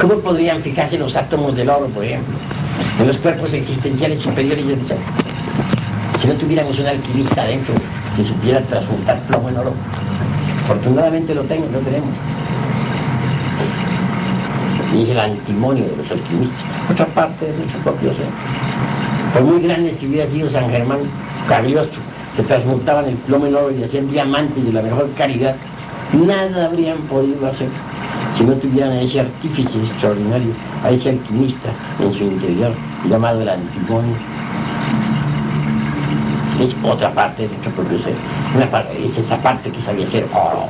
¿Cómo 0.00 0.14
podrían 0.20 0.62
fijarse 0.62 0.96
los 0.98 1.14
átomos 1.14 1.54
del 1.54 1.68
oro, 1.68 1.86
por 1.88 2.04
ejemplo, 2.04 2.34
en 2.98 3.06
los 3.06 3.18
cuerpos 3.18 3.52
existenciales 3.52 4.22
superiores 4.22 4.64
ser? 4.88 4.96
Si 6.20 6.26
no 6.26 6.34
tuviéramos 6.34 6.78
un 6.78 6.86
alquimista 6.86 7.42
adentro 7.42 7.74
que 8.16 8.24
supiera 8.24 8.60
transmutar 8.62 9.18
plomo 9.26 9.50
en 9.50 9.58
oro. 9.58 9.72
Afortunadamente 10.64 11.34
lo 11.34 11.42
tengo, 11.42 11.66
lo 11.72 11.80
tenemos 11.80 12.08
y 14.94 15.02
es 15.02 15.08
el 15.10 15.20
antimonio 15.20 15.84
de 15.84 15.96
los 15.96 16.10
alquimistas, 16.10 16.64
otra 16.90 17.06
parte 17.06 17.46
de 17.46 17.56
nuestro 17.58 17.80
propio 17.80 18.10
ser. 18.14 18.26
Por 19.32 19.42
muy 19.42 19.62
grande 19.62 19.92
que 19.92 20.06
hubiera 20.06 20.28
sido 20.30 20.50
San 20.50 20.68
Germán 20.70 20.98
Cagliostro, 21.48 22.00
que 22.36 22.42
transmutaban 22.42 23.06
el 23.06 23.14
plomo 23.14 23.46
en 23.46 23.54
oro 23.54 23.70
y 23.70 23.84
hacían 23.84 24.10
diamantes 24.10 24.64
de 24.64 24.72
la 24.72 24.82
mejor 24.82 25.08
calidad, 25.16 25.54
nada 26.12 26.66
habrían 26.66 26.98
podido 27.02 27.46
hacer 27.46 27.68
si 28.36 28.44
no 28.44 28.52
tuvieran 28.54 28.92
a 28.92 29.00
ese 29.02 29.20
artífice 29.20 29.78
extraordinario, 29.78 30.52
a 30.84 30.90
ese 30.90 31.10
alquimista 31.10 31.70
en 31.98 32.12
su 32.12 32.24
interior, 32.24 32.72
llamado 33.08 33.42
el 33.42 33.48
antimonio. 33.48 34.14
Es 36.60 36.74
otra 36.82 37.12
parte 37.12 37.42
de 37.42 37.48
nuestro 37.48 37.72
propio 37.72 37.98
ser, 38.02 38.14
es 39.04 39.18
esa 39.18 39.38
parte 39.38 39.70
que 39.70 39.80
sabía 39.82 40.08
ser 40.10 40.26
oro. 40.32 40.68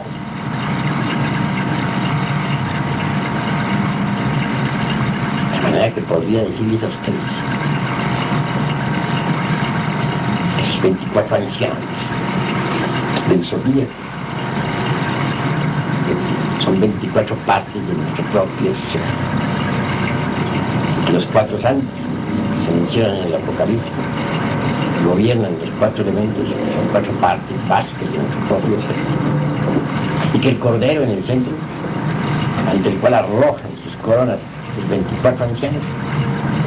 que 5.94 6.02
podría 6.02 6.42
decirles 6.42 6.82
a 6.82 6.88
ustedes. 6.88 7.20
Esos 10.62 10.82
24 10.82 11.36
ancianos 11.36 11.78
del 13.30 13.44
zodíaco 13.44 14.09
son 16.80 16.88
24 16.88 17.36
partes 17.46 17.74
de 17.74 17.94
nuestro 17.94 18.24
propio 18.32 18.72
ser. 18.92 19.02
Los 21.12 21.24
cuatro 21.26 21.60
santos 21.60 21.88
se 22.64 22.72
mencionan 22.72 23.16
en 23.16 23.26
el 23.26 23.34
Apocalipsis, 23.34 23.92
gobiernan 25.06 25.52
los 25.60 25.70
cuatro 25.78 26.02
elementos, 26.02 26.46
son 26.46 26.88
cuatro 26.90 27.12
partes 27.20 27.56
básicas 27.68 28.10
de 28.10 28.18
nuestro 28.18 28.40
propio 28.48 28.76
ser. 28.80 28.96
Y 30.34 30.38
que 30.38 30.48
el 30.50 30.58
Cordero 30.58 31.02
en 31.02 31.10
el 31.10 31.24
centro, 31.24 31.52
ante 32.70 32.88
el 32.88 32.96
cual 32.96 33.14
arrojan 33.14 33.70
sus 33.84 33.94
coronas 34.02 34.38
los 34.78 34.88
24 34.88 35.44
ancianos, 35.44 35.82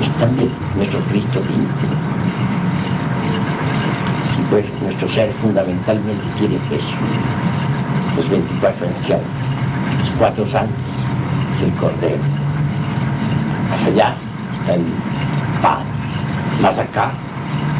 es 0.01 0.09
también 0.19 0.49
nuestro 0.75 0.99
Cristo 1.09 1.39
íntimo. 1.39 1.95
Si 4.35 4.41
pues 4.49 4.65
nuestro 4.81 5.09
ser 5.09 5.31
fundamentalmente 5.41 6.23
quiere 6.37 6.55
eso, 6.55 6.95
los 8.17 8.29
24 8.29 8.87
ancianos, 8.87 9.42
cuatro 10.23 10.49
santos 10.49 10.77
y 11.59 11.65
el 11.65 11.71
Cordero. 11.73 12.23
Más 13.69 13.81
allá 13.87 14.15
está 14.61 14.75
el 14.75 14.85
Padre, 15.61 15.83
más 16.61 16.77
acá 16.77 17.11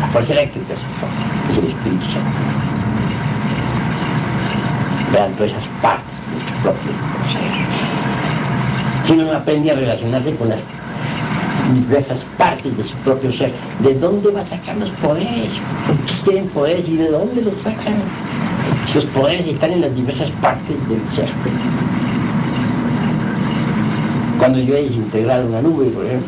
la 0.02 0.08
fuerza 0.08 0.34
eléctrica 0.34 0.74
es 0.74 1.58
el 1.58 1.68
Espíritu 1.70 2.04
Santo. 2.04 2.40
Vean 5.14 5.32
todas 5.36 5.52
esas 5.52 5.68
partes 5.82 6.16
de 6.28 6.34
nuestro 6.36 6.74
propio 6.74 6.92
ser 7.32 7.54
si 9.06 9.14
uno 9.14 9.24
no 9.24 9.38
aprende 9.38 9.72
a 9.72 9.76
relacionarse 9.76 10.36
con 10.36 10.50
las 10.50 10.60
diversas 11.74 12.20
partes 12.38 12.76
de 12.76 12.84
su 12.84 12.96
propio 13.06 13.32
ser, 13.32 13.54
¿de 13.80 13.94
dónde 13.96 14.32
va 14.32 14.42
a 14.42 14.46
sacar 14.46 14.76
los 14.76 14.90
poderes? 14.92 15.52
¿Por 15.88 15.96
qué 15.98 16.14
tienen 16.26 16.48
poderes 16.50 16.90
y 16.90 16.98
de 16.98 17.10
dónde 17.10 17.42
los 17.42 17.54
sacan? 17.64 17.96
Los 18.94 19.06
poderes 19.06 19.48
están 19.48 19.72
en 19.72 19.82
las 19.82 19.96
diversas 19.96 20.30
partes 20.42 20.76
del 20.90 21.00
ser. 21.16 21.30
Cuando 24.44 24.60
yo 24.60 24.76
he 24.76 24.84
desintegrado 24.84 25.48
una 25.48 25.62
nube, 25.62 25.86
por 25.92 26.06
ejemplo, 26.06 26.28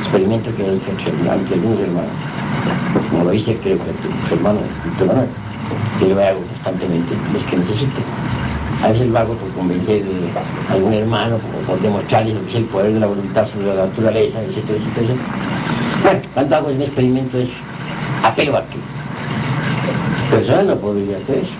experimento 0.00 0.48
que 0.56 0.62
he 0.64 0.76
hecho 0.76 0.90
ante 1.30 1.52
algunos 1.52 1.78
hermanos, 1.78 2.10
como 3.10 3.24
lo 3.24 3.34
hice 3.34 3.54
creo 3.58 3.76
que 3.84 3.92
tu 4.00 4.34
hermano, 4.34 4.60
tu 4.96 5.04
hermano, 5.04 5.26
que 5.98 6.08
yo 6.08 6.24
hago 6.24 6.40
constantemente, 6.40 7.14
los 7.34 7.42
que 7.42 7.58
necesito 7.58 8.00
a 8.82 8.88
veces 8.88 9.08
lo 9.10 9.18
hago 9.18 9.34
por 9.34 9.50
convencer 9.50 10.02
a 10.70 10.72
algún 10.72 10.94
hermano, 10.94 11.36
por, 11.66 11.78
demostrarles 11.82 12.32
lo 12.32 12.44
que 12.44 12.48
es 12.48 12.56
el 12.56 12.64
poder 12.64 12.94
de 12.94 13.00
la 13.00 13.08
voluntad 13.08 13.46
sobre 13.48 13.74
la 13.74 13.88
naturaleza, 13.88 14.40
etcétera, 14.40 14.78
etcétera. 14.78 15.14
Bueno, 16.02 16.20
cuando 16.32 16.56
hago 16.56 16.68
un 16.68 16.80
experimento 16.80 17.36
es 17.36 17.50
apego 18.22 18.56
a 18.56 18.64
que 18.70 18.78
persona 20.34 20.62
no 20.62 20.76
podría 20.76 21.18
hacer 21.18 21.40
eso. 21.40 21.52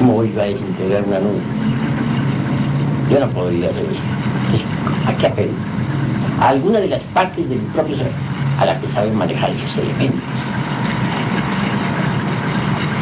¿Cómo 0.00 0.12
voy 0.12 0.38
a 0.38 0.42
desintegrar 0.42 1.02
una 1.04 1.18
nube? 1.20 1.40
Yo 3.10 3.20
no 3.20 3.28
podría 3.28 3.70
hacer 3.70 3.84
eso. 3.84 4.17
¿A 5.18 5.20
qué 5.20 5.26
apelo? 5.26 5.50
A 6.40 6.50
alguna 6.50 6.78
de 6.78 6.88
las 6.88 7.02
partes 7.12 7.48
de 7.48 7.56
mi 7.56 7.64
propio 7.72 7.96
ser, 7.96 8.06
a 8.60 8.66
la 8.66 8.78
que 8.80 8.86
saben 8.92 9.16
manejar 9.16 9.50
esos 9.50 9.76
elementos. 9.76 10.20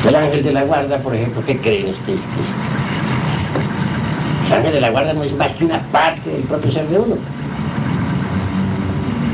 El 0.08 0.14
ángel 0.14 0.42
de 0.42 0.52
la 0.54 0.62
guarda, 0.64 0.96
por 0.98 1.14
ejemplo, 1.14 1.42
¿qué 1.44 1.58
creen 1.58 1.90
ustedes 1.90 2.20
que 2.20 2.40
es? 2.40 2.48
El 4.46 4.52
ángel 4.56 4.72
de 4.72 4.80
la 4.80 4.90
guarda 4.90 5.12
no 5.12 5.24
es 5.24 5.36
más 5.36 5.52
que 5.52 5.66
una 5.66 5.78
parte 5.92 6.30
del 6.30 6.42
propio 6.44 6.72
ser 6.72 6.88
de 6.88 6.98
uno. 7.00 7.16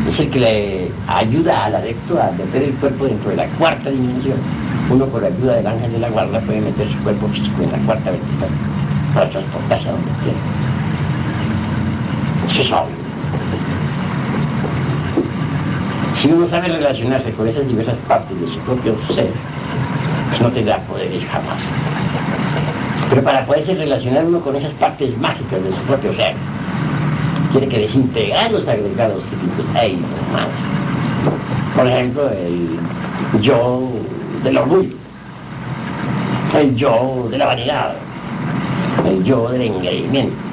Es 0.09 0.19
el 0.19 0.31
que 0.31 0.41
le 0.41 0.91
ayuda 1.07 1.67
al 1.67 1.77
adepto 1.77 2.21
a 2.21 2.33
meter 2.33 2.65
el 2.65 2.75
cuerpo 2.75 3.05
dentro 3.05 3.31
de 3.31 3.37
la 3.37 3.47
cuarta 3.59 3.91
dimensión. 3.91 4.39
Uno 4.91 5.07
por 5.07 5.25
ayuda 5.25 5.55
del 5.55 5.69
ángel 5.69 5.93
de 5.93 5.99
la 6.01 6.09
guarda 6.09 6.41
puede 6.41 6.63
meter 6.63 6.89
su 6.89 6.99
cuerpo 7.05 7.29
físico 7.29 7.63
en 7.63 7.71
la 7.71 7.79
cuarta 7.79 8.11
vertical 8.11 8.49
para 9.15 9.31
transportarse 9.31 9.89
a 9.89 9.93
donde 9.93 10.11
quiera. 10.25 10.72
Obvio. 12.53 12.85
Si 16.21 16.29
uno 16.29 16.47
sabe 16.51 16.69
relacionarse 16.69 17.33
con 17.33 17.49
esas 17.49 17.67
diversas 17.67 17.97
partes 18.07 18.39
de 18.39 18.47
su 18.47 18.59
propio 18.59 18.95
ser, 19.15 19.31
pues 20.29 20.41
no 20.43 20.51
tendrá 20.51 20.79
poderes 20.81 21.25
jamás. 21.25 21.59
Pero 23.09 23.23
para 23.23 23.47
poderse 23.47 23.75
relacionar 23.75 24.27
uno 24.27 24.41
con 24.41 24.55
esas 24.55 24.73
partes 24.73 25.17
mágicas 25.19 25.65
de 25.65 25.71
su 25.71 25.83
propio 25.87 26.15
ser, 26.15 26.35
tiene 27.53 27.69
que 27.69 27.79
desintegrar 27.79 28.53
los 28.53 28.69
agregados 28.69 29.23
psíquicos. 29.25 29.65
Por 31.75 31.87
ejemplo, 31.87 32.29
el 32.29 32.79
yo 33.41 33.89
del 34.45 34.59
orgullo, 34.59 34.95
el 36.55 36.77
yo 36.77 37.29
de 37.31 37.39
la 37.39 37.47
vanidad, 37.47 37.95
el 39.07 39.25
yo 39.25 39.49
del 39.49 39.63
engreimiento. 39.63 40.52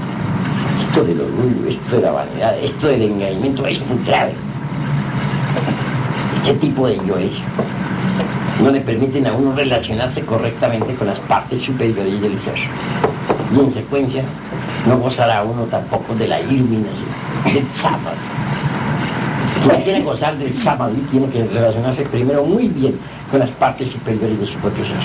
Esto 0.90 1.04
del 1.04 1.22
orgullo, 1.22 1.70
esto 1.70 1.96
de 1.96 2.02
la 2.02 2.12
vanidad, 2.12 2.58
esto 2.58 2.88
del 2.88 3.04
engreimiento 3.04 3.66
es 3.68 3.80
muy 3.86 4.04
grave. 4.06 4.34
¿Qué 6.44 6.54
tipo 6.56 6.88
de 6.88 6.98
yo 7.06 7.18
es? 7.18 7.32
no 8.62 8.72
le 8.72 8.82
permiten 8.82 9.26
a 9.26 9.34
uno 9.34 9.54
relacionarse 9.54 10.22
correctamente 10.22 10.94
con 10.96 11.08
las 11.08 11.20
partes 11.20 11.62
superiores 11.64 12.22
del 12.22 12.38
ser. 12.42 12.56
Y 13.56 13.60
en 13.60 13.74
secuencia, 13.74 14.24
no 14.86 14.98
gozará 14.98 15.44
uno 15.44 15.64
tampoco 15.64 16.14
de 16.16 16.28
la 16.28 16.42
iluminación, 16.42 17.08
del 17.46 17.68
sábado. 17.82 18.18
Quien 19.64 19.82
quiere 19.84 20.02
gozar 20.02 20.38
del 20.38 20.54
sábado 20.62 20.92
y 20.96 21.02
tiene 21.10 21.28
que 21.30 21.46
relacionarse 21.46 22.04
primero 22.04 22.44
muy 22.44 22.68
bien 22.68 22.96
con 23.32 23.40
las 23.40 23.50
partes 23.52 23.90
superiores 23.92 24.40
de 24.40 24.46
su 24.46 24.54
propio 24.56 24.84
ser. 24.84 24.96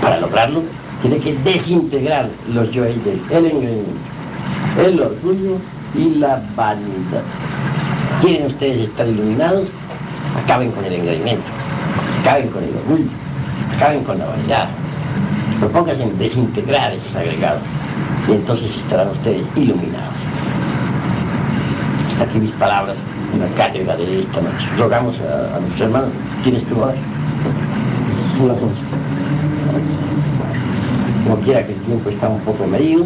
Para 0.00 0.20
lograrlo, 0.20 0.62
tiene 1.02 1.18
que 1.18 1.34
desintegrar 1.38 2.28
los 2.52 2.70
yoes 2.70 3.02
del 3.04 3.20
el 3.30 3.46
engreimiento, 3.46 4.00
el 4.84 5.00
orgullo 5.00 5.56
y 5.94 6.14
la 6.16 6.42
vanidad. 6.56 7.22
¿Quieren 8.20 8.46
ustedes 8.46 8.88
estar 8.88 9.08
iluminados? 9.08 9.68
Acaben 10.44 10.70
con 10.72 10.84
el 10.84 10.92
engreimiento 10.92 11.60
acaben 12.20 12.48
con 12.48 12.62
el 12.62 12.70
orgullo, 12.76 13.10
acaben 13.76 14.04
con 14.04 14.18
la 14.18 14.26
vanidad, 14.26 14.68
propónganse 15.58 16.02
en 16.02 16.18
desintegrar 16.18 16.92
esos 16.92 17.16
agregados 17.16 17.62
y 18.28 18.32
entonces 18.32 18.70
estarán 18.76 19.08
ustedes 19.08 19.44
iluminados. 19.56 20.14
aquí 22.20 22.38
mis 22.38 22.52
palabras 22.52 22.96
en 23.32 23.40
la 23.40 23.46
cátedra 23.56 23.96
de 23.96 24.20
esta 24.20 24.40
noche. 24.42 24.66
Rogamos 24.78 25.16
a, 25.20 25.58
nuestros 25.60 25.80
hermanos, 25.80 26.10
¿tienes 26.44 26.64
tu 26.66 26.74
voz? 26.74 26.94
Como 31.30 31.42
quiera 31.44 31.64
que 31.64 31.72
el 31.74 31.78
tiempo 31.82 32.10
está 32.10 32.28
un 32.28 32.40
poco 32.40 32.66
medido, 32.66 33.04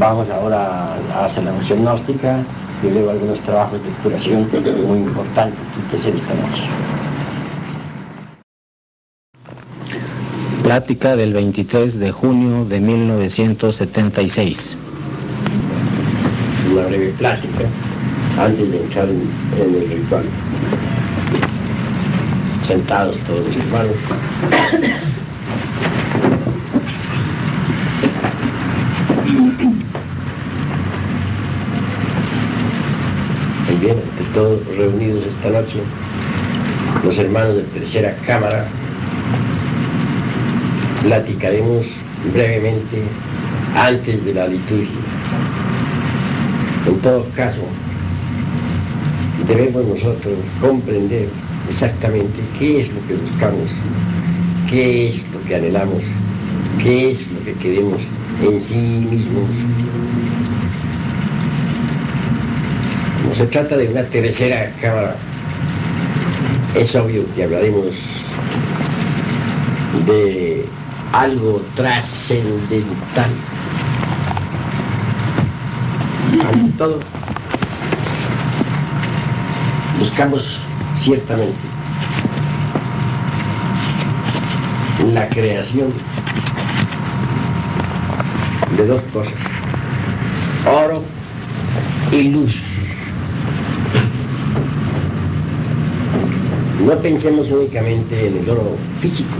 vamos 0.00 0.28
ahora 0.28 0.96
a 1.14 1.26
hacer 1.26 1.44
la 1.44 1.52
noción 1.52 1.82
gnóstica 1.82 2.42
y 2.82 2.90
luego 2.90 3.12
algunos 3.12 3.38
trabajos 3.42 3.80
de 3.80 3.90
curación 4.02 4.48
muy 4.88 4.98
importantes 4.98 5.60
que 5.88 5.96
hacer 5.96 6.16
esta 6.16 6.34
noche. 6.34 6.62
Plática 10.64 11.14
del 11.14 11.32
23 11.32 12.00
de 12.00 12.10
junio 12.10 12.64
de 12.64 12.80
1976. 12.80 14.76
Una 16.72 16.86
breve 16.86 17.14
plática 17.16 17.66
antes 18.36 18.68
de 18.68 18.82
entrar 18.82 19.08
en, 19.08 19.30
en 19.60 19.74
el 19.76 19.90
ritual. 19.90 20.24
Sentados 22.66 23.16
todos 23.18 23.46
los 23.46 23.56
hermanos. 23.56 23.94
Muy 33.66 33.76
bien, 33.76 33.96
ante 33.96 34.23
todos 34.34 34.60
reunidos 34.76 35.24
esta 35.24 35.50
noche, 35.50 35.78
los 37.04 37.16
hermanos 37.18 37.54
de 37.56 37.62
tercera 37.62 38.16
cámara, 38.26 38.66
platicaremos 41.02 41.86
brevemente 42.32 43.02
antes 43.76 44.24
de 44.24 44.34
la 44.34 44.48
liturgia. 44.48 45.00
En 46.86 46.98
todo 46.98 47.24
caso, 47.36 47.60
debemos 49.46 49.86
nosotros 49.86 50.34
comprender 50.60 51.28
exactamente 51.70 52.40
qué 52.58 52.80
es 52.80 52.88
lo 52.92 53.06
que 53.06 53.14
buscamos, 53.14 53.70
qué 54.68 55.10
es 55.10 55.16
lo 55.32 55.42
que 55.46 55.54
anhelamos, 55.54 56.02
qué 56.82 57.12
es 57.12 57.20
lo 57.30 57.44
que 57.44 57.52
queremos 57.54 58.00
en 58.42 58.60
sí 58.62 59.06
mismos. 59.08 59.48
Se 63.36 63.46
trata 63.46 63.76
de 63.76 63.88
una 63.88 64.04
tercera 64.04 64.70
cámara, 64.80 65.16
es 66.76 66.94
obvio 66.94 67.24
que 67.34 67.42
hablaremos 67.42 67.86
de 70.06 70.64
algo 71.12 71.60
trascendental. 71.74 73.30
Ante 76.46 76.78
todo, 76.78 77.00
buscamos 79.98 80.60
ciertamente 81.02 81.58
la 85.12 85.28
creación 85.28 85.92
de 88.76 88.86
dos 88.86 89.02
cosas, 89.12 89.34
oro 90.66 91.02
y 92.12 92.28
luz. 92.28 92.63
No 96.84 96.92
pensemos 96.98 97.50
únicamente 97.50 98.26
en 98.26 98.36
el 98.36 98.50
oro 98.50 98.76
físico, 99.00 99.30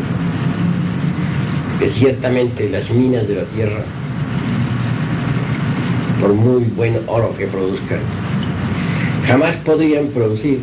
que 1.79 1.91
ciertamente 1.91 2.71
las 2.71 2.91
minas 2.91 3.29
de 3.29 3.35
la 3.35 3.45
tierra, 3.45 3.81
por 6.23 6.33
muy 6.33 6.65
buen 6.75 6.99
oro 7.07 7.37
que 7.37 7.47
produzcan, 7.47 7.99
jamás 9.27 9.57
podrían 9.57 10.07
producir 10.07 10.61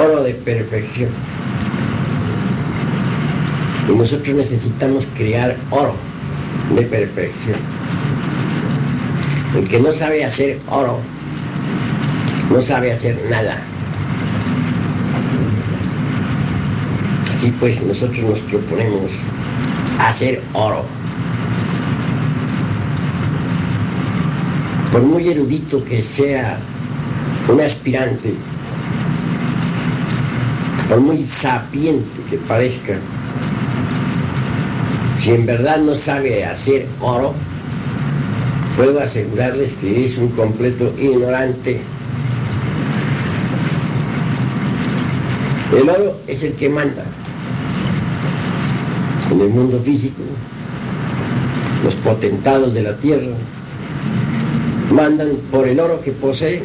oro 0.00 0.22
de 0.22 0.34
perfección. 0.34 1.10
Y 3.88 3.96
nosotros 3.96 4.36
necesitamos 4.36 5.04
crear 5.16 5.56
oro 5.70 5.96
de 6.76 6.82
perfección. 6.82 7.58
El 9.58 9.66
que 9.66 9.80
no 9.80 9.92
sabe 9.94 10.24
hacer 10.24 10.60
oro, 10.70 10.98
no 12.52 12.62
sabe 12.62 12.92
hacer 12.92 13.18
nada. 13.28 13.58
Así 17.36 17.52
pues, 17.60 17.82
nosotros 17.82 18.18
nos 18.18 18.38
proponemos 18.40 19.10
hacer 19.98 20.42
oro. 20.54 20.82
Por 24.90 25.02
muy 25.02 25.28
erudito 25.28 25.84
que 25.84 26.02
sea 26.16 26.56
un 27.46 27.60
aspirante, 27.60 28.34
por 30.88 31.00
muy 31.00 31.26
sapiente 31.42 32.22
que 32.30 32.38
parezca, 32.38 32.94
si 35.18 35.32
en 35.32 35.44
verdad 35.44 35.76
no 35.78 35.96
sabe 35.96 36.42
hacer 36.42 36.86
oro, 37.02 37.34
puedo 38.76 38.98
asegurarles 38.98 39.72
que 39.82 40.06
es 40.06 40.16
un 40.16 40.28
completo 40.28 40.90
ignorante. 40.98 41.82
El 45.78 45.90
oro 45.90 46.14
es 46.26 46.42
el 46.42 46.54
que 46.54 46.70
manda 46.70 47.04
en 49.36 49.42
el 49.42 49.50
mundo 49.50 49.80
físico. 49.84 50.22
Los 51.84 51.94
potentados 51.96 52.72
de 52.72 52.82
la 52.82 52.96
tierra 52.96 53.36
mandan 54.90 55.28
por 55.50 55.68
el 55.68 55.78
oro 55.78 56.00
que 56.00 56.12
poseen. 56.12 56.62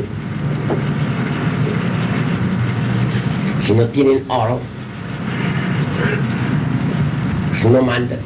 Si 3.66 3.74
no 3.74 3.86
tienen 3.88 4.24
oro, 4.28 4.60
pues 7.50 7.74
no 7.74 7.82
mandan. 7.82 8.20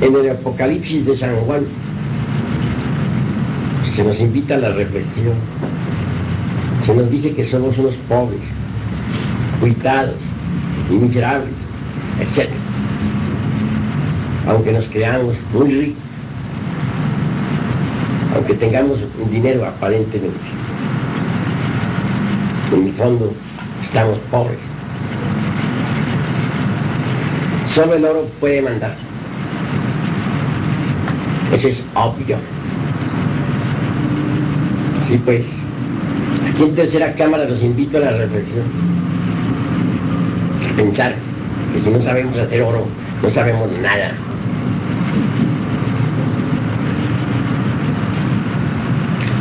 En 0.00 0.14
el 0.14 0.30
Apocalipsis 0.30 1.06
de 1.06 1.16
San 1.16 1.34
Juan 1.36 1.64
se 3.94 4.04
nos 4.04 4.20
invita 4.20 4.56
a 4.56 4.58
la 4.58 4.72
reflexión. 4.72 5.34
Se 6.84 6.94
nos 6.94 7.10
dice 7.10 7.34
que 7.34 7.48
somos 7.48 7.78
unos 7.78 7.94
pobres, 8.08 8.40
cuitados 9.58 10.16
y 10.90 10.94
miserables, 10.94 11.54
etc. 12.20 12.48
Aunque 14.48 14.72
nos 14.72 14.84
creamos 14.86 15.34
muy 15.52 15.70
ricos, 15.72 16.02
aunque 18.34 18.54
tengamos 18.54 18.98
un 19.22 19.30
dinero 19.30 19.64
aparentemente, 19.64 20.38
en 22.72 22.86
el 22.86 22.92
fondo 22.94 23.32
estamos 23.82 24.18
pobres. 24.30 24.58
Solo 27.74 27.94
el 27.94 28.04
oro 28.04 28.26
puede 28.40 28.62
mandar. 28.62 28.94
Eso 31.52 31.68
es 31.68 31.82
obvio. 31.94 32.36
Sí, 35.06 35.20
pues, 35.24 35.44
aquí 36.50 36.62
en 36.62 36.74
tercera 36.74 37.12
cámara 37.14 37.44
los 37.44 37.62
invito 37.62 37.98
a 37.98 38.00
la 38.00 38.10
reflexión. 38.12 38.64
A 40.72 40.76
pensar 40.76 41.14
que 41.72 41.80
si 41.80 41.90
no 41.90 42.00
sabemos 42.02 42.36
hacer 42.38 42.62
oro, 42.62 42.86
no 43.22 43.30
sabemos 43.30 43.70
nada. 43.82 44.12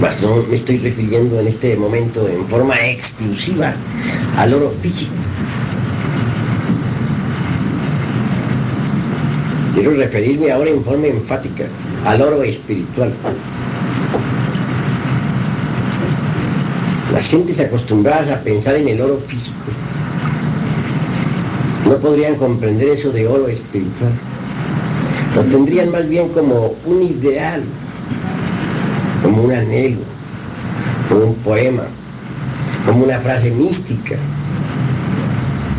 Mas 0.02 0.22
no 0.22 0.44
me 0.50 0.58
estoy 0.58 0.78
refiriendo 0.80 1.40
en 1.40 1.48
este 1.48 1.76
momento 1.76 2.28
en 2.28 2.46
forma 2.48 2.76
exclusiva 2.80 3.74
al 4.38 4.54
oro 4.54 4.74
físico. 4.82 5.12
Quiero 9.74 9.92
referirme 9.92 10.52
ahora 10.52 10.70
en 10.70 10.84
forma 10.84 11.08
enfática 11.08 11.66
al 12.06 12.22
oro 12.22 12.44
espiritual. 12.44 13.14
Las 17.12 17.28
gentes 17.28 17.60
acostumbradas 17.60 18.30
a 18.30 18.42
pensar 18.42 18.76
en 18.76 18.88
el 18.90 19.02
oro 19.02 19.22
físico 19.28 19.56
no 21.86 21.96
podrían 21.98 22.36
comprender 22.36 22.90
eso 22.90 23.12
de 23.12 23.28
oro 23.28 23.48
espiritual. 23.48 24.12
Lo 25.36 25.44
tendrían 25.44 25.92
más 25.92 26.08
bien 26.08 26.30
como 26.30 26.76
un 26.86 27.04
ideal, 27.04 27.64
como 29.22 29.44
un 29.44 29.52
anhelo, 29.52 30.02
como 31.10 31.26
un 31.26 31.36
poema, 31.36 31.84
como 32.86 33.06
una 33.06 33.20
frase 33.20 33.52
mística. 33.52 34.16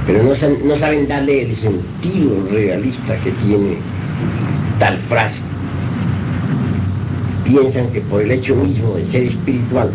Pero 0.07 0.22
no, 0.22 0.30
no 0.64 0.78
saben 0.78 1.09
darle 1.09 1.50
el 1.50 1.57
sentido 1.57 2.46
realista 2.50 3.16
que 3.18 3.32
tiene 3.32 3.76
tal 4.78 4.98
frase 5.09 5.46
piensan 7.46 7.88
que 7.92 8.00
por 8.00 8.22
el 8.22 8.30
hecho 8.30 8.57
mismo 8.57 8.94
de 8.94 9.07
ser 9.11 9.22
espiritual 9.24 9.90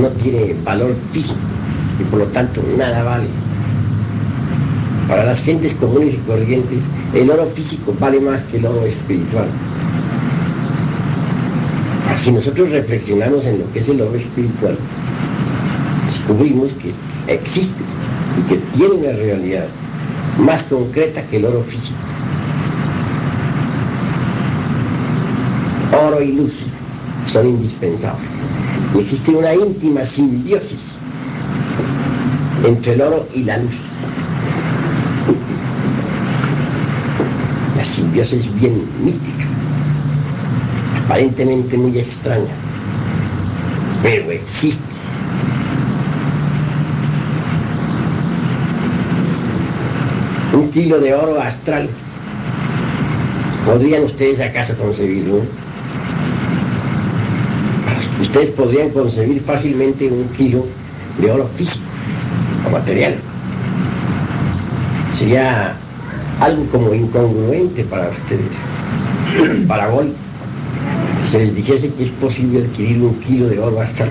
no 0.00 0.08
tiene 0.22 0.54
valor 0.64 0.96
físico 1.12 1.36
y 2.00 2.04
por 2.04 2.20
lo 2.20 2.26
tanto 2.26 2.62
nada 2.76 3.02
vale. 3.02 3.26
Para 5.08 5.24
las 5.24 5.40
gentes 5.42 5.72
comunes 5.74 6.14
y 6.14 6.16
corrientes, 6.18 6.80
el 7.14 7.30
oro 7.30 7.46
físico 7.54 7.94
vale 8.00 8.20
más 8.20 8.42
que 8.44 8.56
el 8.56 8.66
oro 8.66 8.84
espiritual. 8.84 9.46
Si 12.24 12.32
nosotros 12.32 12.70
reflexionamos 12.70 13.44
en 13.44 13.60
lo 13.60 13.72
que 13.72 13.78
es 13.78 13.88
el 13.88 14.00
oro 14.00 14.16
espiritual, 14.16 14.76
descubrimos 16.06 16.72
que 16.82 16.92
existe 17.32 17.82
y 18.38 18.48
que 18.48 18.56
tiene 18.76 18.94
una 18.94 19.12
realidad 19.12 19.66
más 20.38 20.62
concreta 20.64 21.22
que 21.22 21.36
el 21.36 21.44
oro 21.44 21.62
físico. 21.62 21.98
Oro 26.04 26.20
y 26.20 26.32
luz 26.32 26.52
son 27.32 27.46
indispensables. 27.46 28.28
Y 28.94 29.00
existe 29.00 29.30
una 29.30 29.54
íntima 29.54 30.04
simbiosis 30.04 30.80
entre 32.64 32.94
el 32.94 33.02
oro 33.02 33.28
y 33.32 33.44
la 33.44 33.58
luz. 33.58 33.85
Simbiosis 38.16 38.46
es 38.46 38.54
bien 38.58 38.82
mística, 39.04 39.44
aparentemente 41.04 41.76
muy 41.76 41.98
extraña, 41.98 42.48
pero 44.02 44.30
existe. 44.30 44.80
Un 50.54 50.70
kilo 50.70 50.98
de 50.98 51.12
oro 51.12 51.38
astral. 51.42 51.90
¿Podrían 53.66 54.04
ustedes 54.04 54.40
acaso 54.40 54.74
concebirlo? 54.78 55.42
Ustedes 58.22 58.48
podrían 58.52 58.88
concebir 58.90 59.42
fácilmente 59.42 60.10
un 60.10 60.26
kilo 60.30 60.64
de 61.18 61.30
oro 61.30 61.50
físico 61.58 61.84
o 62.66 62.70
material. 62.70 63.16
Sería 65.18 65.76
algo 66.40 66.64
como 66.66 66.94
incongruente 66.94 67.84
para 67.84 68.10
ustedes, 68.10 69.66
para 69.68 69.92
hoy. 69.92 70.12
Se 71.30 71.38
les 71.38 71.54
dijese 71.54 71.90
que 71.90 72.04
es 72.04 72.10
posible 72.12 72.64
adquirir 72.64 73.02
un 73.02 73.14
kilo 73.20 73.48
de 73.48 73.58
oro 73.58 73.80
astral, 73.80 74.10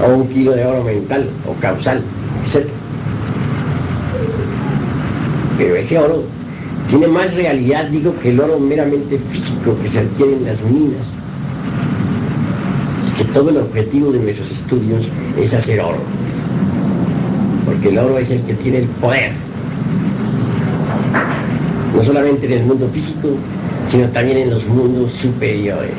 o 0.00 0.14
un 0.14 0.28
kilo 0.28 0.52
de 0.52 0.64
oro 0.64 0.84
mental 0.84 1.28
o 1.46 1.54
causal, 1.60 2.02
etc. 2.46 2.66
Pero 5.58 5.76
ese 5.76 5.98
oro 5.98 6.24
tiene 6.88 7.08
más 7.08 7.34
realidad, 7.34 7.86
digo, 7.86 8.14
que 8.20 8.30
el 8.30 8.40
oro 8.40 8.60
meramente 8.60 9.18
físico 9.32 9.76
que 9.82 9.90
se 9.90 9.98
adquiere 10.00 10.36
en 10.36 10.44
las 10.44 10.60
minas 10.62 11.06
que 13.16 13.24
todo 13.26 13.50
el 13.50 13.58
objetivo 13.58 14.10
de 14.12 14.18
nuestros 14.18 14.50
estudios 14.50 15.06
es 15.38 15.54
hacer 15.54 15.80
oro. 15.80 15.98
Porque 17.64 17.88
el 17.88 17.98
oro 17.98 18.18
es 18.18 18.30
el 18.30 18.42
que 18.42 18.54
tiene 18.54 18.78
el 18.78 18.86
poder. 18.86 19.32
No 21.94 22.02
solamente 22.02 22.46
en 22.46 22.52
el 22.52 22.64
mundo 22.64 22.88
físico, 22.92 23.28
sino 23.88 24.08
también 24.08 24.38
en 24.38 24.50
los 24.50 24.66
mundos 24.66 25.12
superiores. 25.20 25.92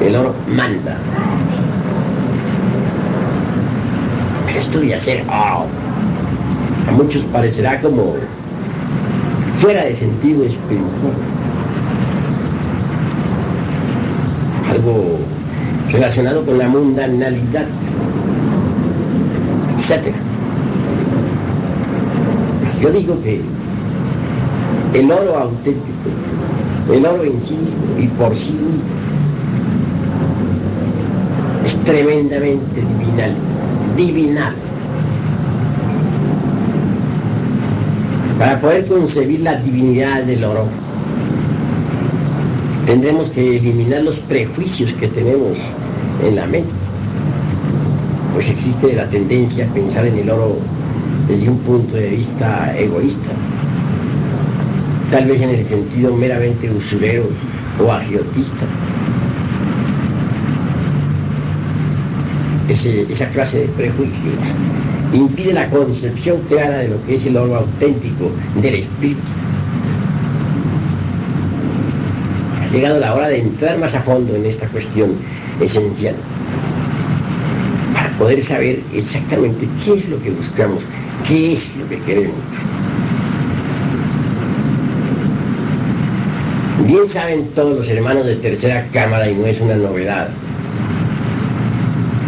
El 0.00 0.16
oro 0.16 0.34
manda. 0.48 0.96
Pero 4.46 4.60
esto 4.60 4.80
de 4.80 4.94
hacer 4.94 5.24
oro, 5.28 5.66
a 6.88 6.92
muchos 6.92 7.24
parecerá 7.24 7.80
como 7.80 8.14
fuera 9.60 9.84
de 9.84 9.96
sentido 9.96 10.44
espiritual. 10.44 11.14
Algo 14.70 15.18
relacionado 15.90 16.44
con 16.46 16.58
la 16.58 16.68
mundanalidad, 16.68 17.66
etc. 19.80 20.14
Yo 22.80 22.90
digo 22.90 23.20
que 23.22 23.42
el 24.94 25.10
oro 25.10 25.38
auténtico, 25.38 26.10
el 26.92 27.06
oro 27.06 27.24
en 27.24 27.40
sí 27.46 27.56
y 27.98 28.06
por 28.08 28.34
sí 28.34 28.50
mismo, 28.50 28.82
es 31.64 31.84
tremendamente 31.84 32.80
divinal, 32.98 33.34
divinal. 33.96 34.54
Para 38.38 38.60
poder 38.60 38.86
concebir 38.86 39.40
la 39.40 39.56
divinidad 39.56 40.24
del 40.24 40.42
oro, 40.44 40.64
tendremos 42.86 43.28
que 43.30 43.58
eliminar 43.58 44.02
los 44.02 44.16
prejuicios 44.20 44.92
que 44.94 45.08
tenemos 45.08 45.58
en 46.26 46.36
la 46.36 46.46
mente. 46.46 46.70
Pues 48.34 48.48
existe 48.48 48.94
la 48.94 49.06
tendencia 49.08 49.66
a 49.66 49.74
pensar 49.74 50.06
en 50.06 50.18
el 50.18 50.30
oro 50.30 50.56
desde 51.28 51.48
un 51.48 51.58
punto 51.58 51.96
de 51.96 52.08
vista 52.08 52.74
egoísta, 52.76 53.28
tal 55.10 55.26
vez 55.26 55.40
en 55.40 55.50
el 55.50 55.66
sentido 55.66 56.14
meramente 56.14 56.70
usurero 56.70 57.24
o 57.84 57.92
agiotista. 57.92 58.66
esa 62.70 63.26
clase 63.30 63.58
de 63.58 63.68
prejuicios 63.68 64.34
impide 65.12 65.52
la 65.52 65.68
concepción 65.70 66.40
clara 66.48 66.78
de 66.78 66.88
lo 66.88 67.04
que 67.04 67.16
es 67.16 67.26
el 67.26 67.36
oro 67.36 67.56
auténtico 67.56 68.30
del 68.62 68.76
espíritu. 68.76 69.20
Ha 72.62 72.72
llegado 72.72 73.00
la 73.00 73.14
hora 73.14 73.28
de 73.28 73.40
entrar 73.40 73.76
más 73.78 73.92
a 73.92 74.00
fondo 74.02 74.36
en 74.36 74.46
esta 74.46 74.66
cuestión 74.68 75.10
esencial 75.60 76.14
para 77.92 78.10
poder 78.18 78.46
saber 78.46 78.80
exactamente 78.94 79.68
qué 79.84 79.94
es 79.98 80.08
lo 80.08 80.22
que 80.22 80.30
buscamos, 80.30 80.80
qué 81.26 81.54
es 81.54 81.76
lo 81.76 81.88
que 81.88 81.98
queremos. 82.02 82.36
Bien 86.90 87.08
saben 87.12 87.46
todos 87.54 87.78
los 87.78 87.88
hermanos 87.88 88.26
de 88.26 88.34
tercera 88.34 88.84
cámara 88.92 89.30
y 89.30 89.36
no 89.36 89.46
es 89.46 89.60
una 89.60 89.76
novedad 89.76 90.28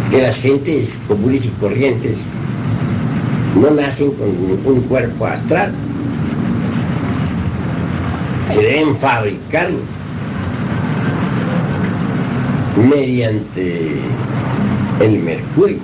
que 0.09 0.21
las 0.21 0.37
gentes 0.37 0.87
comunes 1.05 1.43
y 1.43 1.49
corrientes 1.59 2.17
no 3.61 3.71
nacen 3.71 4.11
con 4.11 4.29
un 4.29 4.81
cuerpo 4.83 5.25
astral, 5.25 5.73
se 8.53 8.61
deben 8.61 8.95
fabricarlo 8.99 9.79
mediante 12.89 13.97
el 15.01 15.19
mercurio. 15.23 15.79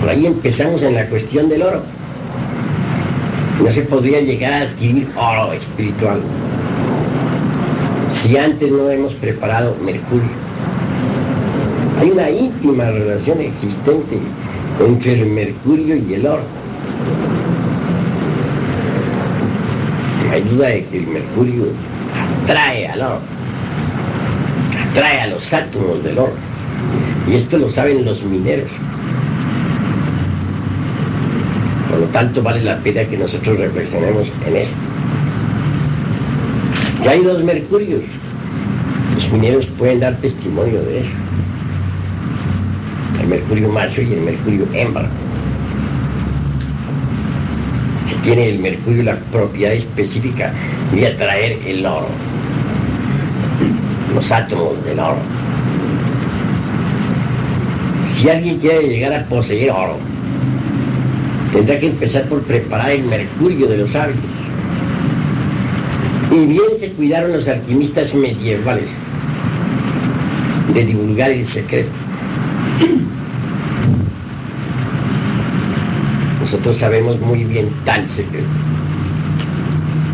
Por 0.00 0.08
ahí 0.08 0.24
empezamos 0.24 0.82
en 0.82 0.94
la 0.94 1.04
cuestión 1.04 1.50
del 1.50 1.64
oro. 1.64 1.82
No 3.62 3.72
se 3.72 3.82
podría 3.82 4.20
llegar 4.20 4.52
a 4.52 4.60
adquirir 4.62 5.08
oro 5.16 5.52
espiritual 5.52 6.20
si 8.22 8.36
antes 8.36 8.70
no 8.70 8.90
hemos 8.90 9.12
preparado 9.14 9.76
mercurio. 9.84 10.28
Hay 12.00 12.10
una 12.10 12.30
íntima 12.30 12.84
relación 12.84 13.40
existente 13.40 14.18
entre 14.86 15.20
el 15.20 15.26
mercurio 15.26 15.96
y 15.96 16.14
el 16.14 16.26
oro. 16.26 16.42
No 20.26 20.32
hay 20.32 20.42
duda 20.42 20.68
de 20.68 20.84
que 20.86 20.98
el 20.98 21.06
mercurio 21.06 21.64
atrae 22.44 22.88
al 22.88 23.02
oro 23.02 23.34
trae 24.94 25.20
a 25.22 25.26
los 25.26 25.52
átomos 25.52 26.02
del 26.02 26.18
oro. 26.18 26.32
Y 27.28 27.34
esto 27.34 27.58
lo 27.58 27.70
saben 27.72 28.04
los 28.04 28.22
mineros. 28.22 28.70
Por 31.94 32.00
lo 32.00 32.08
tanto, 32.08 32.42
vale 32.42 32.60
la 32.60 32.76
pena 32.78 33.04
que 33.04 33.16
nosotros 33.16 33.56
reflexionemos 33.56 34.26
en 34.48 34.56
eso. 34.56 34.70
Ya 37.04 37.12
hay 37.12 37.22
dos 37.22 37.44
mercurios. 37.44 38.02
Los 39.14 39.30
mineros 39.30 39.64
pueden 39.78 40.00
dar 40.00 40.16
testimonio 40.16 40.82
de 40.82 41.02
eso. 41.02 41.10
El 43.20 43.28
mercurio 43.28 43.68
macho 43.68 44.02
y 44.02 44.12
el 44.12 44.22
mercurio 44.22 44.66
hembra. 44.72 45.08
Que 48.08 48.16
tiene 48.24 48.48
el 48.48 48.58
mercurio 48.58 49.04
la 49.04 49.16
propiedad 49.30 49.74
específica 49.74 50.52
de 50.92 51.06
atraer 51.06 51.60
el 51.64 51.86
oro 51.86 52.08
los 54.16 54.32
átomos 54.32 54.84
del 54.84 54.98
oro. 54.98 55.18
Si 58.16 58.28
alguien 58.28 58.58
quiere 58.58 58.88
llegar 58.88 59.14
a 59.14 59.24
poseer 59.26 59.70
oro, 59.70 59.96
tendrá 61.54 61.78
que 61.78 61.86
empezar 61.86 62.24
por 62.24 62.42
preparar 62.42 62.90
el 62.90 63.04
mercurio 63.04 63.68
de 63.68 63.78
los 63.78 63.90
sabios. 63.90 64.18
Y 66.32 66.46
bien 66.46 66.64
se 66.80 66.88
cuidaron 66.90 67.32
los 67.32 67.46
alquimistas 67.46 68.12
medievales 68.12 68.88
de 70.74 70.84
divulgar 70.84 71.30
el 71.30 71.46
secreto. 71.46 71.92
Nosotros 76.40 76.76
sabemos 76.78 77.20
muy 77.20 77.44
bien 77.44 77.68
tal 77.84 78.08
secreto. 78.10 78.48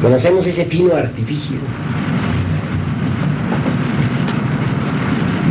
Conocemos 0.03 0.47
ese 0.47 0.67
fino 0.67 0.95
artificio 0.95 1.57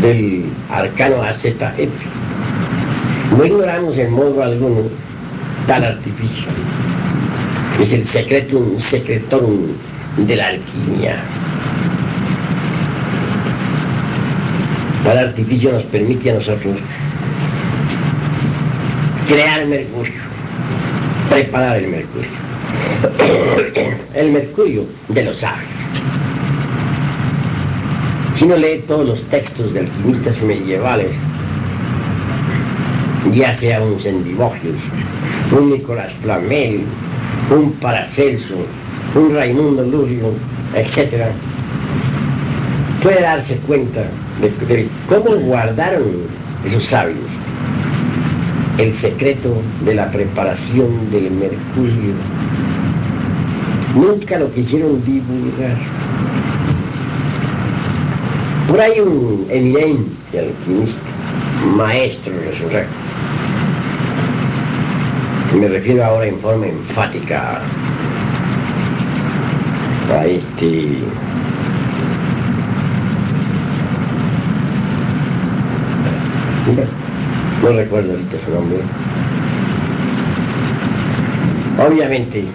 del 0.03 0.45
arcano 0.69 1.23
AZF. 1.23 1.89
No 3.35 3.45
ignoramos 3.45 3.97
en 3.97 4.11
modo 4.11 4.43
alguno 4.43 4.83
tal 5.69 5.83
artificio. 5.85 6.49
Es 7.79 7.91
el 7.91 8.07
secretum 8.07 8.79
secretorum 8.89 9.67
de 10.17 10.35
la 10.35 10.47
alquimia. 10.47 11.17
Tal 15.03 15.17
artificio 15.19 15.71
nos 15.71 15.83
permite 15.83 16.31
a 16.31 16.33
nosotros 16.33 16.75
crear 19.27 19.67
mercurio, 19.67 20.21
preparar 21.29 21.77
el 21.77 21.87
mercurio. 21.89 22.31
El 24.15 24.31
mercurio 24.31 24.85
de 25.09 25.23
los 25.23 25.37
sabios. 25.37 25.69
Si 28.35 28.45
uno 28.45 28.55
lee 28.55 28.83
todos 28.87 29.05
los 29.05 29.21
textos 29.29 29.71
de 29.71 29.81
alquimistas 29.81 30.41
medievales, 30.41 31.11
ya 33.31 33.55
sea 33.59 33.83
un 33.83 34.01
Sendivogius, 34.01 34.75
un 35.51 35.71
Nicolás 35.71 36.11
Flamel, 36.21 36.81
un 37.49 37.71
Paracelso, 37.73 38.55
un 39.15 39.33
Raimundo 39.33 39.83
Lurio, 39.83 40.33
etc., 40.75 41.25
puede 43.01 43.21
darse 43.21 43.55
cuenta 43.67 44.01
de, 44.41 44.87
cómo 45.07 45.35
guardaron 45.37 46.03
esos 46.65 46.83
sabios 46.85 47.17
el 48.77 48.93
secreto 48.95 49.61
de 49.83 49.93
la 49.93 50.09
preparación 50.09 51.11
del 51.11 51.31
mercurio. 51.31 52.13
Nunca 53.93 54.39
lo 54.39 54.53
quisieron 54.53 55.03
divulgar. 55.03 55.75
Por 58.69 58.79
ahí 58.79 58.99
un 59.01 59.47
eminente 59.49 60.39
alquimista, 60.39 61.01
maestro 61.75 62.31
resurrecto, 62.49 63.08
me 65.53 65.67
refiero 65.67 66.05
ahora 66.05 66.27
en 66.27 66.39
forma 66.39 66.67
enfática 66.67 67.61
a 70.11 70.25
este 70.25 71.03
no 77.63 77.71
recuerdo 77.71 78.11
ahorita 78.11 78.37
su 78.45 78.51
nombre. 78.51 78.79
Obviamente, 81.85 82.45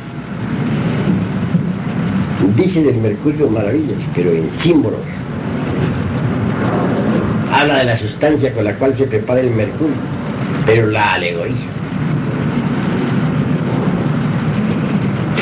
dice 2.57 2.83
del 2.83 2.97
mercurio 2.97 3.51
maravillas, 3.51 3.99
pero 4.15 4.31
en 4.31 4.51
símbolos. 4.63 5.01
Habla 7.53 7.79
de 7.79 7.85
la 7.85 7.99
sustancia 7.99 8.53
con 8.53 8.65
la 8.65 8.75
cual 8.75 8.97
se 8.97 9.05
prepara 9.05 9.41
el 9.41 9.51
mercurio, 9.51 9.95
pero 10.67 10.87
la 10.89 11.15
alegoriza. 11.15 11.84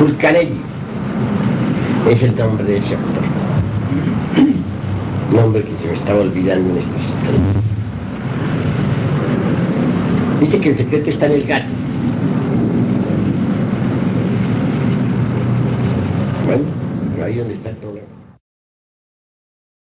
Fulcanelli 0.03 0.61
es 2.11 2.22
el 2.24 2.36
nombre 2.36 2.64
de 2.64 2.78
ese 2.78 2.94
autor. 2.96 3.22
Nombre 5.32 5.62
que 5.62 5.70
se 5.80 5.92
me 5.92 5.94
estaba 5.96 6.20
olvidando 6.22 6.70
en 6.70 6.78
este 6.78 6.90
instantes. 6.90 7.62
Dice 10.40 10.59
que 10.59 10.70
el 10.70 10.76
secreto 10.76 11.09
está 11.09 11.26
en 11.26 11.32
el 11.32 11.44
gato. 11.44 11.66
Bueno, 16.46 16.64
ahí 17.24 17.36
donde 17.36 17.55
está 17.55 17.70
problema. 17.70 17.91